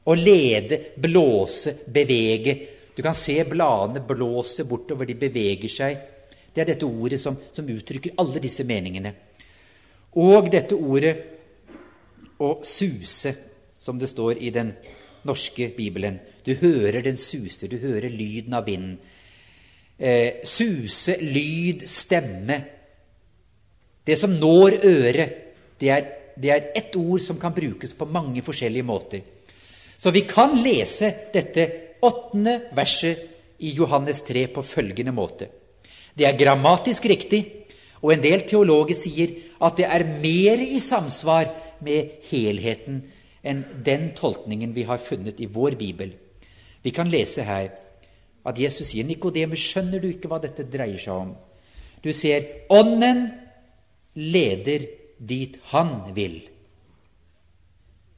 Å 0.06 0.14
lede, 0.14 0.78
blåse, 1.02 1.74
bevege. 1.92 2.56
Du 2.96 3.02
kan 3.02 3.14
se 3.14 3.44
bladene 3.44 4.00
blåse 4.08 4.64
bortover, 4.64 5.04
de 5.04 5.14
beveger 5.20 5.68
seg. 5.68 5.98
Det 6.52 6.62
er 6.62 6.70
dette 6.70 6.88
ordet 6.88 7.18
som, 7.20 7.36
som 7.52 7.68
uttrykker 7.68 8.16
alle 8.22 8.40
disse 8.40 8.64
meningene. 8.64 9.12
Og 10.16 10.48
dette 10.48 10.78
ordet 10.78 11.12
å 12.40 12.54
suse, 12.64 13.34
som 13.78 14.00
det 14.00 14.08
står 14.08 14.40
i 14.40 14.52
den 14.54 14.72
norske 15.28 15.68
bibelen. 15.76 16.16
Du 16.44 16.54
hører 16.56 17.04
den 17.04 17.20
suser, 17.20 17.68
du 17.68 17.76
hører 17.82 18.08
lyden 18.08 18.56
av 18.56 18.64
vinden. 18.64 18.96
Eh, 19.98 20.40
suse, 20.44 21.18
lyd, 21.20 21.84
stemme. 21.88 22.58
Det 24.06 24.16
som 24.16 24.32
når 24.40 24.78
øret, 24.88 25.36
det 25.80 25.90
er, 25.92 26.08
det 26.40 26.52
er 26.52 26.70
ett 26.80 26.96
ord 26.96 27.20
som 27.20 27.40
kan 27.40 27.52
brukes 27.52 27.92
på 27.92 28.08
mange 28.08 28.40
forskjellige 28.44 28.88
måter. 28.88 29.20
Så 29.96 30.12
vi 30.12 30.24
kan 30.28 30.56
lese 30.62 31.12
dette 31.34 31.68
åttende 32.02 32.60
verset 32.76 33.22
i 33.58 33.72
Johannes 33.76 34.22
3 34.26 34.46
på 34.52 34.62
følgende 34.62 35.14
måte. 35.14 35.48
Det 36.16 36.26
er 36.26 36.38
grammatisk 36.38 37.06
riktig, 37.08 37.42
og 38.02 38.12
en 38.12 38.22
del 38.22 38.44
teologer 38.48 38.96
sier 38.96 39.32
at 39.64 39.76
det 39.78 39.86
er 39.88 40.04
mer 40.20 40.60
i 40.62 40.80
samsvar 40.82 41.48
med 41.84 42.20
helheten 42.28 43.02
enn 43.46 43.62
den 43.84 44.10
tolkningen 44.16 44.74
vi 44.74 44.84
har 44.88 45.00
funnet 45.00 45.40
i 45.40 45.48
vår 45.50 45.76
bibel. 45.78 46.12
Vi 46.82 46.92
kan 46.94 47.10
lese 47.10 47.44
her 47.46 47.70
at 48.46 48.58
Jesus 48.58 48.92
sier, 48.92 49.04
'Nikodemus, 49.04 49.58
skjønner 49.58 50.00
du 50.00 50.08
ikke 50.08 50.28
hva 50.30 50.38
dette 50.38 50.62
dreier 50.70 50.98
seg 50.98 51.14
om?' 51.14 51.36
Du 52.04 52.12
ser, 52.12 52.44
Ånden 52.70 53.26
leder 54.14 54.86
dit 55.18 55.58
han 55.72 56.14
vil. 56.14 56.42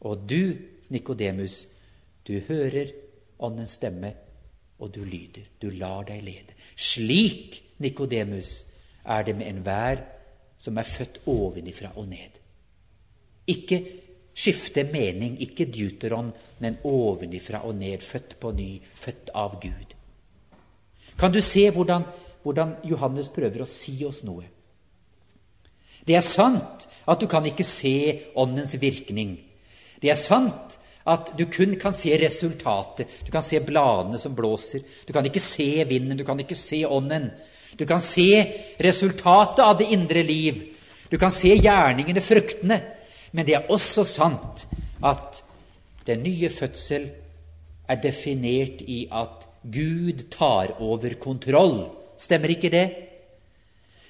Og 0.00 0.28
du, 0.28 0.54
Nikodemus, 0.88 1.66
du 2.26 2.40
hører 2.48 2.92
Åndens 3.38 3.76
stemme, 3.78 4.12
og 4.78 4.94
du 4.94 5.04
lyder. 5.04 5.46
Du 5.62 5.70
lar 5.70 6.04
deg 6.08 6.22
lede. 6.22 6.54
Slik, 6.76 7.62
Nikodemus, 7.78 8.64
er 9.04 9.22
det 9.22 9.36
med 9.36 9.46
enhver 9.46 10.02
som 10.58 10.78
er 10.78 10.86
født 10.86 11.20
ovenifra 11.26 11.92
og 11.96 12.08
ned. 12.10 12.38
Ikke 13.46 13.78
skifte 14.38 14.84
mening, 14.84 15.38
ikke 15.42 15.66
deuteron, 15.70 16.32
men 16.58 16.78
ovenifra 16.84 17.62
og 17.66 17.74
ned, 17.78 18.02
født 18.02 18.36
på 18.40 18.52
ny, 18.52 18.70
født 18.94 19.30
av 19.34 19.58
Gud. 19.62 19.94
Kan 21.18 21.32
du 21.32 21.40
se 21.42 21.70
hvordan, 21.70 22.04
hvordan 22.42 22.76
Johannes 22.84 23.30
prøver 23.34 23.62
å 23.62 23.70
si 23.70 23.96
oss 24.06 24.22
noe? 24.26 24.46
Det 26.06 26.16
er 26.16 26.24
sant 26.24 26.86
at 27.08 27.20
du 27.20 27.26
kan 27.26 27.46
ikke 27.46 27.66
se 27.66 27.96
Åndens 28.38 28.76
virkning. 28.80 29.34
Det 30.02 30.10
er 30.10 30.20
sant 30.20 30.78
at 31.08 31.32
du 31.38 31.46
kun 31.50 31.76
kan 31.80 31.94
se 31.96 32.16
resultatet. 32.20 33.22
Du 33.24 33.32
kan 33.32 33.44
se 33.44 33.60
bladene 33.64 34.18
som 34.20 34.34
blåser. 34.36 34.84
Du 35.06 35.12
kan 35.12 35.26
ikke 35.26 35.42
se 35.42 35.84
vinden, 35.88 36.18
du 36.18 36.24
kan 36.24 36.40
ikke 36.40 36.58
se 36.58 36.84
ånden. 36.86 37.30
Du 37.78 37.86
kan 37.86 38.00
se 38.00 38.28
resultatet 38.78 39.64
av 39.64 39.78
det 39.78 39.90
indre 39.94 40.22
liv. 40.22 40.62
Du 41.08 41.16
kan 41.18 41.32
se 41.32 41.54
gjerningene, 41.56 42.20
fruktene. 42.20 42.80
Men 43.32 43.46
det 43.46 43.56
er 43.56 43.72
også 43.72 44.04
sant 44.08 44.66
at 45.04 45.42
den 46.08 46.24
nye 46.24 46.48
fødsel 46.52 47.08
er 47.88 48.00
definert 48.02 48.82
i 48.84 49.06
at 49.12 49.46
Gud 49.64 50.28
tar 50.32 50.76
over 50.80 51.16
kontroll. 51.20 51.80
Stemmer 52.18 52.52
ikke 52.52 52.72
det? 52.72 52.86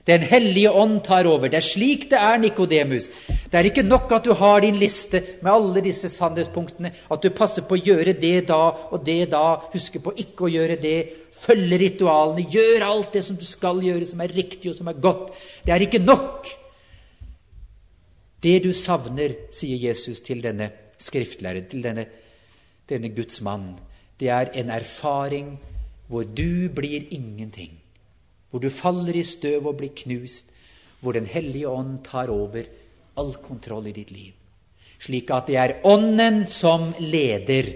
Den 0.09 0.25
hellige 0.25 0.71
ånd 0.73 1.03
tar 1.05 1.29
over. 1.29 1.51
Det 1.53 1.59
er 1.61 1.67
slik 1.67 2.07
det 2.11 2.19
er, 2.19 2.39
Nikodemus. 2.41 3.11
Det 3.29 3.59
er 3.59 3.69
ikke 3.69 3.85
nok 3.85 4.13
at 4.17 4.25
du 4.25 4.33
har 4.39 4.63
din 4.65 4.79
liste 4.81 5.21
med 5.43 5.53
alle 5.53 5.83
disse 5.85 6.09
sannhetspunktene, 6.13 6.93
at 7.13 7.25
du 7.25 7.29
passer 7.37 7.67
på 7.69 7.77
å 7.77 7.83
gjøre 7.91 8.15
det 8.17 8.47
da 8.49 8.63
og 8.89 9.03
det 9.05 9.31
da, 9.35 9.59
husker 9.75 10.01
på 10.05 10.15
ikke 10.25 10.47
å 10.49 10.53
gjøre 10.53 10.79
det, 10.81 10.99
følge 11.39 11.81
ritualene, 11.85 12.47
gjør 12.49 12.87
alt 12.87 13.19
det 13.19 13.23
som 13.27 13.37
du 13.37 13.45
skal 13.47 13.83
gjøre, 13.85 14.09
som 14.09 14.25
er 14.25 14.33
riktig 14.33 14.73
og 14.73 14.79
som 14.81 14.89
er 14.89 15.03
godt. 15.03 15.35
Det 15.67 15.77
er 15.77 15.85
ikke 15.85 16.01
nok. 16.03 16.49
Det 18.43 18.57
du 18.65 18.73
savner, 18.73 19.37
sier 19.53 19.77
Jesus 19.91 20.23
til 20.25 20.41
denne 20.43 20.71
skriftlæreren, 20.99 21.69
til 21.69 21.85
denne 21.85 22.07
denne 22.89 23.09
Guds 23.09 23.41
mann, 23.41 23.79
det 24.21 24.29
er 24.29 24.51
en 24.55 24.71
erfaring 24.71 25.59
hvor 26.09 26.23
du 26.23 26.69
blir 26.75 27.05
ingenting. 27.11 27.77
Hvor 28.51 28.61
du 28.61 28.71
faller 28.71 29.17
i 29.17 29.25
støv 29.25 29.67
og 29.67 29.77
blir 29.81 29.95
knust. 29.97 30.51
Hvor 31.01 31.13
Den 31.13 31.27
hellige 31.27 31.69
ånd 31.69 32.05
tar 32.05 32.29
over 32.29 32.63
all 33.17 33.35
kontroll 33.43 33.87
i 33.87 33.93
ditt 33.93 34.11
liv. 34.11 34.33
Slik 34.99 35.31
at 35.31 35.47
det 35.47 35.57
er 35.57 35.77
Ånden 35.87 36.47
som 36.47 36.93
leder 36.99 37.73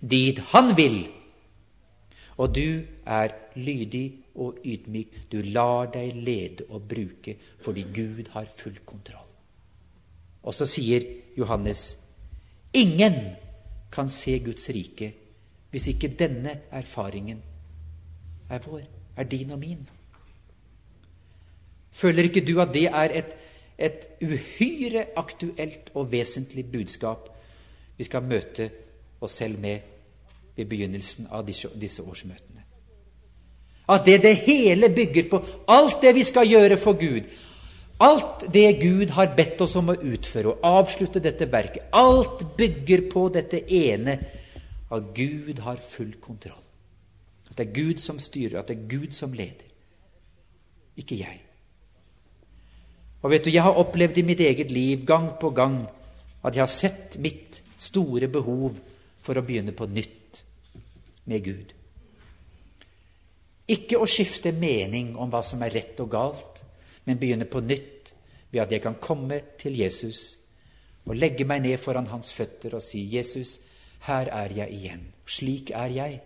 dit 0.00 0.38
Han 0.52 0.76
vil. 0.76 1.06
Og 2.38 2.54
du 2.54 2.82
er 3.06 3.34
lydig 3.56 4.12
og 4.34 4.58
ydmyk. 4.64 5.32
Du 5.32 5.42
lar 5.42 5.90
deg 5.92 6.14
lede 6.14 6.68
og 6.70 6.88
bruke 6.88 7.36
fordi 7.60 7.84
Gud 7.94 8.30
har 8.30 8.46
full 8.54 8.78
kontroll. 8.86 9.26
Og 10.42 10.54
så 10.54 10.66
sier 10.66 11.04
Johannes 11.36 11.98
ingen 12.72 13.16
kan 13.92 14.08
se 14.08 14.38
Guds 14.38 14.68
rike 14.70 15.12
hvis 15.70 15.88
ikke 15.92 16.14
denne 16.18 16.54
erfaringen 16.72 17.42
er 18.48 18.62
vår, 18.64 18.86
er 19.18 19.26
din 19.26 19.50
og 19.50 19.58
min. 19.58 19.88
Føler 21.90 22.28
ikke 22.28 22.44
du 22.46 22.60
at 22.62 22.74
det 22.74 22.86
er 22.86 23.14
et, 23.20 23.34
et 23.78 24.06
uhyre 24.22 25.04
aktuelt 25.16 25.90
og 25.94 26.12
vesentlig 26.12 26.66
budskap 26.72 27.28
vi 27.98 28.06
skal 28.06 28.22
møte 28.22 28.70
oss 29.20 29.40
selv 29.40 29.58
med 29.58 29.80
ved 30.56 30.66
begynnelsen 30.66 31.26
av 31.30 31.42
disse, 31.46 31.70
disse 31.74 32.02
årsmøtene? 32.02 32.62
At 33.88 34.06
det 34.06 34.22
det 34.22 34.36
hele 34.36 34.90
bygger 34.94 35.28
på, 35.30 35.42
alt 35.68 36.02
det 36.02 36.14
vi 36.14 36.24
skal 36.24 36.46
gjøre 36.46 36.76
for 36.76 36.98
Gud, 36.98 37.26
alt 38.00 38.46
det 38.54 38.80
Gud 38.82 39.10
har 39.16 39.34
bedt 39.34 39.60
oss 39.64 39.74
om 39.80 39.90
å 39.90 39.98
utføre 39.98 40.52
og 40.52 40.66
avslutte 40.66 41.22
dette 41.24 41.50
verket, 41.50 41.88
alt 41.92 42.44
bygger 42.56 43.08
på 43.10 43.28
dette 43.34 43.64
ene 43.74 44.18
at 44.92 45.14
Gud 45.14 45.58
har 45.64 45.82
full 45.82 46.14
kontroll. 46.20 46.67
Det 47.58 47.66
er 47.66 47.74
Gud 47.74 47.98
som 47.98 48.20
styrer, 48.22 48.60
at 48.60 48.68
det 48.70 48.76
er 48.76 48.88
Gud 48.90 49.12
som 49.12 49.32
leder. 49.34 49.66
Ikke 50.98 51.18
jeg. 51.18 51.40
Og 53.22 53.30
vet 53.30 53.44
du, 53.44 53.50
Jeg 53.50 53.62
har 53.62 53.74
opplevd 53.74 54.18
i 54.18 54.22
mitt 54.22 54.40
eget 54.40 54.70
liv 54.70 55.04
gang 55.06 55.32
på 55.40 55.50
gang 55.50 55.88
at 56.44 56.54
jeg 56.54 56.62
har 56.62 56.70
sett 56.70 57.18
mitt 57.18 57.62
store 57.78 58.28
behov 58.28 58.78
for 59.22 59.34
å 59.34 59.42
begynne 59.42 59.74
på 59.74 59.86
nytt 59.90 60.42
med 61.26 61.44
Gud. 61.44 61.74
Ikke 63.68 63.98
å 63.98 64.06
skifte 64.06 64.52
mening 64.52 65.16
om 65.16 65.30
hva 65.30 65.42
som 65.42 65.62
er 65.62 65.74
rett 65.74 65.98
og 66.00 66.10
galt, 66.14 66.62
men 67.04 67.18
begynne 67.18 67.44
på 67.50 67.60
nytt 67.60 68.14
ved 68.52 68.62
at 68.62 68.72
jeg 68.72 68.82
kan 68.86 69.00
komme 69.02 69.40
til 69.58 69.76
Jesus 69.76 70.38
og 71.08 71.16
legge 71.16 71.44
meg 71.48 71.64
ned 71.64 71.76
foran 71.80 72.06
hans 72.06 72.32
føtter 72.32 72.74
og 72.76 72.82
si, 72.82 73.02
'Jesus, 73.02 73.60
her 74.06 74.28
er 74.30 74.52
jeg 74.54 74.70
igjen. 74.72 75.12
Slik 75.26 75.70
er 75.70 75.86
jeg. 75.86 76.20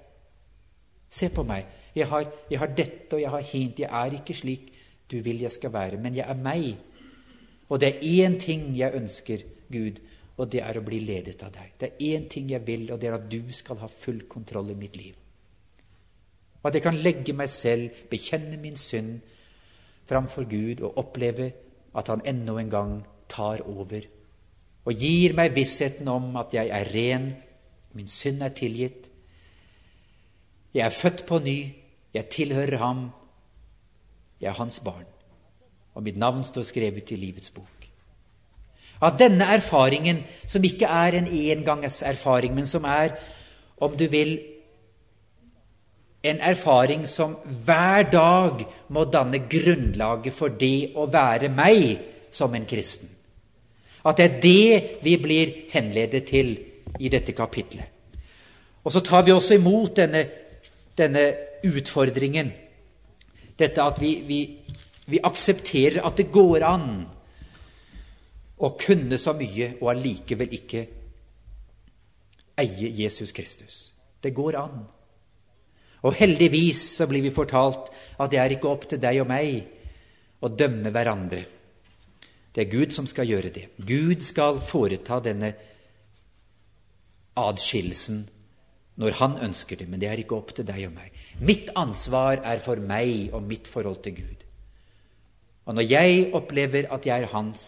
Se 1.12 1.28
på 1.32 1.44
meg. 1.44 1.68
Jeg 1.94 2.08
har, 2.08 2.24
jeg 2.50 2.60
har 2.62 2.70
dette, 2.72 3.16
og 3.16 3.20
jeg 3.20 3.30
har 3.30 3.44
hint. 3.44 3.82
Jeg 3.84 3.90
er 3.92 4.18
ikke 4.20 4.36
slik 4.36 4.70
du 5.12 5.18
vil 5.20 5.42
jeg 5.44 5.52
skal 5.52 5.72
være, 5.74 5.98
men 6.00 6.14
jeg 6.16 6.24
er 6.24 6.38
meg. 6.40 6.70
Og 7.68 7.80
det 7.80 7.88
er 7.88 8.06
én 8.24 8.38
ting 8.40 8.70
jeg 8.76 8.96
ønsker, 8.96 9.44
Gud, 9.72 10.00
og 10.36 10.48
det 10.52 10.62
er 10.64 10.78
å 10.78 10.84
bli 10.84 11.00
ledet 11.04 11.42
av 11.44 11.52
deg. 11.52 11.74
Det 11.80 11.90
er 11.90 12.16
én 12.16 12.28
ting 12.32 12.48
jeg 12.50 12.64
vil, 12.66 12.86
og 12.92 13.00
det 13.00 13.10
er 13.10 13.18
at 13.18 13.28
du 13.28 13.52
skal 13.52 13.80
ha 13.82 13.88
full 13.92 14.24
kontroll 14.28 14.72
i 14.72 14.78
mitt 14.78 14.96
liv. 14.96 15.14
Og 16.62 16.70
at 16.70 16.78
jeg 16.78 16.84
kan 16.84 16.96
legge 16.96 17.34
meg 17.36 17.50
selv, 17.50 18.04
bekjenne 18.10 18.56
min 18.60 18.76
synd 18.80 19.20
framfor 20.08 20.48
Gud 20.48 20.82
og 20.82 20.98
oppleve 20.98 21.52
at 21.94 22.08
Han 22.08 22.22
ennå 22.24 22.56
en 22.58 22.70
gang 22.70 22.92
tar 23.28 23.60
over 23.68 24.06
og 24.84 24.98
gir 24.98 25.34
meg 25.38 25.54
vissheten 25.54 26.08
om 26.08 26.36
at 26.36 26.54
jeg 26.54 26.70
er 26.72 26.88
ren 26.94 27.32
Min 27.92 28.08
synd 28.08 28.40
er 28.42 28.54
tilgitt. 28.56 29.10
Jeg 30.74 30.86
er 30.86 30.90
født 30.90 31.24
på 31.26 31.38
ny. 31.38 31.58
Jeg 32.14 32.28
tilhører 32.28 32.78
ham. 32.78 33.10
Jeg 34.40 34.48
er 34.48 34.58
hans 34.58 34.80
barn. 34.80 35.04
Og 35.94 36.02
mitt 36.02 36.16
navn 36.16 36.44
står 36.44 36.62
skrevet 36.62 37.10
i 37.10 37.16
livets 37.16 37.50
bok. 37.50 37.86
At 39.02 39.18
denne 39.18 39.44
erfaringen, 39.44 40.22
som 40.46 40.64
ikke 40.64 40.86
er 40.86 41.18
en 41.18 41.26
engangserfaring, 41.26 42.54
men 42.54 42.66
som 42.66 42.84
er, 42.84 43.16
om 43.80 43.96
du 43.96 44.06
vil, 44.06 44.38
en 46.22 46.38
erfaring 46.40 47.08
som 47.08 47.36
hver 47.64 48.02
dag 48.10 48.66
må 48.88 49.04
danne 49.04 49.42
grunnlaget 49.50 50.32
for 50.32 50.48
det 50.48 50.92
å 50.94 51.08
være 51.10 51.50
meg 51.50 51.98
som 52.30 52.54
en 52.54 52.66
kristen. 52.66 53.08
At 54.06 54.18
det 54.18 54.24
er 54.24 54.38
det 54.40 55.00
vi 55.02 55.16
blir 55.18 55.50
henledet 55.72 56.24
til 56.30 56.54
i 56.98 57.08
dette 57.08 57.32
kapitlet. 57.32 57.84
Og 58.84 58.92
så 58.92 59.00
tar 59.00 59.22
vi 59.22 59.32
også 59.32 59.54
imot 59.54 59.96
denne, 59.96 60.24
denne 60.98 61.24
utfordringen, 61.64 62.52
dette 63.58 63.84
at 63.84 64.00
vi, 64.00 64.14
vi, 64.26 64.40
vi 65.06 65.20
aksepterer 65.22 66.02
at 66.04 66.18
det 66.18 66.30
går 66.32 66.64
an 66.66 66.88
å 68.62 68.72
kunne 68.78 69.18
så 69.18 69.34
mye 69.36 69.74
og 69.80 69.88
allikevel 69.92 70.52
ikke 70.58 70.82
eie 72.62 72.90
Jesus 73.02 73.32
Kristus. 73.34 73.78
Det 74.22 74.34
går 74.34 74.58
an. 74.60 74.82
Og 76.02 76.14
heldigvis 76.18 76.80
så 76.98 77.06
blir 77.10 77.22
vi 77.22 77.34
fortalt 77.34 77.90
at 78.18 78.30
det 78.30 78.38
er 78.42 78.54
ikke 78.54 78.70
opp 78.70 78.86
til 78.90 79.00
deg 79.02 79.22
og 79.22 79.28
meg 79.30 80.42
å 80.42 80.50
dømme 80.50 80.90
hverandre. 80.94 81.42
Det 82.52 82.64
er 82.64 82.70
Gud 82.70 82.92
som 82.94 83.06
skal 83.08 83.30
gjøre 83.30 83.52
det. 83.54 83.68
Gud 83.78 84.22
skal 84.22 84.60
foreta 84.60 85.20
denne 85.24 85.54
adskillelsen 87.38 88.26
når 89.00 89.16
han 89.22 89.38
ønsker 89.46 89.78
det, 89.80 89.88
men 89.88 90.00
det 90.00 90.08
er 90.10 90.20
ikke 90.20 90.36
opp 90.36 90.52
til 90.56 90.66
deg 90.68 90.84
og 90.88 90.94
meg. 90.96 91.12
Mitt 91.40 91.70
ansvar 91.78 92.42
er 92.44 92.60
for 92.60 92.80
meg 92.80 93.32
og 93.32 93.44
mitt 93.46 93.70
forhold 93.70 94.02
til 94.04 94.18
Gud. 94.20 94.44
Og 95.66 95.78
når 95.78 95.86
jeg 95.88 96.28
opplever 96.34 96.90
at 96.92 97.06
jeg 97.06 97.24
er 97.24 97.32
hans, 97.32 97.66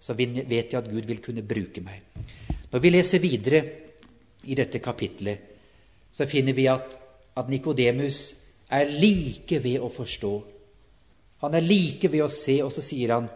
så 0.00 0.14
vet 0.14 0.46
jeg 0.46 0.78
at 0.78 0.90
Gud 0.90 1.08
vil 1.08 1.22
kunne 1.24 1.42
bruke 1.42 1.82
meg. 1.82 2.02
Når 2.70 2.82
vi 2.82 2.92
leser 2.92 3.22
videre 3.22 3.62
i 4.44 4.54
dette 4.54 4.78
kapitlet, 4.84 5.38
så 6.12 6.26
finner 6.28 6.54
vi 6.56 6.68
at, 6.70 6.96
at 7.36 7.48
Nikodemus 7.50 8.20
er 8.70 8.90
like 9.00 9.58
ved 9.64 9.82
å 9.82 9.90
forstå. 9.92 10.34
Han 11.42 11.54
er 11.54 11.64
like 11.64 12.10
ved 12.12 12.24
å 12.24 12.30
se, 12.32 12.60
og 12.64 12.72
så 12.72 12.84
sier 12.84 13.16
han 13.16 13.28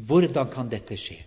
Hvordan 0.00 0.48
kan 0.48 0.70
dette 0.70 0.96
skje? 0.96 1.18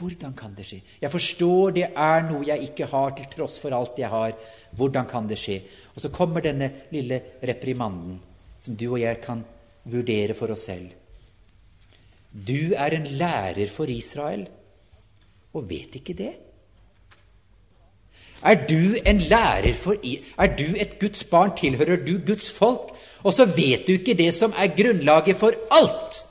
Hvordan 0.00 0.32
kan 0.32 0.54
det 0.56 0.64
skje? 0.64 0.80
Jeg 1.02 1.12
forstår 1.12 1.74
det 1.76 1.86
er 1.92 2.22
noe 2.24 2.46
jeg 2.46 2.70
ikke 2.70 2.88
har, 2.88 3.10
til 3.16 3.26
tross 3.34 3.58
for 3.60 3.74
alt 3.76 3.98
jeg 4.00 4.08
har. 4.08 4.32
Hvordan 4.76 5.08
kan 5.08 5.28
det 5.28 5.36
skje? 5.38 5.58
Og 5.94 6.00
så 6.00 6.10
kommer 6.14 6.40
denne 6.44 6.70
lille 6.94 7.20
reprimanden, 7.44 8.16
som 8.60 8.76
du 8.80 8.86
og 8.94 9.00
jeg 9.02 9.20
kan 9.20 9.44
vurdere 9.84 10.36
for 10.38 10.54
oss 10.54 10.64
selv. 10.70 10.88
Du 12.32 12.72
er 12.72 12.96
en 12.96 13.10
lærer 13.20 13.68
for 13.68 13.90
Israel 13.90 14.46
og 15.52 15.68
vet 15.68 15.98
ikke 16.00 16.16
det. 16.16 16.32
Er 18.40 18.56
du 18.64 18.96
en 19.04 19.18
lærer 19.18 19.74
for 19.76 19.96
Er 20.38 20.56
du 20.56 20.64
et 20.76 20.98
Guds 21.00 21.24
barn? 21.24 21.52
Tilhører 21.56 22.04
du 22.06 22.18
Guds 22.26 22.50
folk? 22.50 22.96
Og 23.22 23.32
så 23.32 23.44
vet 23.44 23.86
du 23.86 23.92
ikke 23.92 24.14
det 24.14 24.32
som 24.34 24.54
er 24.56 24.72
grunnlaget 24.76 25.36
for 25.36 25.52
alt! 25.70 26.24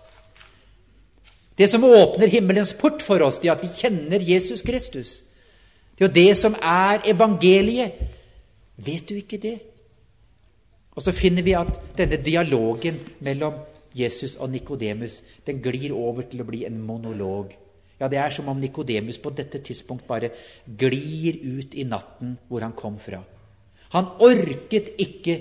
Det 1.59 1.67
som 1.67 1.83
åpner 1.83 2.31
himmelens 2.31 2.71
port 2.73 3.01
for 3.03 3.19
oss, 3.25 3.41
det 3.43 3.49
er 3.49 3.57
at 3.57 3.63
vi 3.65 3.73
kjenner 3.75 4.23
Jesus 4.23 4.63
Kristus. 4.63 5.09
Det 5.91 6.05
er 6.05 6.07
jo 6.07 6.15
det 6.15 6.37
som 6.39 6.55
er 6.55 7.03
evangeliet. 7.11 7.97
Vet 8.79 9.09
du 9.09 9.17
ikke 9.19 9.41
det? 9.43 9.57
Og 10.95 11.03
så 11.03 11.11
finner 11.11 11.43
vi 11.43 11.57
at 11.59 11.81
denne 11.97 12.21
dialogen 12.23 13.01
mellom 13.19 13.59
Jesus 13.95 14.37
og 14.39 14.53
Nikodemus 14.53 15.19
den 15.47 15.59
glir 15.63 15.91
over 15.91 16.29
til 16.31 16.43
å 16.43 16.47
bli 16.47 16.63
en 16.67 16.79
monolog. 16.79 17.51
Ja, 17.99 18.07
Det 18.07 18.17
er 18.17 18.29
som 18.31 18.47
om 18.47 18.59
Nikodemus 18.59 19.17
på 19.17 19.29
dette 19.35 19.59
tidspunkt 19.59 20.07
bare 20.07 20.31
glir 20.65 21.35
ut 21.43 21.75
i 21.75 21.83
natten 21.83 22.37
hvor 22.47 22.61
han 22.61 22.71
kom 22.71 22.97
fra. 22.99 23.19
Han 23.91 24.05
orket 24.19 24.93
ikke 24.97 25.39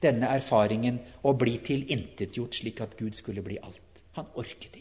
denne 0.00 0.30
erfaringen 0.30 1.00
å 1.24 1.34
bli 1.34 1.58
tilintetgjort 1.58 2.54
slik 2.54 2.80
at 2.80 2.96
Gud 2.96 3.16
skulle 3.16 3.42
bli 3.42 3.58
alt. 3.58 4.04
Han 4.14 4.26
orket 4.34 4.76
ikke. 4.76 4.77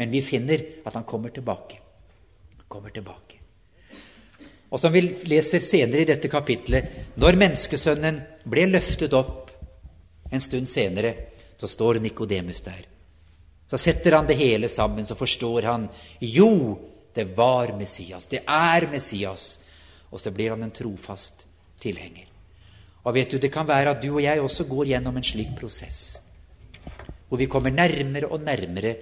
Men 0.00 0.10
vi 0.10 0.22
finner 0.24 0.62
at 0.84 0.94
han 0.96 1.04
kommer 1.04 1.28
tilbake. 1.28 1.76
Kommer 2.68 2.90
tilbake. 2.90 3.36
Og 4.70 4.80
som 4.80 4.94
vi 4.94 5.02
leser 5.28 5.60
senere 5.60 6.06
i 6.06 6.08
dette 6.08 6.30
kapitlet, 6.32 7.12
når 7.20 7.36
menneskesønnen 7.42 8.20
ble 8.48 8.64
løftet 8.70 9.12
opp 9.18 9.50
en 10.30 10.40
stund 10.40 10.70
senere, 10.70 11.12
så 11.60 11.68
står 11.68 12.00
Nikodemus 12.00 12.62
der. 12.64 12.86
Så 13.68 13.76
setter 13.76 14.16
han 14.16 14.30
det 14.30 14.38
hele 14.40 14.70
sammen, 14.72 15.04
så 15.04 15.18
forstår 15.18 15.68
han 15.68 15.84
jo, 16.24 16.78
det 17.12 17.28
var 17.36 17.74
Messias, 17.76 18.24
det 18.30 18.40
er 18.46 18.88
Messias. 18.88 19.58
Og 20.10 20.22
så 20.22 20.32
blir 20.32 20.54
han 20.54 20.64
en 20.64 20.72
trofast 20.74 21.44
tilhenger. 21.82 22.26
Og 23.04 23.14
vet 23.14 23.30
du, 23.30 23.38
Det 23.38 23.52
kan 23.52 23.68
være 23.68 23.90
at 23.90 24.02
du 24.02 24.14
og 24.14 24.22
jeg 24.22 24.40
også 24.40 24.64
går 24.64 24.94
gjennom 24.94 25.16
en 25.16 25.24
slik 25.24 25.52
prosess, 25.60 26.20
hvor 27.28 27.38
vi 27.38 27.46
kommer 27.46 27.70
nærmere 27.70 28.32
og 28.32 28.40
nærmere 28.40 28.96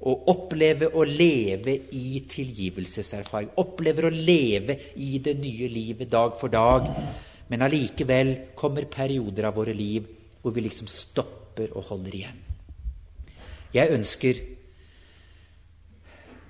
å 0.00 0.14
oppleve 0.32 0.88
å 0.96 1.04
leve 1.04 1.74
i 1.96 2.22
tilgivelseserfaring. 2.28 3.52
Opplever 3.60 4.08
å 4.08 4.14
leve 4.14 4.78
i 4.96 5.18
det 5.20 5.36
nye 5.40 5.68
livet 5.68 6.10
dag 6.12 6.36
for 6.40 6.52
dag. 6.52 6.88
Men 7.50 7.66
allikevel 7.66 8.54
kommer 8.56 8.88
perioder 8.88 9.50
av 9.50 9.58
våre 9.58 9.74
liv 9.76 10.06
hvor 10.40 10.54
vi 10.56 10.64
liksom 10.64 10.88
stopper 10.88 11.74
og 11.76 11.90
holder 11.90 12.16
igjen. 12.16 12.40
Jeg 13.74 13.92
ønsker 13.94 14.40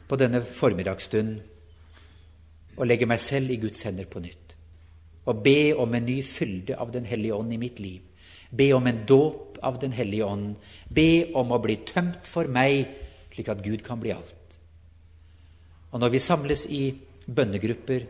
på 0.09 0.19
denne 0.19 0.41
formiddagsstunden 0.47 1.41
å 2.81 2.87
legge 2.87 3.09
meg 3.09 3.21
selv 3.21 3.51
i 3.53 3.59
Guds 3.61 3.83
hender 3.85 4.07
på 4.11 4.23
nytt. 4.23 4.55
Og 5.29 5.43
be 5.45 5.75
om 5.77 5.95
en 5.95 6.07
ny 6.07 6.21
fylde 6.25 6.79
av 6.81 6.93
Den 6.95 7.05
hellige 7.05 7.37
ånd 7.37 7.53
i 7.53 7.61
mitt 7.61 7.79
liv. 7.83 8.01
Be 8.51 8.73
om 8.73 8.87
en 8.87 9.05
dåp 9.07 9.59
av 9.63 9.79
Den 9.79 9.93
hellige 9.93 10.25
ånd. 10.25 10.57
Be 10.89 11.31
om 11.37 11.53
å 11.53 11.61
bli 11.63 11.77
tømt 11.87 12.27
for 12.27 12.49
meg, 12.49 12.89
slik 13.41 13.49
at 13.49 13.65
Gud 13.65 13.83
kan 13.83 14.01
bli 14.01 14.13
alt. 14.13 14.59
Og 15.93 16.01
når 16.01 16.11
vi 16.13 16.21
samles 16.21 16.67
i 16.69 16.93
bønnegrupper 17.27 18.07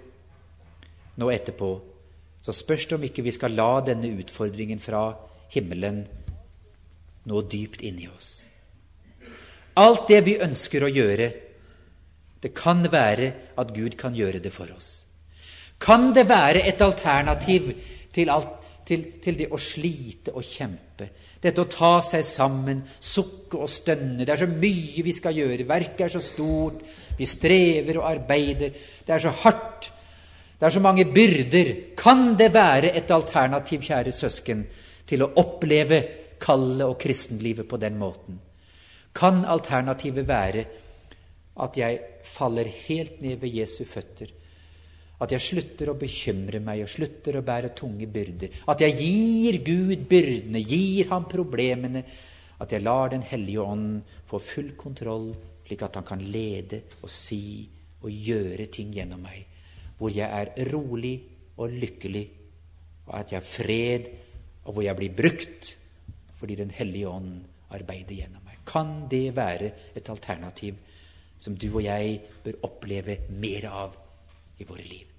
nå 1.17 1.31
etterpå, 1.31 1.71
så 2.43 2.53
spørs 2.53 2.87
det 2.87 2.97
om 2.97 3.05
ikke 3.05 3.23
vi 3.23 3.33
skal 3.33 3.55
la 3.55 3.81
denne 3.85 4.11
utfordringen 4.19 4.81
fra 4.81 5.15
himmelen 5.53 6.07
nå 7.27 7.43
dypt 7.43 7.83
inni 7.83 8.09
oss. 8.09 8.47
Alt 9.77 10.09
det 10.09 10.25
vi 10.27 10.41
ønsker 10.41 10.83
å 10.83 10.91
gjøre, 10.91 11.31
det 12.41 12.55
kan 12.57 12.83
være 12.91 13.55
at 13.57 13.73
Gud 13.77 13.97
kan 13.97 14.15
gjøre 14.17 14.41
det 14.41 14.53
for 14.53 14.71
oss. 14.73 15.05
Kan 15.79 16.13
det 16.13 16.27
være 16.29 16.67
et 16.67 16.81
alternativ 16.81 17.71
til, 18.13 18.31
alt, 18.31 18.57
til, 18.85 19.21
til 19.23 19.37
det 19.37 19.51
å 19.53 19.61
slite 19.61 20.35
og 20.35 20.45
kjempe? 20.45 21.09
Dette 21.41 21.63
å 21.63 21.71
ta 21.73 21.93
seg 22.05 22.25
sammen, 22.27 22.83
sukke 23.01 23.63
og 23.65 23.71
stønne. 23.73 24.27
Det 24.27 24.35
er 24.35 24.43
så 24.43 24.49
mye 24.51 25.05
vi 25.05 25.15
skal 25.17 25.39
gjøre. 25.39 25.65
Verket 25.69 26.05
er 26.05 26.13
så 26.13 26.21
stort. 26.25 26.83
Vi 27.17 27.29
strever 27.29 28.01
og 28.01 28.09
arbeider. 28.11 28.75
Det 29.07 29.15
er 29.15 29.25
så 29.25 29.33
hardt. 29.45 29.89
Det 30.61 30.69
er 30.69 30.75
så 30.75 30.83
mange 30.85 31.07
byrder. 31.09 31.73
Kan 31.97 32.35
det 32.37 32.51
være 32.53 32.93
et 32.93 33.11
alternativ, 33.11 33.81
kjære 33.89 34.13
søsken, 34.13 34.67
til 35.09 35.25
å 35.25 35.31
oppleve 35.41 36.03
kallet 36.41 36.85
og 36.85 36.99
kristenlivet 37.01 37.69
på 37.69 37.81
den 37.81 37.97
måten? 38.01 38.37
Kan 39.17 39.47
alternativet 39.49 40.29
være 40.29 40.67
at 41.61 41.81
jeg 41.81 41.99
faller 42.25 42.69
helt 42.89 43.23
ned 43.25 43.41
ved 43.41 43.57
Jesu 43.63 43.83
føtter? 43.89 44.29
At 45.21 45.35
jeg 45.35 45.45
slutter 45.45 45.91
å 45.93 45.99
bekymre 46.01 46.63
meg 46.65 46.85
og 46.85 46.89
slutter 46.89 47.37
å 47.37 47.45
bære 47.45 47.75
tunge 47.77 48.09
byrder. 48.09 48.63
At 48.73 48.81
jeg 48.81 48.97
gir 48.97 49.59
Gud 49.67 50.07
byrdene, 50.09 50.63
gir 50.65 51.11
ham 51.13 51.27
problemene. 51.29 52.05
At 52.61 52.73
jeg 52.73 52.85
lar 52.85 53.11
Den 53.13 53.23
hellige 53.23 53.61
ånd 53.61 54.01
få 54.29 54.41
full 54.41 54.73
kontroll, 54.77 55.35
slik 55.67 55.83
at 55.83 56.01
han 56.01 56.09
kan 56.09 56.25
lede 56.25 56.83
og 57.03 57.11
si 57.13 57.69
og 58.01 58.11
gjøre 58.11 58.67
ting 58.73 58.95
gjennom 58.97 59.21
meg. 59.23 59.45
Hvor 59.99 60.13
jeg 60.13 60.29
er 60.29 60.73
rolig 60.73 61.15
og 61.61 61.77
lykkelig, 61.77 62.25
og 63.07 63.15
at 63.19 63.33
jeg 63.33 63.41
har 63.41 63.47
fred, 63.47 64.09
og 64.65 64.73
hvor 64.73 64.87
jeg 64.87 64.97
blir 64.97 65.17
brukt 65.17 65.77
fordi 66.41 66.55
Den 66.57 66.71
hellige 66.73 67.09
ånd 67.09 67.35
arbeider 67.77 68.17
gjennom 68.17 68.41
meg. 68.49 68.63
Kan 68.65 69.05
det 69.13 69.37
være 69.37 69.73
et 69.93 70.09
alternativ 70.09 70.79
som 71.37 71.53
du 71.53 71.69
og 71.75 71.85
jeg 71.85 72.17
bør 72.45 72.63
oppleve 72.71 73.19
mer 73.29 73.69
av 73.69 73.97
i 74.57 74.65
våre 74.65 74.89
liv? 74.89 75.10